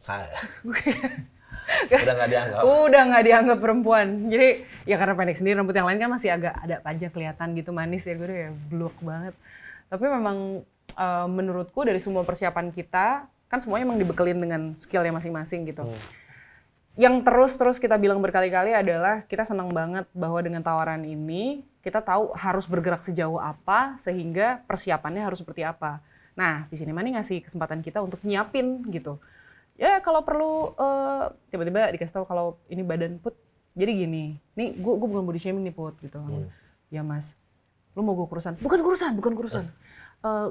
Saya. 0.00 0.32
Udah 1.92 2.14
nggak 2.18 2.30
dianggap. 2.32 2.60
udah 2.66 3.02
nggak 3.12 3.24
dianggap 3.24 3.58
perempuan. 3.62 4.06
Jadi 4.26 4.48
ya 4.88 4.96
karena 4.98 5.14
pendek 5.14 5.38
sendiri 5.38 5.54
rambut 5.60 5.76
yang 5.76 5.86
lain 5.86 6.00
kan 6.02 6.10
masih 6.10 6.32
agak 6.34 6.56
ada 6.56 6.82
pajak 6.82 7.12
kelihatan 7.14 7.52
gitu 7.54 7.70
manis 7.70 8.02
ya. 8.08 8.16
Gue 8.16 8.26
udah 8.26 8.38
ya 8.48 8.50
blok 8.72 8.96
banget. 9.04 9.34
Tapi 9.86 10.04
memang 10.08 10.66
eh, 10.96 11.26
menurutku 11.30 11.84
dari 11.84 12.00
semua 12.02 12.24
persiapan 12.24 12.72
kita 12.74 13.28
kan 13.50 13.58
semuanya 13.58 13.90
emang 13.90 13.98
dibekelin 13.98 14.38
dengan 14.38 14.78
skillnya 14.78 15.10
masing-masing 15.10 15.66
gitu 15.66 15.84
yang 16.98 17.22
terus-terus 17.22 17.78
kita 17.78 17.94
bilang 17.96 18.18
berkali-kali 18.18 18.74
adalah 18.74 19.22
kita 19.30 19.46
senang 19.46 19.70
banget 19.70 20.04
bahwa 20.10 20.36
dengan 20.42 20.60
tawaran 20.60 21.06
ini 21.06 21.62
kita 21.80 22.02
tahu 22.04 22.34
harus 22.36 22.68
bergerak 22.68 23.00
sejauh 23.00 23.40
apa 23.40 23.96
sehingga 24.04 24.60
persiapannya 24.68 25.24
harus 25.24 25.40
seperti 25.40 25.64
apa. 25.64 26.04
Nah, 26.36 26.68
di 26.68 26.76
sini 26.76 26.92
Mani 26.92 27.16
ngasih 27.16 27.40
kesempatan 27.46 27.80
kita 27.80 28.04
untuk 28.04 28.20
nyiapin 28.20 28.84
gitu. 28.92 29.16
Ya 29.80 30.02
kalau 30.04 30.20
perlu 30.20 30.76
eh, 30.76 31.24
tiba-tiba 31.48 31.88
dikasih 31.94 32.20
tahu 32.20 32.24
kalau 32.28 32.60
ini 32.68 32.84
badan 32.84 33.16
put 33.16 33.32
jadi 33.72 34.04
gini. 34.04 34.36
Nih 34.58 34.76
gue 34.76 34.92
gue 35.00 35.08
bukan 35.08 35.24
body 35.24 35.40
shaming 35.40 35.64
nih 35.64 35.74
put 35.74 35.96
gitu. 36.04 36.20
Ya 36.92 37.00
mas, 37.00 37.32
lu 37.96 38.04
mau 38.04 38.12
gue 38.12 38.28
kurusan? 38.28 38.60
Bukan 38.60 38.82
kurusan, 38.84 39.16
bukan 39.16 39.32
kurusan. 39.38 39.64
Eh, 40.20 40.48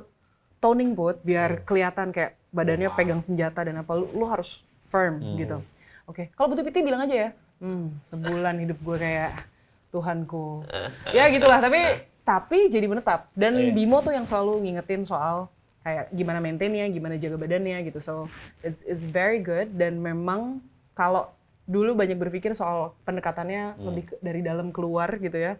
toning 0.60 0.92
put 0.94 1.20
biar 1.24 1.64
kelihatan 1.64 2.12
kayak 2.12 2.36
badannya 2.52 2.90
pegang 2.94 3.22
senjata 3.22 3.64
dan 3.64 3.80
apa 3.80 3.92
lu, 3.94 4.08
lu 4.12 4.26
harus 4.28 4.60
firm 4.88 5.20
gitu. 5.38 5.58
Oke, 6.06 6.34
kalau 6.34 6.52
butuh 6.52 6.66
PT 6.66 6.82
bilang 6.82 7.06
aja 7.06 7.16
ya. 7.16 7.30
Hmm, 7.60 7.94
sebulan 8.08 8.56
hidup 8.60 8.80
gue 8.80 8.98
kayak 8.98 9.46
Tuhanku. 9.90 10.64
ya 11.18 11.30
gitulah, 11.30 11.60
tapi 11.60 11.80
tapi 12.24 12.70
jadi 12.70 12.86
menetap. 12.86 13.30
Dan 13.34 13.54
Bimo 13.74 14.02
tuh 14.02 14.14
yang 14.14 14.26
selalu 14.26 14.62
ngingetin 14.66 15.06
soal 15.06 15.50
kayak 15.82 16.12
gimana 16.12 16.38
maintainnya, 16.38 16.86
gimana 16.90 17.16
jaga 17.16 17.38
badannya 17.38 17.78
gitu. 17.88 18.00
So 18.02 18.14
it's, 18.62 18.82
it's 18.84 19.02
very 19.02 19.40
good 19.40 19.78
dan 19.78 19.98
memang 19.98 20.62
kalau 20.94 21.30
dulu 21.70 21.94
banyak 21.94 22.18
berpikir 22.18 22.58
soal 22.58 22.98
pendekatannya 23.06 23.78
lebih 23.86 24.04
ke- 24.10 24.20
dari 24.20 24.42
dalam 24.42 24.74
keluar 24.74 25.14
gitu 25.18 25.38
ya. 25.38 25.54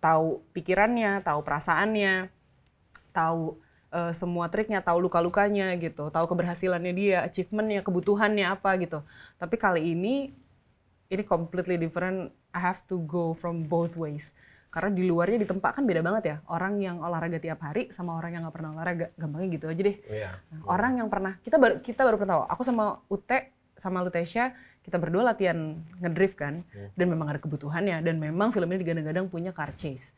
Tahu 0.00 0.40
pikirannya, 0.50 1.20
tahu 1.22 1.40
perasaannya, 1.44 2.32
tahu 3.12 3.54
eh, 3.92 4.12
semua 4.16 4.48
triknya, 4.48 4.80
tahu 4.80 5.04
luka-lukanya 5.04 5.76
gitu, 5.76 6.08
tahu 6.08 6.24
keberhasilannya 6.32 6.92
dia, 6.96 7.18
achievementnya, 7.28 7.84
kebutuhannya 7.84 8.48
apa 8.48 8.74
gitu. 8.80 9.04
Tapi 9.36 9.54
kali 9.60 9.92
ini 9.92 10.32
ini 11.12 11.22
completely 11.28 11.76
different. 11.76 12.32
I 12.56 12.60
have 12.60 12.80
to 12.88 13.00
go 13.04 13.36
from 13.36 13.68
both 13.68 13.94
ways. 13.94 14.32
Karena 14.72 14.88
di 14.88 15.04
luarnya 15.04 15.36
di 15.36 15.44
tempat 15.44 15.76
kan 15.76 15.84
beda 15.84 16.00
banget 16.00 16.22
ya. 16.24 16.36
Orang 16.48 16.80
yang 16.80 17.04
olahraga 17.04 17.36
tiap 17.36 17.60
hari 17.60 17.92
sama 17.92 18.16
orang 18.16 18.32
yang 18.32 18.42
nggak 18.48 18.56
pernah 18.56 18.70
olahraga. 18.72 19.06
Gampangnya 19.20 19.48
gitu 19.60 19.66
aja 19.68 19.82
deh. 19.84 19.96
Iya. 20.08 20.30
Nah, 20.48 20.60
Orang 20.64 20.96
yang 20.96 21.12
pernah 21.12 21.36
kita 21.44 21.60
baru 21.60 21.84
kita 21.84 22.00
baru 22.00 22.16
pernah 22.16 22.32
tahu. 22.40 22.42
Aku 22.56 22.62
sama 22.64 22.84
Ute 23.12 23.52
sama 23.76 24.00
Lutesya 24.00 24.56
kita 24.82 24.98
berdua 24.98 25.22
latihan 25.22 25.78
ngedrift 26.02 26.34
kan 26.34 26.66
dan 26.98 27.06
memang 27.06 27.30
ada 27.30 27.38
kebutuhannya 27.38 28.02
dan 28.02 28.18
memang 28.18 28.50
film 28.50 28.66
ini 28.74 28.82
digadang-gadang 28.82 29.30
punya 29.30 29.54
car 29.54 29.70
chase. 29.78 30.10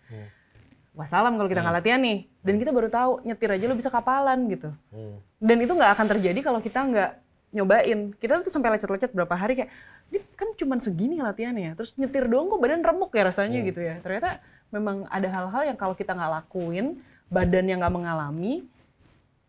Wassalam 0.94 1.34
kalau 1.34 1.50
kita 1.50 1.58
nggak 1.58 1.76
latihan 1.82 1.98
nih 1.98 2.30
dan 2.46 2.54
kita 2.54 2.70
baru 2.70 2.86
tahu 2.86 3.26
nyetir 3.26 3.50
aja 3.50 3.64
lo 3.66 3.74
bisa 3.74 3.90
kapalan 3.90 4.38
gitu. 4.46 4.70
Hmm. 4.94 5.18
Dan 5.42 5.58
itu 5.58 5.74
nggak 5.74 5.90
akan 5.98 6.06
terjadi 6.16 6.40
kalau 6.40 6.62
kita 6.62 6.80
nggak 6.86 7.10
nyobain. 7.50 8.14
Kita 8.14 8.46
tuh 8.46 8.54
sampai 8.54 8.78
lecet-lecet 8.78 9.10
berapa 9.10 9.34
hari 9.34 9.58
kayak, 9.58 9.70
ini 10.14 10.18
kan 10.38 10.54
cuman 10.54 10.78
segini 10.78 11.18
latihannya. 11.18 11.74
Terus 11.74 11.98
nyetir 11.98 12.30
doang 12.30 12.46
kok 12.46 12.62
badan 12.62 12.82
remuk 12.86 13.10
ya 13.10 13.26
rasanya 13.26 13.58
gitu 13.66 13.82
ya. 13.82 13.98
Ternyata 14.02 14.38
memang 14.70 15.06
ada 15.10 15.26
hal-hal 15.30 15.62
yang 15.74 15.78
kalau 15.78 15.98
kita 15.98 16.14
nggak 16.14 16.30
lakuin, 16.42 17.02
badan 17.26 17.66
yang 17.66 17.82
nggak 17.82 17.94
mengalami, 17.94 18.62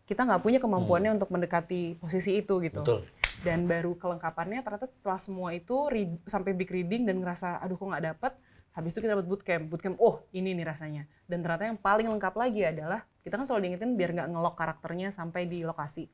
kita 0.06 0.22
nggak 0.22 0.42
punya 0.42 0.58
kemampuannya 0.58 1.18
untuk 1.18 1.30
mendekati 1.30 1.98
posisi 1.98 2.42
itu 2.42 2.58
gitu. 2.62 2.82
Betul. 2.82 3.06
Dan 3.42 3.70
baru 3.70 3.94
kelengkapannya 3.94 4.62
ternyata 4.66 4.90
setelah 4.90 5.20
semua 5.22 5.54
itu 5.54 5.86
read- 5.90 6.22
sampai 6.26 6.54
big 6.54 6.70
reading 6.70 7.06
dan 7.06 7.22
ngerasa 7.22 7.62
aduh 7.62 7.78
kok 7.78 7.86
nggak 7.90 8.06
dapet, 8.14 8.32
habis 8.76 8.92
itu 8.92 9.00
kita 9.00 9.16
dapat 9.16 9.24
bootcamp. 9.24 9.72
Bootcamp, 9.72 9.96
oh 9.96 10.20
ini 10.36 10.52
nih 10.52 10.68
rasanya. 10.68 11.08
Dan 11.24 11.40
ternyata 11.40 11.64
yang 11.64 11.80
paling 11.80 12.12
lengkap 12.12 12.34
lagi 12.36 12.60
adalah 12.60 13.08
kita 13.24 13.40
kan 13.40 13.48
selalu 13.48 13.72
diingetin 13.72 13.96
biar 13.96 14.12
nggak 14.12 14.28
ngelok 14.36 14.54
karakternya 14.54 15.08
sampai 15.16 15.48
di 15.48 15.64
lokasi. 15.64 16.12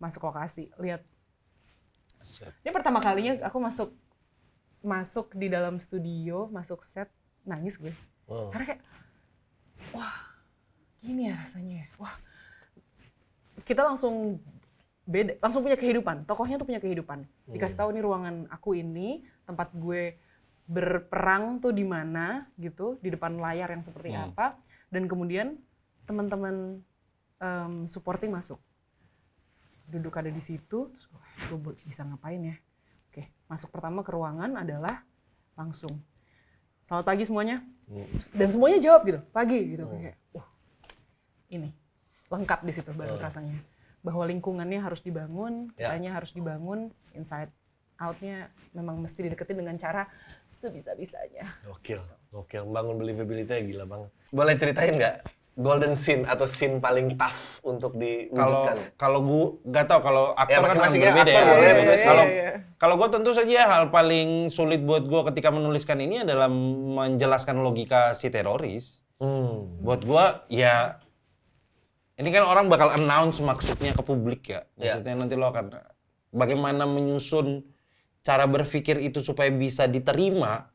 Masuk 0.00 0.24
lokasi, 0.24 0.72
lihat. 0.80 1.04
Ini 2.64 2.72
pertama 2.72 3.04
kalinya 3.04 3.36
aku 3.44 3.60
masuk 3.60 3.92
masuk 4.80 5.36
di 5.36 5.52
dalam 5.52 5.76
studio, 5.76 6.48
masuk 6.48 6.88
set, 6.88 7.12
nangis 7.44 7.76
gue. 7.76 7.92
Oh. 8.26 8.48
Karena 8.48 8.72
kayak, 8.72 8.82
wah, 9.92 10.16
gini 11.04 11.28
ya 11.28 11.36
rasanya. 11.36 11.84
ya. 11.84 11.86
Wah, 12.00 12.16
kita 13.68 13.84
langsung 13.84 14.40
beda, 15.04 15.36
langsung 15.38 15.60
punya 15.60 15.76
kehidupan. 15.76 16.24
Tokohnya 16.24 16.56
tuh 16.56 16.66
punya 16.66 16.80
kehidupan. 16.80 17.28
Dikasih 17.52 17.76
tahu 17.76 17.92
nih 17.92 18.02
ruangan 18.02 18.48
aku 18.48 18.74
ini, 18.74 19.22
tempat 19.44 19.68
gue 19.76 20.16
berperang 20.72 21.60
tuh 21.60 21.76
di 21.76 21.84
mana 21.84 22.48
gitu, 22.56 22.96
di 23.04 23.12
depan 23.12 23.36
layar 23.36 23.68
yang 23.68 23.84
seperti 23.84 24.16
apa. 24.16 24.56
Dan 24.88 25.04
kemudian 25.04 25.60
teman-teman 26.08 26.80
em, 27.36 27.74
supporting 27.84 28.32
masuk. 28.32 28.56
Duduk 29.84 30.16
ada 30.16 30.32
di 30.32 30.40
situ, 30.40 30.88
terus 30.88 31.04
gue, 31.12 31.20
"Wah, 31.20 31.32
gue 31.52 31.76
bisa 31.84 32.00
ngapain 32.08 32.40
ya? 32.40 32.56
Oke, 33.12 33.28
masuk 33.44 33.68
pertama 33.68 34.00
ke 34.00 34.08
ruangan 34.16 34.56
adalah 34.56 35.04
langsung. 35.52 36.00
Selamat 36.88 37.04
pagi 37.04 37.28
semuanya. 37.28 37.60
Dan 38.32 38.48
semuanya 38.48 38.80
jawab 38.80 39.04
gitu, 39.04 39.20
pagi 39.36 39.76
gitu. 39.76 39.84
Kayak, 39.84 40.16
wah, 40.32 40.48
ini 41.52 41.68
lengkap 42.32 42.64
di 42.64 42.72
situ 42.72 42.90
baru 42.96 43.20
rasanya. 43.20 43.60
Bahwa 44.00 44.24
lingkungannya 44.24 44.80
harus 44.80 45.04
dibangun, 45.04 45.68
Ya. 45.76 45.92
harus 45.92 46.32
dibangun, 46.32 46.88
inside 47.12 47.52
out-nya 48.00 48.50
memang 48.74 48.98
mesti 48.98 49.28
dideketin 49.28 49.60
dengan 49.60 49.76
cara 49.78 50.08
sebisa-bisanya. 50.62 51.42
Gokil, 51.66 51.98
gokil. 52.30 52.62
Bangun 52.64 52.96
believability 52.96 53.74
gila 53.74 53.84
banget. 53.84 54.10
Boleh 54.30 54.54
ceritain 54.54 54.94
nggak 54.94 55.16
golden 55.52 56.00
scene 56.00 56.24
atau 56.24 56.48
scene 56.48 56.80
paling 56.80 57.12
tough 57.12 57.60
untuk 57.60 57.92
Kalau 57.92 58.00
diwujudkan? 58.00 58.76
kalau 58.96 59.18
gua 59.20 59.44
nggak 59.68 59.84
tahu 59.84 60.00
kalau 60.00 60.24
aktor 60.32 60.64
kan 60.64 60.76
ya, 60.88 61.12
berbeda 61.12 61.20
aktor 61.28 61.28
ya. 61.28 61.44
boleh, 61.44 61.70
boleh. 61.76 61.92
iya, 61.92 62.06
Kalau 62.08 62.24
Iya, 62.24 62.32
iya. 62.32 62.52
kalau 62.80 62.94
gua 62.96 63.08
tentu 63.12 63.30
saja 63.36 63.58
hal 63.68 63.84
paling 63.92 64.48
sulit 64.48 64.80
buat 64.80 65.04
gua 65.04 65.28
ketika 65.28 65.52
menuliskan 65.52 66.00
ini 66.00 66.24
adalah 66.24 66.48
menjelaskan 66.48 67.60
logika 67.60 68.16
si 68.16 68.32
teroris. 68.32 69.04
Hmm. 69.20 69.76
Buat 69.84 70.00
gua 70.08 70.24
ya 70.48 70.96
ini 72.16 72.28
kan 72.32 72.48
orang 72.48 72.72
bakal 72.72 72.88
announce 72.88 73.44
maksudnya 73.44 73.92
ke 73.92 74.00
publik 74.00 74.48
ya. 74.48 74.64
Ya. 74.80 74.96
Maksudnya 74.96 75.14
nanti 75.20 75.34
lo 75.36 75.52
akan 75.52 75.68
bagaimana 76.32 76.88
menyusun 76.88 77.60
cara 78.22 78.46
berpikir 78.46 79.02
itu 79.02 79.18
supaya 79.18 79.50
bisa 79.50 79.90
diterima 79.90 80.70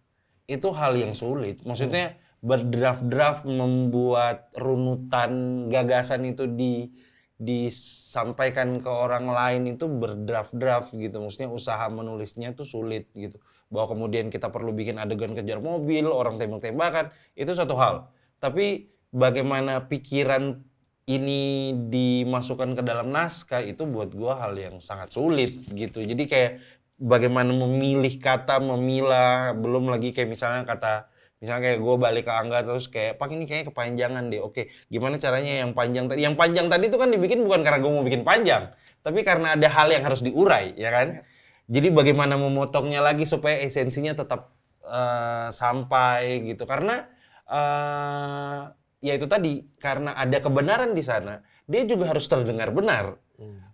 itu 0.48 0.68
hal 0.72 0.96
yang 0.96 1.12
sulit. 1.12 1.64
Maksudnya 1.64 2.20
berdraft-draft 2.40 3.44
membuat 3.50 4.54
runutan 4.56 5.66
gagasan 5.68 6.28
itu 6.28 6.48
di 6.48 6.92
disampaikan 7.38 8.82
ke 8.82 8.90
orang 8.90 9.30
lain 9.30 9.78
itu 9.78 9.86
berdraft-draft 9.86 10.94
gitu. 10.98 11.22
Maksudnya 11.22 11.50
usaha 11.54 11.86
menulisnya 11.88 12.58
tuh 12.58 12.66
sulit 12.66 13.10
gitu. 13.14 13.38
Bahwa 13.70 13.94
kemudian 13.94 14.34
kita 14.34 14.50
perlu 14.50 14.74
bikin 14.74 14.98
adegan 14.98 15.38
kejar 15.38 15.62
mobil, 15.62 16.10
orang 16.10 16.42
tembak-tembakan, 16.42 17.14
itu 17.38 17.52
satu 17.54 17.78
hal. 17.78 18.10
Tapi 18.42 18.90
bagaimana 19.14 19.86
pikiran 19.86 20.66
ini 21.08 21.72
dimasukkan 21.88 22.76
ke 22.76 22.84
dalam 22.84 23.14
naskah 23.16 23.64
itu 23.64 23.88
buat 23.88 24.12
gua 24.12 24.44
hal 24.44 24.60
yang 24.60 24.84
sangat 24.84 25.14
sulit 25.14 25.64
gitu. 25.72 26.04
Jadi 26.04 26.24
kayak 26.28 26.52
bagaimana 26.98 27.54
memilih 27.54 28.18
kata, 28.18 28.60
memilah, 28.60 29.54
belum 29.58 29.90
lagi 29.94 30.12
kayak 30.12 30.30
misalnya 30.30 30.66
kata 30.66 31.10
misalnya 31.38 31.70
kayak 31.70 31.80
gue 31.86 31.96
balik 32.02 32.26
ke 32.26 32.34
Angga 32.34 32.66
terus 32.66 32.90
kayak 32.90 33.22
pak 33.22 33.30
ini 33.30 33.46
kayaknya 33.46 33.70
kepanjangan 33.70 34.24
deh. 34.34 34.42
Oke 34.42 34.74
gimana 34.90 35.22
caranya 35.22 35.62
yang 35.62 35.72
panjang 35.78 36.10
tadi? 36.10 36.26
Yang 36.26 36.36
panjang 36.38 36.66
tadi 36.66 36.90
itu 36.90 36.98
kan 36.98 37.10
dibikin 37.14 37.46
bukan 37.46 37.62
karena 37.62 37.80
gue 37.80 37.92
mau 37.94 38.02
bikin 38.06 38.26
panjang 38.26 38.74
tapi 39.06 39.22
karena 39.22 39.54
ada 39.56 39.68
hal 39.70 39.88
yang 39.94 40.04
harus 40.04 40.26
diurai 40.26 40.74
ya 40.74 40.90
kan? 40.90 41.22
Jadi 41.70 41.88
bagaimana 41.94 42.40
memotongnya 42.42 43.06
lagi 43.06 43.30
supaya 43.30 43.60
esensinya 43.62 44.18
tetap 44.18 44.56
eh, 44.82 45.50
sampai 45.54 46.42
gitu. 46.50 46.66
Karena 46.66 47.06
eh 47.48 48.62
ya 49.02 49.14
itu 49.14 49.30
tadi 49.30 49.64
karena 49.78 50.18
ada 50.18 50.42
kebenaran 50.42 50.92
di 50.98 51.04
sana 51.06 51.40
dia 51.70 51.86
juga 51.86 52.10
harus 52.10 52.26
terdengar 52.26 52.74
benar 52.74 53.22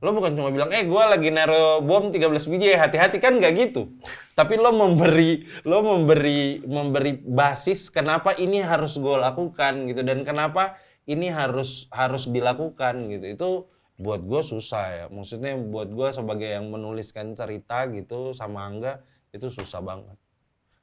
lo 0.04 0.12
bukan 0.12 0.36
cuma 0.36 0.52
bilang 0.52 0.67
eh 0.76 0.84
gua 0.84 1.15
lagi 1.15 1.32
naro 1.32 1.80
bom 1.80 2.12
13 2.12 2.52
biji 2.52 2.76
hati-hati. 2.76 3.23
Kan 3.23 3.39
nggak 3.39 3.54
gitu. 3.56 3.95
Tapi 4.36 4.60
lo 4.60 4.76
memberi 4.76 5.47
lo 5.63 5.80
memberi 5.80 6.60
memberi 6.67 7.15
basis 7.23 7.88
kenapa 7.88 8.36
ini 8.36 8.60
harus 8.60 8.99
gue 8.99 9.15
lakukan 9.15 9.88
gitu 9.88 10.04
dan 10.04 10.28
kenapa 10.28 10.76
ini 11.08 11.32
harus 11.32 11.88
harus 11.95 12.28
dilakukan 12.28 13.08
gitu. 13.08 13.26
Itu 13.32 13.49
buat 13.95 14.19
gue 14.28 14.41
susah 14.43 14.86
ya. 14.91 15.06
Maksudnya 15.08 15.56
buat 15.56 15.88
gue 15.88 16.12
sebagai 16.12 16.49
yang 16.60 16.67
menuliskan 16.67 17.32
cerita 17.32 17.88
gitu 17.88 18.36
sama 18.36 18.67
Angga 18.67 18.99
itu 19.32 19.47
susah 19.47 19.80
banget. 19.80 20.19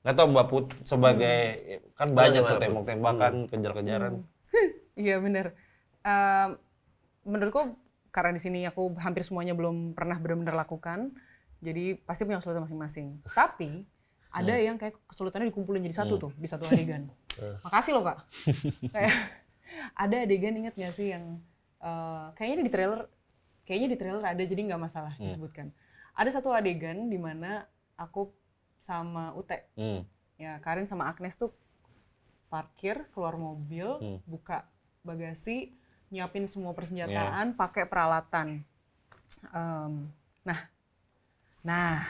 Nggak 0.00 0.14
tau 0.16 0.26
mbak 0.32 0.46
Put 0.48 0.66
sebagai 0.88 1.40
kan 1.92 2.08
banyak 2.16 2.40
tuh 2.40 2.56
Put? 2.56 2.62
tembak-tembakan 2.64 3.34
kejar-kejaran. 3.52 4.14
Iya 5.00 5.16
bener. 5.16 5.56
Em, 6.04 6.60
menurutku 7.24 7.72
karena 8.10 8.34
di 8.34 8.40
sini 8.42 8.66
aku 8.66 8.94
hampir 8.98 9.22
semuanya 9.22 9.54
belum 9.54 9.94
pernah 9.94 10.18
benar-benar 10.18 10.54
lakukan, 10.54 11.14
jadi 11.58 11.98
pasti 12.02 12.22
punya 12.22 12.38
kesulitan 12.42 12.66
masing-masing. 12.66 13.06
Tapi 13.26 13.86
ada 14.30 14.54
yang 14.54 14.78
kayak 14.78 14.94
kesulitannya 15.10 15.50
dikumpulin 15.50 15.82
jadi 15.90 15.96
satu 16.06 16.14
tuh 16.18 16.32
di 16.38 16.46
satu 16.46 16.66
adegan. 16.66 17.10
Makasih 17.66 17.92
loh 17.98 18.04
kak. 18.06 18.18
kayak 18.94 19.14
ada 19.94 20.16
adegan 20.22 20.54
inget 20.54 20.74
gak 20.74 20.94
sih 20.94 21.10
yang 21.10 21.38
eh, 21.82 22.26
kayaknya 22.34 22.66
di 22.66 22.72
trailer, 22.72 23.00
kayaknya 23.66 23.88
di 23.90 23.98
trailer 23.98 24.22
ada 24.22 24.42
jadi 24.42 24.60
nggak 24.70 24.80
masalah 24.80 25.14
disebutkan. 25.18 25.70
Ada 26.14 26.38
satu 26.38 26.50
adegan 26.50 27.06
di 27.06 27.18
mana 27.18 27.66
aku 27.94 28.30
sama 28.82 29.30
Ute 29.34 29.70
Hmm. 29.78 30.02
ya 30.34 30.58
Karin 30.58 30.88
sama 30.88 31.06
Agnes 31.06 31.36
tuh 31.36 31.52
parkir 32.50 33.06
keluar 33.14 33.38
mobil 33.38 33.86
Hmm. 33.98 34.18
buka 34.26 34.66
bagasi 35.06 35.70
nyiapin 36.10 36.46
semua 36.50 36.74
persenjataan 36.74 37.54
pakai 37.54 37.84
peralatan 37.86 38.62
Em, 39.54 40.10
nah 40.44 40.60
nah 41.64 42.04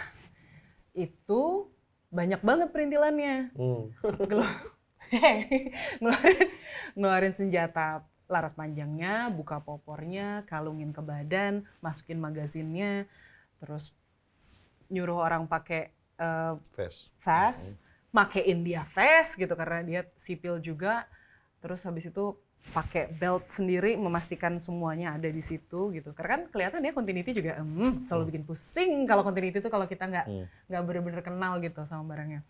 itu 0.95 1.71
banyak 2.11 2.41
banget 2.43 2.69
perintilannya 2.75 3.55
Hmm. 3.55 3.87
Gelu- 4.27 4.63
ngeluarin, 6.01 6.49
ngeluarin 6.95 7.35
senjata 7.35 8.07
laras 8.31 8.55
panjangnya, 8.55 9.27
buka 9.35 9.59
popornya, 9.59 10.47
kalungin 10.47 10.95
ke 10.95 11.03
badan, 11.03 11.67
masukin 11.83 12.23
magazinnya, 12.23 13.11
terus 13.59 13.91
nyuruh 14.87 15.19
orang 15.19 15.51
pakai 15.51 15.91
eh, 16.21 16.55
Fast. 16.71 17.11
vest, 17.23 17.83
makein 18.15 18.63
dia 18.63 18.87
vest 18.95 19.35
gitu 19.35 19.51
karena 19.59 19.83
dia 19.83 20.01
sipil 20.23 20.63
juga. 20.63 21.11
Terus 21.59 21.83
habis 21.83 22.07
itu 22.07 22.39
pakai 22.71 23.11
belt 23.19 23.51
sendiri 23.51 23.99
memastikan 23.99 24.61
semuanya 24.63 25.17
ada 25.17 25.27
di 25.27 25.43
situ 25.43 25.91
gitu. 25.91 26.15
Karena 26.15 26.39
kan 26.39 26.43
kelihatan 26.53 26.79
dia 26.85 26.93
continuity 26.95 27.35
juga 27.35 27.59
em, 27.59 28.05
selalu 28.07 28.31
bikin 28.31 28.43
pusing 28.47 28.93
kalau 29.09 29.27
continuity 29.27 29.59
itu 29.59 29.71
kalau 29.73 29.89
kita 29.89 30.07
nggak 30.07 30.27
Hmm. 30.29 30.47
nggak 30.71 30.83
bener-bener 30.87 31.23
kenal 31.25 31.59
gitu 31.59 31.83
sama 31.85 32.05
barangnya. 32.07 32.41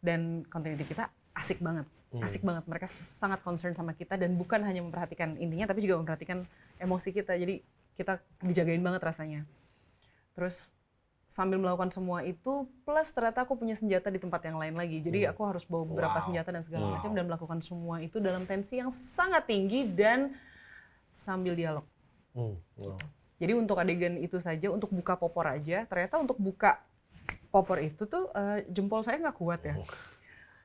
Dan 0.00 0.48
continuity 0.48 0.88
kita 0.88 1.12
asik 1.36 1.60
banget, 1.60 1.84
asik 2.24 2.40
banget. 2.40 2.64
Mereka 2.64 2.88
sangat 2.88 3.44
concern 3.44 3.76
sama 3.76 3.92
kita 3.92 4.16
dan 4.16 4.32
bukan 4.34 4.64
hanya 4.64 4.80
memperhatikan 4.80 5.36
intinya 5.36 5.68
tapi 5.68 5.84
juga 5.84 6.00
memperhatikan 6.00 6.48
emosi 6.80 7.12
kita. 7.12 7.36
Jadi 7.36 7.60
kita 8.00 8.16
dijagain 8.40 8.80
banget 8.80 9.04
rasanya. 9.04 9.44
Terus 10.32 10.72
sambil 11.30 11.62
melakukan 11.62 11.94
semua 11.94 12.26
itu 12.26 12.66
plus 12.82 13.06
ternyata 13.14 13.46
aku 13.46 13.54
punya 13.54 13.78
senjata 13.78 14.10
di 14.10 14.18
tempat 14.18 14.42
yang 14.50 14.58
lain 14.58 14.74
lagi. 14.74 14.98
Jadi 14.98 15.30
aku 15.30 15.46
harus 15.46 15.62
bawa 15.62 15.86
beberapa 15.86 16.18
Wow. 16.18 16.26
senjata 16.26 16.50
dan 16.50 16.62
segala 16.66 16.98
macam 16.98 17.10
dan 17.14 17.24
melakukan 17.30 17.58
semua 17.62 18.02
itu 18.02 18.18
dalam 18.18 18.42
tensi 18.44 18.82
yang 18.82 18.90
sangat 18.90 19.46
tinggi 19.46 19.86
dan 19.86 20.34
sambil 21.14 21.54
dialog. 21.54 21.86
Hmm. 22.30 22.54
Wow. 22.78 22.98
jadi 23.42 23.58
untuk 23.58 23.74
adegan 23.74 24.14
itu 24.22 24.38
saja 24.38 24.70
untuk 24.70 24.92
buka 24.94 25.18
popor 25.18 25.50
aja 25.50 25.82
ternyata 25.88 26.14
untuk 26.22 26.38
buka 26.38 26.78
popor 27.50 27.82
itu 27.82 28.06
tuh 28.06 28.30
eh, 28.30 28.62
jempol 28.70 29.02
saya 29.02 29.18
nggak 29.18 29.34
kuat 29.34 29.60
ya. 29.66 29.74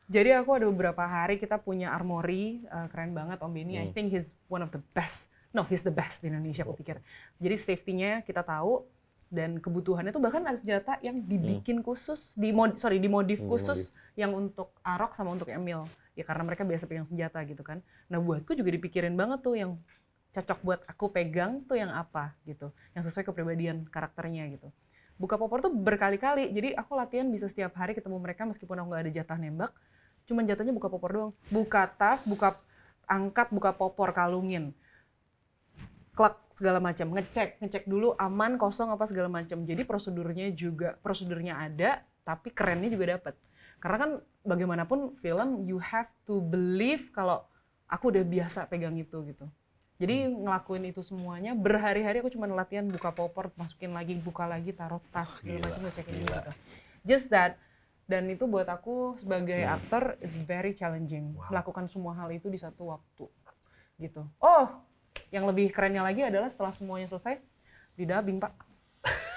Jadi 0.06 0.30
aku 0.38 0.54
ada 0.54 0.70
beberapa 0.70 1.02
hari 1.02 1.42
kita 1.42 1.58
punya 1.58 1.90
armory 1.90 2.62
eh, 2.62 2.88
keren 2.94 3.18
banget 3.18 3.42
Om 3.42 3.50
Benny. 3.50 3.82
I 3.82 3.90
think 3.90 4.14
he's 4.14 4.34
one 4.46 4.62
of 4.62 4.70
the 4.70 4.82
best. 4.94 5.30
No 5.50 5.66
he's 5.66 5.82
the 5.82 5.94
best 5.94 6.22
di 6.22 6.30
Indonesia 6.30 6.62
aku 6.62 6.78
pikir. 6.78 7.02
Jadi 7.42 7.56
safety-nya 7.58 8.22
kita 8.22 8.46
tahu 8.46 8.86
dan 9.36 9.60
kebutuhannya 9.60 10.16
tuh 10.16 10.24
bahkan 10.24 10.42
ada 10.48 10.56
senjata 10.56 10.96
yang 11.04 11.20
dibikin 11.20 11.84
khusus 11.84 12.32
di 12.40 12.56
sorry 12.80 13.04
dimodif 13.04 13.44
khusus 13.44 13.92
yang 14.16 14.32
untuk 14.32 14.72
Arok 14.80 15.12
sama 15.12 15.36
untuk 15.36 15.52
Emil. 15.52 15.84
Ya 16.16 16.24
karena 16.24 16.48
mereka 16.48 16.64
biasa 16.64 16.88
pegang 16.88 17.04
senjata 17.12 17.44
gitu 17.44 17.60
kan. 17.60 17.84
Nah 18.08 18.24
buatku 18.24 18.56
juga 18.56 18.72
dipikirin 18.72 19.12
banget 19.20 19.44
tuh 19.44 19.60
yang 19.60 19.76
cocok 20.32 20.60
buat 20.64 20.80
aku 20.88 21.12
pegang 21.12 21.64
tuh 21.68 21.80
yang 21.80 21.92
apa 21.92 22.36
gitu 22.44 22.72
yang 22.92 23.04
sesuai 23.04 23.28
kepribadian 23.28 23.84
karakternya 23.92 24.48
gitu. 24.56 24.72
Buka 25.20 25.36
popor 25.36 25.60
tuh 25.60 25.72
berkali-kali 25.72 26.56
jadi 26.56 26.76
aku 26.80 26.96
latihan 26.96 27.28
bisa 27.28 27.52
setiap 27.52 27.76
hari 27.76 27.96
ketemu 27.96 28.16
mereka 28.20 28.48
meskipun 28.48 28.80
aku 28.80 28.88
nggak 28.96 29.04
ada 29.04 29.12
jatah 29.12 29.38
nembak. 29.40 29.72
Cuman 30.24 30.48
jatahnya 30.48 30.72
buka 30.72 30.88
popor 30.88 31.12
doang. 31.12 31.32
Buka 31.52 31.92
tas 31.92 32.24
buka 32.24 32.56
angkat 33.08 33.52
buka 33.52 33.76
popor 33.76 34.16
kalungin. 34.16 34.72
Klak 36.16 36.40
segala 36.56 36.80
macam. 36.80 37.12
Ngecek 37.12 37.60
ngecek 37.62 37.84
dulu 37.86 38.16
aman 38.16 38.56
kosong 38.56 38.90
apa 38.90 39.06
segala 39.06 39.28
macam. 39.28 39.68
Jadi 39.68 39.84
prosedurnya 39.84 40.50
juga 40.56 40.96
prosedurnya 41.04 41.60
ada 41.60 42.02
tapi 42.26 42.50
kerennya 42.50 42.90
juga 42.90 43.20
dapat 43.20 43.38
karena 43.78 43.98
kan 44.02 44.12
bagaimanapun 44.42 45.14
film 45.22 45.62
you 45.70 45.78
have 45.78 46.10
to 46.26 46.42
believe 46.42 47.14
kalau 47.14 47.46
aku 47.86 48.10
udah 48.10 48.26
biasa 48.26 48.66
pegang 48.66 48.98
itu 48.98 49.22
gitu. 49.30 49.46
Jadi 49.96 50.28
ngelakuin 50.28 50.92
itu 50.92 51.00
semuanya 51.06 51.56
berhari-hari 51.56 52.20
aku 52.20 52.34
cuma 52.34 52.50
latihan 52.50 52.84
buka 52.90 53.16
popor 53.16 53.54
masukin 53.56 53.96
lagi 53.96 54.18
buka 54.18 54.44
lagi 54.44 54.76
taruh 54.76 55.00
tas 55.14 55.40
segala 55.40 55.70
macam 55.70 55.82
ngecekin 55.88 56.16
gitu. 56.24 56.52
Just 57.06 57.30
that. 57.30 57.62
Dan 58.06 58.30
itu 58.30 58.46
buat 58.46 58.70
aku 58.70 59.18
sebagai 59.18 59.66
aktor 59.66 60.18
it's 60.22 60.36
very 60.46 60.74
challenging. 60.74 61.38
Melakukan 61.48 61.88
semua 61.88 62.18
hal 62.18 62.30
itu 62.34 62.50
di 62.50 62.60
satu 62.60 62.92
waktu 62.92 63.26
gitu. 64.02 64.28
Oh 64.44 64.84
yang 65.36 65.44
lebih 65.44 65.76
kerennya 65.76 66.00
lagi 66.00 66.24
adalah 66.24 66.48
setelah 66.48 66.72
semuanya 66.72 67.12
selesai 67.12 67.36
di 68.00 68.08
dubbing 68.08 68.40
pak 68.40 68.56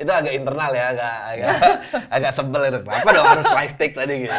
itu 0.00 0.12
agak 0.12 0.32
internal 0.36 0.70
ya, 0.76 0.84
agak 0.92 1.14
agak, 1.24 1.48
agak 2.16 2.32
sebel 2.36 2.62
itu. 2.68 2.80
Kenapa 2.84 3.10
dong 3.16 3.28
harus 3.32 3.48
live 3.48 3.74
take 3.80 3.94
tadi 3.96 4.14
gitu? 4.28 4.36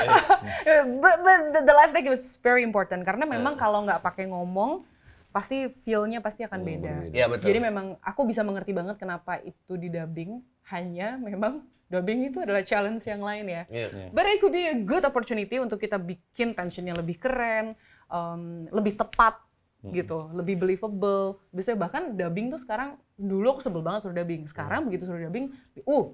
but, 1.03 1.17
but 1.25 1.39
the, 1.53 1.59
the 1.65 1.73
live 1.73 1.91
take 1.93 2.05
was 2.05 2.37
very 2.45 2.61
important 2.61 3.01
karena 3.01 3.25
memang 3.25 3.57
kalau 3.57 3.81
nggak 3.85 4.01
pakai 4.05 4.29
ngomong 4.29 4.85
pasti 5.33 5.69
feel-nya 5.85 6.21
pasti 6.21 6.45
akan 6.45 6.61
beda. 6.61 6.93
Iya 7.13 7.25
betul. 7.29 7.53
Jadi 7.53 7.59
memang 7.61 7.97
aku 8.01 8.25
bisa 8.25 8.41
mengerti 8.41 8.73
banget 8.73 8.97
kenapa 8.97 9.41
itu 9.41 9.73
di 9.77 9.89
dubbing 9.89 10.41
hanya 10.73 11.17
memang 11.21 11.61
dubbing 11.87 12.31
itu 12.31 12.41
adalah 12.41 12.65
challenge 12.65 13.05
yang 13.05 13.21
lain 13.21 13.45
ya. 13.45 13.63
Iya. 13.69 14.11
But 14.11 14.25
it 14.27 14.41
could 14.41 14.55
be 14.55 14.67
a 14.67 14.77
good 14.77 15.05
opportunity 15.05 15.61
untuk 15.61 15.79
kita 15.79 16.01
bikin 16.01 16.57
tensionnya 16.57 16.97
lebih 16.97 17.21
keren, 17.21 17.77
um, 18.07 18.41
lebih 18.69 18.95
tepat 18.95 19.39
gitu, 19.83 20.27
lebih 20.33 20.57
believable. 20.57 21.39
Biasanya 21.49 21.77
bahkan 21.79 22.03
dubbing 22.11 22.49
tuh 22.49 22.59
sekarang 22.59 22.89
dulu 23.13 23.55
aku 23.55 23.61
sebel 23.61 23.79
banget 23.79 24.03
suruh 24.03 24.15
dubbing. 24.15 24.43
Sekarang 24.45 24.83
begitu 24.83 25.05
suruh 25.05 25.21
dubbing, 25.21 25.53
uh, 25.81 26.05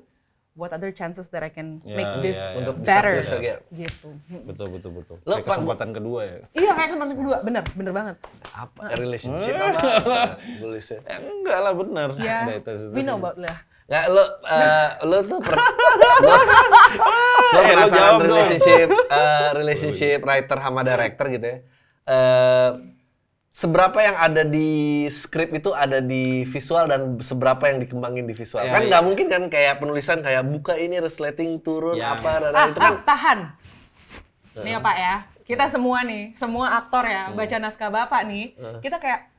what 0.53 0.69
other 0.69 0.91
chances 0.91 1.25
that 1.27 1.41
I 1.41 1.49
can 1.49 1.81
Ya, 1.81 1.95
make 1.95 2.13
this 2.21 2.37
ya, 2.37 2.53
ya. 2.53 2.57
Untuk 2.61 2.75
better 2.77 3.17
bisa- 3.17 3.41
bisa- 3.41 3.57
gitu. 3.73 4.09
Betul 4.45 4.67
betul 4.69 4.91
betul. 4.93 5.17
Lo, 5.23 5.35
Kayak 5.35 5.45
kesempatan 5.49 5.89
kedua 5.89 6.19
ya. 6.21 6.37
Iya 6.53 6.71
kayak 6.71 6.87
kesempatan 6.91 7.15
kedua, 7.15 7.35
bener, 7.41 7.63
bener 7.73 7.91
banget. 7.91 8.15
Apa 8.51 8.81
relationship 8.93 9.55
apa? 9.55 9.81
Tulisnya. 10.61 10.99
Eh, 11.03 11.17
enggak 11.19 11.59
lah 11.59 11.73
benar. 11.73 12.09
Ya, 12.15 12.45
Nah, 12.45 12.55
itu- 12.55 12.69
itu- 12.69 12.93
we 12.93 13.01
know 13.01 13.17
about 13.17 13.37
lah. 13.37 13.57
Nggak, 13.83 14.05
lo, 14.07 14.23
eh, 14.45 14.89
lo 15.03 15.17
tuh 15.23 15.39
per, 15.41 15.53
lo, 15.57 15.65
lo 16.23 16.35
Eh, 16.35 16.39
lo 17.51 17.59
penasaran 17.65 18.15
relationship, 18.21 18.87
eh, 19.09 19.47
relationship 19.53 20.19
writer 20.21 20.57
sama 20.57 20.81
director 20.81 21.25
gitu 21.29 21.47
ya. 21.47 21.57
Eh, 22.03 22.71
seberapa 23.53 23.95
yang 24.01 24.17
ada 24.17 24.43
di 24.43 25.05
skrip 25.07 25.53
itu 25.53 25.71
ada 25.71 26.01
di 26.01 26.43
visual 26.43 26.89
dan 26.89 27.15
seberapa 27.21 27.63
yang 27.69 27.79
dikembangin 27.79 28.25
di 28.25 28.35
visual? 28.35 28.65
Ya, 28.65 28.73
kan 28.75 28.83
ya. 28.83 28.87
nggak 28.91 29.03
mungkin 29.05 29.27
kan 29.29 29.43
kayak 29.47 29.79
penulisan 29.79 30.19
kayak 30.19 30.43
buka 30.43 30.75
ini 30.75 30.99
resleting 30.99 31.61
turun 31.61 31.95
Ya. 31.95 32.17
apa 32.17 32.31
dan 32.43 32.53
Ah, 32.53 32.65
itu 32.67 32.79
kan 32.81 32.93
ah, 32.93 33.01
tahan. 33.05 33.39
Nih 34.53 34.71
ya 34.73 34.79
Pak 34.79 34.95
ya, 34.99 35.15
kita 35.43 35.65
semua 35.65 36.03
nih, 36.03 36.33
semua 36.37 36.77
aktor 36.77 37.05
ya, 37.05 37.29
Hmm. 37.29 37.37
baca 37.37 37.55
naskah 37.57 37.89
Bapak 37.89 38.21
nih, 38.25 38.53
kita 38.79 39.01
kayak, 39.01 39.31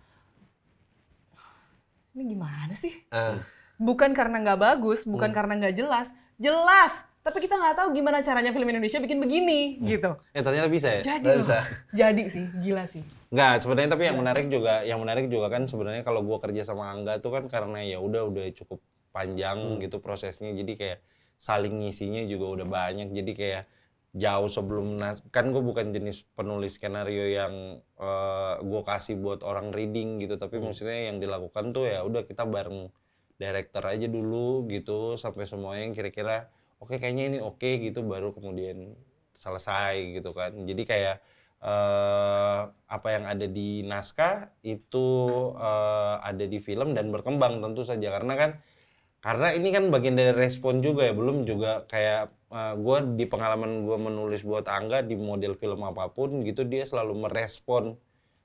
ini 2.15 2.35
gimana 2.35 2.75
sih? 2.75 2.95
eh, 3.11 3.39
Bukan 3.77 4.15
karena 4.15 4.39
nggak 4.39 4.59
bagus, 4.59 5.03
bukan 5.03 5.31
Hmm. 5.31 5.37
karena 5.37 5.53
nggak 5.59 5.75
jelas, 5.75 6.11
jelas. 6.37 7.03
Tapi 7.25 7.41
kita 7.41 7.57
nggak 7.57 7.77
tahu 7.81 7.89
gimana 7.97 8.21
caranya 8.21 8.53
film 8.53 8.69
Indonesia 8.69 9.01
bikin 9.01 9.17
begini, 9.17 9.81
gitu. 9.81 10.13
Eh 10.37 10.45
ternyata 10.45 10.69
bisa 10.69 10.93
ya? 10.93 11.17
Jadi 11.17 11.25
Nggak 11.25 11.37
loh, 11.41 11.41
bisa. 11.49 11.59
jadi 11.97 12.23
sih, 12.29 12.45
gila 12.61 12.85
sih. 12.85 13.01
Enggak, 13.33 13.65
sebenarnya 13.65 13.91
tapi 13.97 14.03
Iya. 14.05 14.09
yang 14.13 14.19
menarik 14.21 14.47
juga, 14.53 14.75
yang 14.85 15.01
menarik 15.01 15.27
juga 15.33 15.47
kan 15.49 15.65
sebenarnya 15.65 16.05
kalau 16.05 16.21
gua 16.21 16.37
kerja 16.45 16.69
sama 16.69 16.93
Angga 16.93 17.25
tuh 17.25 17.33
kan 17.33 17.49
karena 17.49 17.81
ya 17.81 17.97
udah 17.97 18.29
udah 18.29 18.45
cukup 18.53 18.85
panjang 19.17 19.57
Hmm. 19.57 19.81
gitu 19.81 20.05
prosesnya, 20.05 20.53
jadi 20.53 20.73
kayak 20.77 20.99
saling 21.41 21.73
ngisinya 21.81 22.29
juga 22.29 22.61
udah 22.61 22.67
banyak, 22.69 23.09
jadi 23.17 23.33
kayak 23.33 23.63
jauh 24.15 24.47
sebelum 24.47 25.01
kan 25.33 25.49
gue 25.51 25.59
bukan 25.59 25.91
jenis 25.91 26.29
penulis 26.37 26.77
skenario 26.77 27.25
yang 27.25 27.81
eh, 27.97 28.55
gue 28.61 28.83
kasih 28.85 29.17
buat 29.17 29.41
orang 29.41 29.73
reading 29.73 30.21
gitu, 30.21 30.37
tapi 30.37 30.61
Hmm. 30.61 30.69
maksudnya 30.69 31.09
yang 31.09 31.25
dilakukan 31.25 31.73
tuh 31.73 31.89
ya 31.89 32.05
udah 32.05 32.29
kita 32.29 32.45
bareng 32.45 32.93
director 33.41 33.81
aja 33.81 34.05
dulu 34.13 34.69
gitu 34.69 35.17
sampai 35.17 35.49
semuanya 35.49 35.89
yang 35.89 35.97
kira-kira 35.97 36.53
oke 36.85 37.01
kayaknya 37.01 37.25
ini 37.33 37.39
oke 37.41 37.65
gitu 37.81 38.05
baru 38.05 38.37
kemudian 38.37 38.93
selesai 39.33 40.21
gitu 40.21 40.37
kan. 40.37 40.53
Jadi 40.69 40.83
kayak 40.85 41.17
eh, 41.65 42.61
apa 42.69 43.09
yang 43.09 43.25
ada 43.25 43.47
di 43.49 43.81
naskah 43.89 44.53
itu 44.61 45.09
eh, 45.57 46.17
ada 46.21 46.45
di 46.45 46.59
film 46.61 46.93
dan 46.93 47.09
berkembang 47.09 47.65
tentu 47.65 47.83
saja. 47.83 48.13
Karena 48.13 48.35
kan 48.37 48.51
karena 49.25 49.57
ini 49.57 49.73
kan 49.73 49.89
bagian 49.89 50.21
dari 50.21 50.37
respon 50.37 50.85
juga 50.85 51.09
ya. 51.09 51.17
Belum 51.17 51.49
juga 51.49 51.89
kayak 51.89 52.31
gue 52.55 52.99
di 53.19 53.27
pengalaman 53.27 53.83
gue 53.83 53.99
menulis 53.99 54.47
buat 54.47 54.71
Angga 54.71 55.03
di 55.03 55.19
model 55.19 55.59
film 55.59 55.83
apa 55.83 56.07
pun 56.15 56.47
gitu 56.47 56.63
dia 56.63 56.87
selalu 56.87 57.27
merespon 57.27 57.99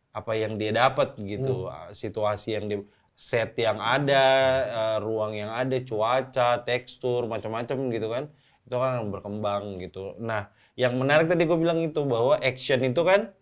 apa 0.09 0.33
yang 0.33 0.57
dia 0.57 0.73
dapat 0.73 1.13
gitu 1.21 1.69
uh, 1.69 1.93
situasi 1.93 2.57
yang 2.57 2.65
dia 2.65 2.79
set 3.19 3.51
yang 3.59 3.83
ada 3.83 4.23
uh, 4.71 4.97
ruang 5.03 5.35
yang 5.35 5.51
ada 5.51 5.75
cuaca 5.83 6.63
tekstur 6.63 7.27
macam-macam 7.27 7.77
gitu 7.91 8.07
kan. 8.07 8.23
Itu 8.63 8.79
kan 8.79 9.03
berkembang 9.11 9.83
gitu. 9.83 10.15
Nah 10.23 10.47
yang 10.79 10.95
menarik 10.95 11.27
tadi 11.27 11.43
gue 11.43 11.59
bilang 11.59 11.83
itu 11.83 11.99
bahwa 12.07 12.39
action 12.39 12.79
itu 12.79 13.03
kan 13.03 13.35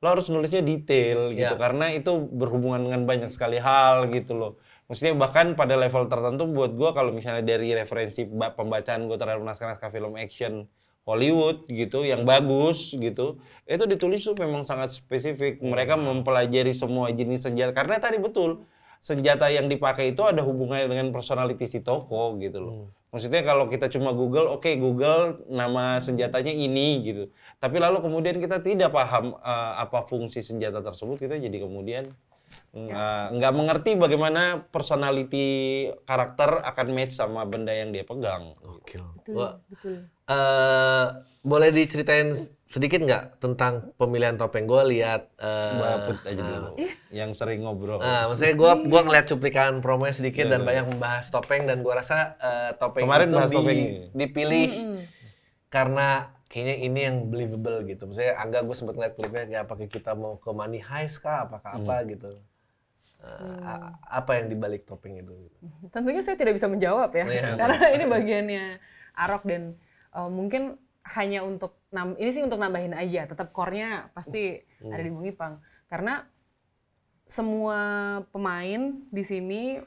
lo 0.00 0.06
harus 0.14 0.30
nulisnya 0.30 0.62
detail 0.62 1.34
gitu. 1.34 1.58
Ya. 1.58 1.58
karena 1.58 1.90
itu 1.90 2.14
berhubungan 2.30 2.86
dengan 2.86 3.02
banyak 3.04 3.34
sekali 3.34 3.58
hal 3.58 4.06
gitu 4.14 4.38
loh. 4.38 4.52
Maksudnya 4.86 5.18
bahkan 5.18 5.58
pada 5.58 5.74
level 5.74 6.06
tertentu 6.10 6.50
buat 6.50 6.74
gua 6.74 6.90
kalau 6.90 7.14
misalnya 7.14 7.46
dari 7.46 7.70
referensi 7.74 8.26
ba- 8.26 8.54
pembacaan 8.54 9.06
gue 9.06 9.14
terhadap 9.14 9.42
naskah-naskah 9.42 9.90
film 9.94 10.18
action 10.18 10.66
Hollywood 11.06 11.66
gitu 11.70 12.02
yang 12.02 12.26
bagus 12.26 12.94
gitu 12.98 13.38
itu 13.66 13.84
ditulis 13.86 14.22
tuh 14.22 14.34
memang 14.38 14.62
sangat 14.62 14.94
spesifik. 14.94 15.58
Mereka 15.62 15.98
mempelajari 15.98 16.70
semua 16.70 17.10
jenis 17.10 17.42
senjata. 17.42 17.74
Karena 17.74 17.98
tadi 17.98 18.22
betul 18.22 18.66
senjata 19.00 19.48
yang 19.48 19.66
dipakai 19.66 20.12
itu 20.12 20.20
ada 20.22 20.44
hubungannya 20.44 20.86
dengan 20.86 21.08
personality 21.10 21.64
si 21.64 21.80
toko 21.80 22.36
gitu 22.36 22.58
loh. 22.60 22.74
Maksudnya 23.10 23.42
kalau 23.42 23.66
kita 23.66 23.90
cuma 23.90 24.14
Google, 24.14 24.46
oke 24.54 24.70
Google 24.78 25.42
nama 25.50 25.98
senjatanya 25.98 26.54
ini 26.54 27.02
gitu. 27.02 27.24
Tapi 27.58 27.82
lalu 27.82 27.98
kemudian 28.06 28.38
kita 28.38 28.62
tidak 28.62 28.94
paham 28.94 29.34
eh, 29.34 29.72
apa 29.82 30.06
fungsi 30.06 30.44
senjata 30.44 30.78
tersebut, 30.84 31.18
kita 31.26 31.40
jadi 31.40 31.58
kemudian 31.58 32.12
nggak 32.70 33.38
nggak 33.38 33.52
mengerti 33.54 33.90
bagaimana 33.94 34.66
personality 34.74 35.86
karakter 36.02 36.62
akan 36.66 36.86
match 36.94 37.14
sama 37.18 37.42
benda 37.46 37.74
yang 37.74 37.90
dia 37.90 38.02
pegang. 38.06 38.54
Gokil. 38.62 39.02
Betul, 39.22 39.34
Wah, 39.34 39.54
betul. 39.66 39.96
eh, 40.30 41.06
boleh 41.40 41.70
diceritain 41.72 42.36
sedikit 42.70 43.02
nggak 43.02 43.42
tentang 43.42 43.90
pemilihan 43.98 44.38
topeng? 44.38 44.62
Gue 44.62 44.78
lihat. 44.88 45.26
eh, 45.36 45.74
Mbak 45.74 45.96
Put 46.06 46.18
aja 46.24 46.38
dulu, 46.40 46.70
yang 47.10 47.34
sering 47.34 47.60
ngobrol. 47.60 47.98
Nah, 47.98 48.30
maksudnya 48.30 48.54
gue 48.54 48.72
gua 48.86 49.00
ngeliat 49.02 49.26
cuplikan 49.26 49.82
promonya 49.82 50.14
sedikit 50.14 50.46
dan 50.46 50.62
banyak 50.62 50.86
membahas 50.86 51.26
topeng 51.28 51.66
dan 51.66 51.82
gue 51.82 51.90
rasa 51.90 52.38
eh, 52.38 52.70
topeng 52.78 53.04
Kemarin 53.04 53.26
itu 53.26 53.34
bahas 53.34 53.50
di- 53.50 53.56
topeng 53.58 53.78
dipilih 54.14 54.70
karena 55.66 56.08
kayaknya 56.46 56.76
ini 56.80 57.00
yang 57.00 57.16
believable 57.26 57.82
gitu. 57.84 58.06
Maksudnya 58.06 58.34
Angga 58.34 58.62
gue 58.62 58.76
sempet 58.76 58.94
ngeliat 58.94 59.14
klipnya 59.14 59.42
kayak 59.44 59.62
apakah 59.66 59.86
kita 59.86 60.12
mau 60.14 60.34
ke 60.36 60.50
money 60.50 60.78
heist 60.78 61.20
kah, 61.20 61.46
apakah 61.46 61.74
apa 61.74 62.06
gitu. 62.06 62.38
Eh, 63.20 63.56
a- 63.60 63.98
apa 64.16 64.38
yang 64.38 64.46
dibalik 64.46 64.86
topeng 64.86 65.18
itu? 65.18 65.34
Tentunya 65.90 66.22
saya 66.22 66.38
tidak 66.38 66.54
bisa 66.54 66.66
menjawab 66.66 67.10
ya, 67.12 67.26
Iya. 67.26 67.48
karena 67.58 67.78
ini 67.92 68.04
bagiannya 68.06 68.64
Arok 69.12 69.42
dan 69.44 69.74
uh, 70.10 70.30
mungkin 70.30 70.78
hanya 71.04 71.42
untuk 71.42 71.76
nam 71.90 72.14
ini 72.18 72.30
sih 72.30 72.42
untuk 72.42 72.62
nambahin 72.62 72.94
aja, 72.94 73.26
tetap 73.26 73.50
core-nya 73.50 74.14
pasti 74.14 74.62
ada 74.82 75.02
di 75.02 75.10
Bung 75.10 75.26
Ipang. 75.26 75.58
Karena 75.90 76.22
semua 77.26 77.80
pemain 78.30 78.98
di 79.10 79.22
sini 79.26 79.78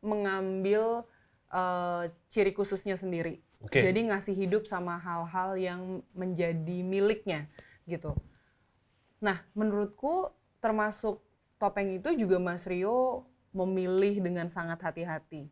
mengambil 0.00 1.04
uh, 1.52 2.08
ciri 2.32 2.52
khususnya 2.52 2.96
sendiri. 2.96 3.40
Oke. 3.60 3.82
Jadi 3.82 4.08
ngasih 4.08 4.34
hidup 4.38 4.70
sama 4.70 4.96
hal-hal 5.02 5.58
yang 5.58 5.82
menjadi 6.14 6.78
miliknya 6.84 7.50
gitu. 7.88 8.14
Nah, 9.18 9.42
menurutku 9.52 10.30
termasuk 10.62 11.18
topeng 11.58 11.98
itu 11.98 12.14
juga 12.14 12.38
Mas 12.38 12.62
Rio 12.70 13.26
memilih 13.50 14.22
dengan 14.22 14.46
sangat 14.46 14.78
hati-hati. 14.78 15.50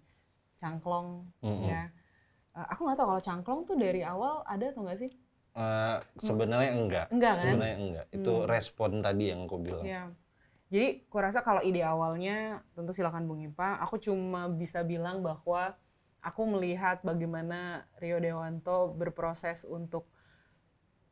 Cangklong, 0.62 1.26
ya. 1.66 1.90
Eh, 2.54 2.66
aku 2.70 2.86
nggak 2.86 2.96
tahu 2.96 3.08
kalau 3.10 3.22
cangklong 3.22 3.60
tuh 3.66 3.76
dari 3.76 4.06
awal 4.06 4.46
ada 4.46 4.70
atau 4.70 4.86
nggak 4.86 5.00
sih? 5.02 5.12
Eh, 5.56 5.96
sebenarnya 6.20 6.70
enggak. 6.76 7.06
Enggak, 7.08 7.34
kan? 7.40 7.42
Sebenarnya 7.42 7.76
enggak. 7.80 8.06
Itu 8.12 8.32
respon 8.44 9.00
tadi 9.00 9.32
yang 9.32 9.48
aku 9.48 9.56
bilang. 9.56 9.84
Ya. 9.88 10.02
Jadi, 10.68 11.08
kurasa 11.08 11.40
kalau 11.40 11.64
ide 11.64 11.80
awalnya 11.80 12.60
tentu 12.76 12.92
silakan 12.92 13.24
Bung 13.24 13.40
Ipa. 13.40 13.80
Aku 13.80 13.96
cuma 13.96 14.52
bisa 14.52 14.84
bilang 14.84 15.24
bahwa 15.24 15.72
aku 16.20 16.42
melihat 16.44 17.00
bagaimana 17.00 17.88
Rio 17.96 18.20
Dewanto 18.20 18.92
berproses 18.92 19.64
untuk 19.64 20.04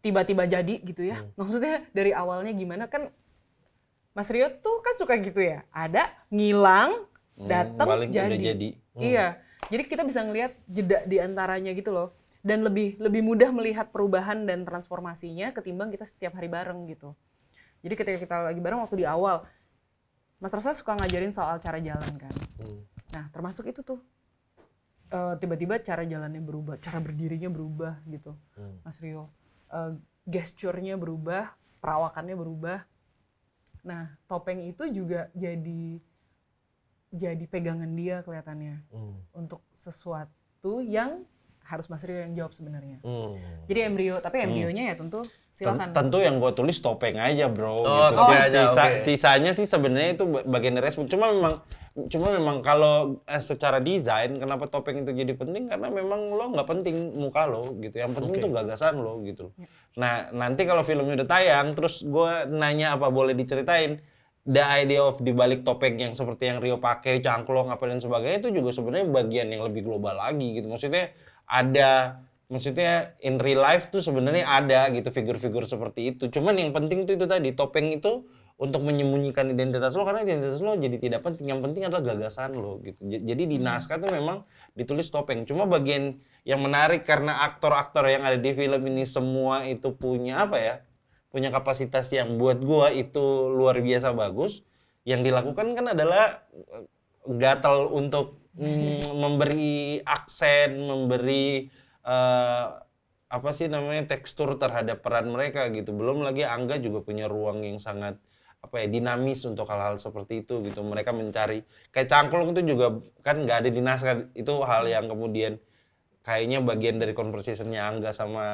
tiba-tiba 0.05 0.45
jadi 0.45 0.85
gitu 0.85 1.09
ya. 1.09 1.25
Maksudnya 1.41 1.89
dari 1.97 2.13
awalnya 2.13 2.53
gimana 2.53 2.85
kan 2.85 3.09
Mas 4.13 4.29
Rio 4.29 4.53
tuh 4.61 4.85
kan 4.85 4.95
suka 5.01 5.17
gitu 5.17 5.41
ya. 5.41 5.65
Ada 5.73 6.13
ngilang, 6.29 7.09
Hmm, 7.35 7.51
datang 7.51 7.89
balik 7.89 8.15
jadi. 8.15 8.31
udah 8.31 8.41
jadi. 8.47 8.69
Iya. 8.95 9.27
Jadi 9.73 9.83
kita 9.89 10.07
bisa 10.07 10.23
ngelihat 10.23 10.55
jeda 10.69 11.03
di 11.03 11.17
antaranya 11.19 11.73
gitu 11.75 11.91
loh. 11.91 12.15
Dan 12.45 12.61
lebih 12.61 13.01
lebih 13.01 13.25
mudah 13.25 13.49
melihat 13.49 13.89
perubahan 13.89 14.45
dan 14.45 14.69
transformasinya 14.69 15.57
ketimbang 15.57 15.89
kita 15.89 16.05
setiap 16.05 16.37
hari 16.37 16.53
bareng 16.53 16.85
gitu. 16.93 17.17
Jadi 17.81 17.95
ketika 17.97 18.19
kita 18.21 18.37
lagi 18.53 18.61
bareng 18.61 18.85
waktu 18.85 19.01
di 19.01 19.07
awal, 19.09 19.49
Mas 20.37 20.53
Rosa 20.53 20.77
suka 20.77 20.93
ngajarin 20.93 21.33
soal 21.33 21.57
cara 21.57 21.81
jalan 21.81 22.13
kan. 22.21 22.33
Nah, 23.17 23.25
termasuk 23.33 23.65
itu 23.73 23.81
tuh. 23.81 24.01
Eh, 25.09 25.35
tiba-tiba 25.41 25.81
cara 25.81 26.05
jalannya 26.05 26.45
berubah, 26.45 26.77
cara 26.85 27.01
berdirinya 27.01 27.49
berubah 27.49 27.97
gitu. 28.09 28.37
Mas 28.85 29.01
Rio. 29.01 29.33
Eh, 29.73 29.97
gesturnya 30.29 31.01
berubah, 31.01 31.53
perawakannya 31.81 32.37
berubah. 32.37 32.85
Nah, 33.85 34.17
topeng 34.29 34.65
itu 34.65 34.85
juga 34.93 35.29
jadi 35.33 36.01
jadi 37.15 37.45
pegangan 37.47 37.95
dia 37.95 38.27
kelihatannya 38.27 38.91
Hmm. 38.91 39.23
untuk 39.33 39.63
sesuatu 39.77 40.83
yang 40.83 41.23
harus 41.65 41.89
Mas 41.89 42.05
Rio 42.05 42.21
yang 42.21 42.37
jawab 42.37 42.53
sebenarnya. 42.53 43.01
Hmm. 43.01 43.41
Jadi 43.65 43.81
embrio, 43.81 44.21
tapi 44.21 44.45
embrionya 44.45 44.93
ya 44.93 44.95
tentu 45.01 45.25
Ten- 45.25 45.57
silakan. 45.57 45.97
Tentu 45.97 46.19
yang 46.21 46.37
gue 46.37 46.53
tulis 46.53 46.77
topeng 46.79 47.17
aja 47.17 47.49
bro. 47.49 47.81
Oh, 47.81 48.11
gitu. 48.13 48.21
aja, 48.21 48.61
sisa- 48.69 48.93
oke. 48.93 49.01
Sisanya 49.01 49.51
sih 49.57 49.65
sebenarnya 49.65 50.13
itu 50.13 50.25
ba- 50.29 50.45
bagian 50.45 50.77
dari 50.77 50.93
respon. 50.93 51.09
Cuma 51.09 51.33
memang, 51.33 51.55
cuma 52.13 52.29
memang 52.29 52.61
kalau 52.61 53.23
eh, 53.25 53.41
secara 53.41 53.81
desain 53.81 54.37
kenapa 54.37 54.69
topeng 54.69 55.09
itu 55.09 55.17
jadi 55.17 55.33
penting 55.33 55.73
karena 55.73 55.89
memang 55.89 56.37
lo 56.37 56.53
nggak 56.53 56.69
penting 56.69 57.17
muka 57.17 57.49
lo 57.49 57.73
gitu. 57.81 57.97
Yang 57.97 58.13
penting 58.21 58.33
tuh 58.45 58.51
gagasan 58.53 59.01
lo 59.01 59.25
gitu. 59.25 59.57
Nah 59.97 60.29
nanti 60.37 60.69
kalau 60.69 60.85
filmnya 60.85 61.25
udah 61.25 61.29
tayang, 61.29 61.73
terus 61.73 62.05
gue 62.05 62.31
nanya 62.53 63.01
apa 63.01 63.09
boleh 63.09 63.33
diceritain. 63.33 64.05
The 64.45 64.61
idea 64.61 65.01
of 65.01 65.25
dibalik 65.25 65.65
topeng 65.65 65.97
yang 65.97 66.13
seperti 66.13 66.53
yang 66.53 66.61
Rio 66.61 66.77
pakai, 66.77 67.25
cangklong 67.25 67.73
apa 67.73 67.89
dan 67.89 67.97
sebagainya 67.97 68.45
itu 68.45 68.61
juga 68.61 68.77
sebenarnya 68.77 69.09
bagian 69.09 69.49
yang 69.49 69.65
lebih 69.65 69.89
global 69.89 70.21
lagi 70.21 70.61
gitu. 70.61 70.69
Maksudnya 70.69 71.17
ada 71.45 72.23
maksudnya 72.49 73.17
in 73.25 73.41
real 73.41 73.65
life 73.65 73.89
tuh 73.89 74.05
sebenarnya 74.05 74.45
ada 74.47 74.89
gitu 74.93 75.09
figur-figur 75.11 75.65
seperti 75.65 76.15
itu. 76.15 76.29
Cuman 76.29 76.55
yang 76.61 76.71
penting 76.71 77.09
tuh 77.09 77.17
itu 77.17 77.27
tadi 77.27 77.51
topeng 77.57 77.91
itu 77.93 78.29
untuk 78.55 78.87
menyembunyikan 78.87 79.51
identitas 79.51 79.99
lo 79.99 80.07
karena 80.07 80.23
identitas 80.23 80.63
lo 80.63 80.79
jadi 80.79 80.95
tidak 81.01 81.27
penting. 81.27 81.51
Yang 81.51 81.61
penting 81.67 81.83
adalah 81.91 82.15
gagasan 82.15 82.55
lo 82.55 82.79
gitu. 82.85 83.03
Jadi 83.09 83.43
di 83.51 83.59
naskah 83.59 83.99
tuh 83.99 84.15
memang 84.15 84.47
ditulis 84.79 85.11
topeng. 85.11 85.43
Cuma 85.43 85.67
bagian 85.67 86.23
yang 86.47 86.63
menarik 86.63 87.03
karena 87.03 87.43
aktor-aktor 87.51 88.07
yang 88.07 88.23
ada 88.23 88.39
di 88.39 88.55
film 88.55 88.83
ini 88.87 89.03
semua 89.09 89.67
itu 89.67 89.91
punya 89.97 90.47
apa 90.47 90.57
ya? 90.61 90.75
Punya 91.35 91.51
kapasitas 91.51 92.07
yang 92.15 92.39
buat 92.39 92.63
gua 92.63 92.95
itu 92.95 93.51
luar 93.51 93.83
biasa 93.83 94.15
bagus. 94.15 94.63
Yang 95.03 95.35
dilakukan 95.35 95.75
kan 95.75 95.87
adalah 95.91 96.47
gatal 97.27 97.89
untuk 97.91 98.41
mm, 98.57 99.09
memberi 99.17 100.01
aksen, 100.05 100.79
memberi 100.79 101.69
eh, 102.05 102.67
apa 103.35 103.51
sih 103.51 103.67
namanya 103.67 104.15
tekstur 104.15 104.55
terhadap 104.61 105.03
peran 105.03 105.33
mereka 105.33 105.67
gitu. 105.75 105.91
Belum 105.91 106.23
lagi 106.23 106.47
Angga 106.47 106.79
juga 106.79 107.03
punya 107.03 107.27
ruang 107.27 107.67
yang 107.67 107.83
sangat 107.83 108.21
apa 108.65 108.81
ya 108.81 108.89
dinamis 108.89 109.45
untuk 109.45 109.69
hal-hal 109.69 109.99
seperti 110.01 110.47
itu 110.47 110.63
gitu. 110.65 110.81
Mereka 110.87 111.11
mencari 111.13 111.67
kayak 111.91 112.09
cangklong 112.09 112.55
itu 112.57 112.63
juga 112.77 113.01
kan 113.27 113.43
nggak 113.43 113.67
ada 113.67 113.71
di 113.73 113.81
naskah. 113.83 114.31
Itu 114.37 114.63
hal 114.65 114.87
yang 114.89 115.11
kemudian 115.11 115.59
kayaknya 116.25 116.65
bagian 116.65 116.97
dari 117.03 117.13
conversationnya 117.13 117.85
Angga 117.85 118.11
sama 118.17 118.47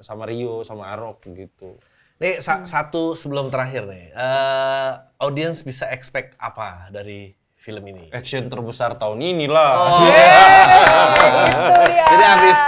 sama 0.00 0.24
Rio 0.24 0.64
sama 0.64 0.92
Arok 0.96 1.28
gitu. 1.34 1.76
Nih 2.18 2.42
sa- 2.42 2.66
satu 2.66 3.14
sebelum 3.14 3.50
terakhir 3.52 3.86
nih, 3.86 4.10
eh 4.10 4.92
audiens 5.22 5.62
bisa 5.62 5.86
expect 5.92 6.34
apa 6.40 6.90
dari 6.90 7.37
film 7.58 7.84
ini? 7.84 8.06
Action 8.10 8.46
terbesar 8.46 8.94
tahun 8.94 9.18
ini 9.20 9.46
lah. 9.46 9.72
Itu 9.90 10.04
dia. 10.06 12.04
Jadi 12.06 12.24
habis 12.24 12.58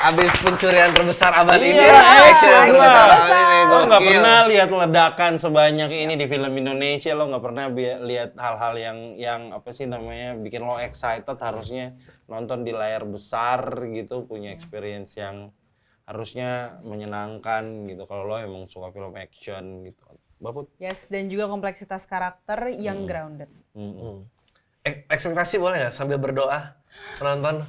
habis 0.00 0.32
pencurian 0.40 0.90
terbesar 0.90 1.32
abad 1.34 1.56
ini, 1.58 1.76
Iya, 1.76 1.92
action 1.92 2.24
action 2.30 2.52
terbesar 2.70 2.94
lah. 3.02 3.18
abad 3.18 3.32
ini. 3.34 3.58
Lo 3.62 3.76
nggak 3.82 4.00
pernah 4.02 4.38
lihat 4.44 4.68
ledakan 4.68 5.32
sebanyak 5.36 5.90
ini 5.94 6.14
di 6.14 6.26
film 6.26 6.52
Indonesia. 6.54 7.12
Lo 7.12 7.24
nggak 7.26 7.42
pernah 7.42 7.64
bi- 7.68 8.00
lihat 8.02 8.30
hal-hal 8.34 8.74
yang 8.76 8.98
yang 9.16 9.40
apa 9.50 9.70
sih 9.70 9.84
namanya 9.84 10.36
bikin 10.36 10.60
lo 10.60 10.76
excited. 10.76 11.36
Harusnya 11.36 11.96
nonton 12.26 12.62
di 12.62 12.72
layar 12.72 13.04
besar 13.04 13.60
gitu, 13.88 14.24
punya 14.24 14.50
experience 14.50 15.16
yang 15.16 15.52
harusnya 16.04 16.80
menyenangkan 16.82 17.62
gitu. 17.86 18.02
Kalau 18.04 18.24
lo 18.24 18.36
emang 18.36 18.66
suka 18.66 18.90
film 18.90 19.14
action 19.14 19.84
gitu, 19.84 20.02
Baput. 20.40 20.66
Yes, 20.76 21.04
dan 21.06 21.28
juga 21.28 21.44
kompleksitas 21.46 22.04
karakter 22.04 22.58
Hmm. 22.66 22.80
yang 22.80 22.98
grounded. 23.04 23.52
Mm-mm. 23.70 24.24
Eh, 24.80 25.04
ekspektasi 25.06 25.56
boleh 25.56 25.76
nggak 25.78 25.92
sambil 25.92 26.16
berdoa 26.16 26.80
penonton? 27.14 27.68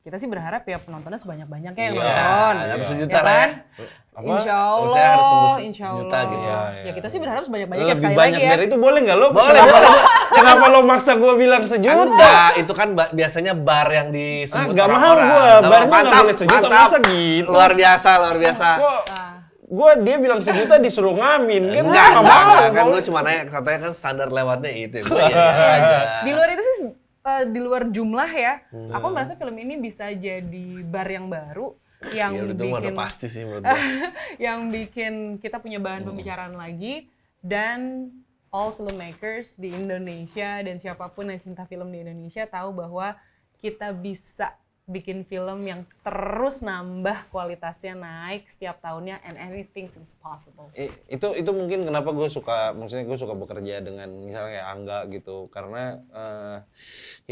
Kita 0.00 0.16
sih 0.16 0.24
berharap 0.24 0.64
ya 0.64 0.76
penontonnya 0.78 1.16
sebanyak-banyaknya 1.16 1.82
yang 1.82 1.94
Iya, 1.94 2.00
nonton. 2.02 2.54
harus 2.62 2.80
Ya 2.80 2.90
sejuta 2.90 3.18
lah 3.18 3.32
kan? 3.34 3.50
ya. 3.50 3.86
Apa? 4.14 4.26
Insya 4.30 4.54
Allah, 4.54 4.94
harus 5.10 5.26
tembus 5.26 5.54
insya 5.60 5.84
sejuta 5.86 6.06
Allah. 6.14 6.30
gitu. 6.30 6.40
Iya, 6.40 6.54
Ya 6.54 6.80
iya. 6.80 6.92
kita 6.94 7.08
sih 7.08 7.18
berharap 7.18 7.42
sebanyak-banyaknya 7.42 7.88
Lebih 7.90 8.00
sekali 8.00 8.14
banyak 8.14 8.32
lagi 8.34 8.46
ya. 8.46 8.52
dari 8.52 8.64
itu 8.64 8.76
boleh 8.78 8.98
nggak 9.00 9.18
lo? 9.18 9.26
Boleh, 9.30 9.62
boleh. 9.64 9.92
Kenapa 10.30 10.64
lo 10.66 10.80
maksa 10.82 11.12
gue 11.14 11.32
bilang 11.34 11.62
sejuta? 11.64 12.04
Enggak, 12.06 12.50
itu 12.56 12.72
kan 12.72 12.88
biasanya 13.10 13.52
bar 13.54 13.88
yang 13.90 14.08
Ah, 14.08 14.14
disebut 14.14 14.70
nggak 14.70 14.88
mahal 14.88 15.10
orang-orang. 15.10 15.26
gua. 15.26 15.42
Nggak 15.42 15.62
Barnya 15.66 15.88
mahal. 15.90 16.04
nggak 16.04 16.22
boleh 16.22 16.36
sejuta, 16.38 16.68
masa 16.70 16.98
gitu? 17.02 17.50
Luar 17.50 17.72
biasa, 17.72 18.10
luar 18.18 18.36
biasa. 18.38 18.68
Kok 18.76 19.02
Ah. 19.04 19.23
Gue 19.64 19.90
dia 20.00 20.16
bilang 20.16 20.38
sejuta 20.38 20.76
disuruh 20.76 21.12
ngamin 21.12 21.64
kan? 21.66 21.82
Enggak, 21.82 22.06
Nggak 22.06 22.20
enggak, 22.20 22.22
mau. 22.22 22.52
enggak, 22.54 22.70
kan 22.70 22.84
gue 22.86 23.02
cuma 23.02 23.18
nanya, 23.20 23.42
katanya 23.44 23.78
kan 23.80 23.92
standar 23.92 24.28
lewatnya 24.28 24.72
itu. 24.72 24.96
Gue 25.02 25.24
ya 25.24 25.44
aja. 25.76 25.98
Di 26.20 26.30
luar 26.30 26.48
itu 26.50 26.62
sih 26.62 26.76
eh, 27.24 27.44
di 27.46 27.58
luar 27.58 27.82
jumlah 27.88 28.30
ya, 28.30 28.54
Hmm. 28.68 28.92
aku 28.92 29.06
merasa 29.08 29.32
film 29.32 29.56
ini 29.56 29.74
bisa 29.76 30.10
jadi 30.10 30.66
bar 30.82 31.08
yang 31.08 31.26
baru 31.26 31.72
yang 32.06 32.36
Iya, 32.36 32.52
itu 32.52 32.62
mah 32.62 32.78
udah 32.78 32.84
bikin 32.84 32.94
pasti 32.94 33.26
sih 33.26 33.42
menurut 33.42 33.64
gue. 33.64 33.80
yang 34.44 34.68
bikin 34.68 35.12
kita 35.38 35.56
punya 35.56 35.78
bahan 35.78 36.04
pembicaraan 36.04 36.52
lagi 36.52 37.08
dan 37.40 38.12
all 38.48 38.70
filmmakers 38.70 39.56
di 39.56 39.72
Indonesia 39.72 40.60
dan 40.60 40.76
siapa 40.76 41.08
pun 41.08 41.26
yang 41.26 41.40
cinta 41.40 41.64
film 41.64 41.88
di 41.88 42.00
Indonesia 42.00 42.44
tahu 42.44 42.76
bahwa 42.76 43.16
kita 43.56 43.90
bisa 43.90 44.52
bikin 44.84 45.24
film 45.24 45.64
yang 45.64 45.88
terus 46.04 46.60
nambah 46.60 47.32
kualitasnya 47.32 47.96
naik 47.96 48.44
setiap 48.52 48.84
tahunnya 48.84 49.16
and 49.24 49.40
anything 49.40 49.88
is 49.88 50.12
possible. 50.20 50.68
I- 50.76 50.92
itu 51.08 51.24
itu 51.32 51.50
mungkin 51.56 51.88
kenapa 51.88 52.12
gue 52.12 52.28
suka 52.28 52.76
maksudnya 52.76 53.08
gue 53.08 53.16
suka 53.16 53.32
bekerja 53.32 53.80
dengan 53.80 54.12
misalnya 54.12 54.60
kayak 54.60 54.68
Angga 54.68 54.98
gitu. 55.08 55.48
Karena 55.48 56.04
eh, 56.12 56.56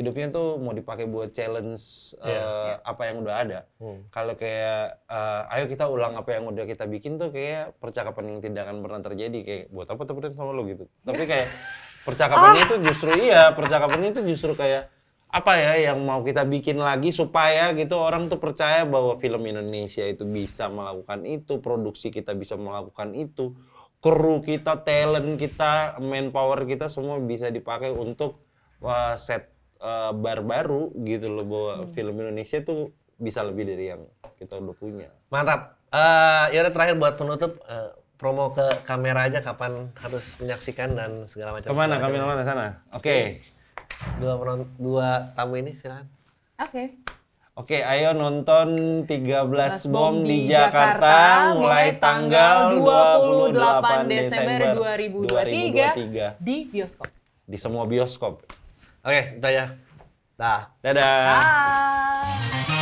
hidupnya 0.00 0.32
tuh 0.32 0.56
mau 0.56 0.72
dipakai 0.72 1.04
buat 1.04 1.36
challenge 1.36 2.16
eh, 2.24 2.80
apa 2.80 3.02
yang 3.12 3.20
udah 3.20 3.34
ada. 3.36 3.60
Kalau 4.08 4.32
kayak 4.32 5.04
eh, 5.04 5.52
ayo 5.52 5.64
kita 5.68 5.84
ulang 5.92 6.16
apa 6.16 6.32
yang 6.32 6.48
udah 6.48 6.64
kita 6.64 6.88
bikin 6.88 7.20
tuh 7.20 7.28
kayak 7.28 7.76
percakapan 7.76 8.32
yang 8.32 8.38
tidak 8.40 8.64
akan 8.64 8.80
pernah 8.80 9.00
terjadi. 9.04 9.38
Kayak 9.44 9.64
buat 9.68 9.92
apa 9.92 10.02
temenin 10.08 10.32
sama 10.32 10.56
lo 10.56 10.64
gitu. 10.64 10.88
Tapi 11.04 11.22
kayak 11.28 11.52
percakapannya 12.02 12.64
itu 12.64 12.76
justru 12.80 13.10
iya 13.14 13.52
percakapannya 13.52 14.08
itu 14.10 14.24
justru 14.24 14.56
kayak 14.56 14.88
apa 15.32 15.56
ya 15.56 15.72
yang 15.88 16.04
mau 16.04 16.20
kita 16.20 16.44
bikin 16.44 16.76
lagi 16.76 17.08
supaya 17.08 17.72
gitu 17.72 17.96
orang 17.96 18.28
tuh 18.28 18.36
percaya 18.36 18.84
bahwa 18.84 19.16
film 19.16 19.48
Indonesia 19.48 20.04
itu 20.04 20.28
bisa 20.28 20.68
melakukan 20.68 21.24
itu, 21.24 21.56
produksi 21.64 22.12
kita 22.12 22.36
bisa 22.36 22.60
melakukan 22.60 23.16
itu, 23.16 23.56
kru 24.04 24.44
kita, 24.44 24.84
talent 24.84 25.40
kita, 25.40 25.96
manpower 26.04 26.68
kita 26.68 26.92
semua 26.92 27.16
bisa 27.16 27.48
dipakai 27.48 27.88
untuk 27.88 28.44
wah, 28.84 29.16
set 29.16 29.48
eh, 29.80 30.12
bar 30.12 30.44
baru 30.44 30.92
gitu 31.00 31.32
loh 31.32 31.48
bahwa 31.48 31.74
film 31.96 32.20
Indonesia 32.20 32.60
tuh 32.60 32.92
bisa 33.16 33.40
lebih 33.40 33.72
dari 33.72 33.88
yang 33.88 34.04
kita 34.36 34.60
udah 34.60 34.76
punya. 34.76 35.08
Mantap. 35.32 35.80
Eh, 35.88 36.44
ya 36.52 36.60
udah 36.60 36.72
terakhir 36.76 37.00
buat 37.00 37.16
penutup 37.16 37.56
eh, 37.64 37.96
promo 38.20 38.52
ke 38.52 38.84
kamera 38.84 39.32
aja 39.32 39.40
kapan 39.40 39.96
harus 39.96 40.36
menyaksikan 40.44 40.92
dan 40.92 41.24
segala 41.24 41.56
macam. 41.56 41.72
Ke 41.72 41.78
mana 41.78 41.96
kamera 41.96 42.24
mana 42.28 42.44
sana? 42.44 42.84
Oke. 42.92 43.40
Dua 44.16 44.34
penon- 44.36 44.72
dua 44.76 45.08
tamu 45.32 45.56
ini 45.56 45.72
silakan. 45.72 46.06
Oke. 46.58 46.96
Oke, 47.52 47.84
ayo 47.84 48.16
nonton 48.16 48.68
13 49.04 49.84
Bom 49.84 49.92
bom 49.92 50.24
di 50.24 50.48
Jakarta 50.48 51.52
mulai 51.52 51.92
tanggal 51.94 52.72
28 52.72 54.08
Desember 54.08 54.72
2023 54.72 56.32
2023 56.32 56.40
di 56.40 56.56
bioskop. 56.64 57.06
di 57.44 57.56
semua 57.60 57.84
bioskop. 57.84 58.40
Oke, 59.02 59.36
itu 59.36 59.44
aja. 59.44 59.76
Dah. 60.32 60.72
Dadah. 60.80 61.20
Bye. 61.28 62.81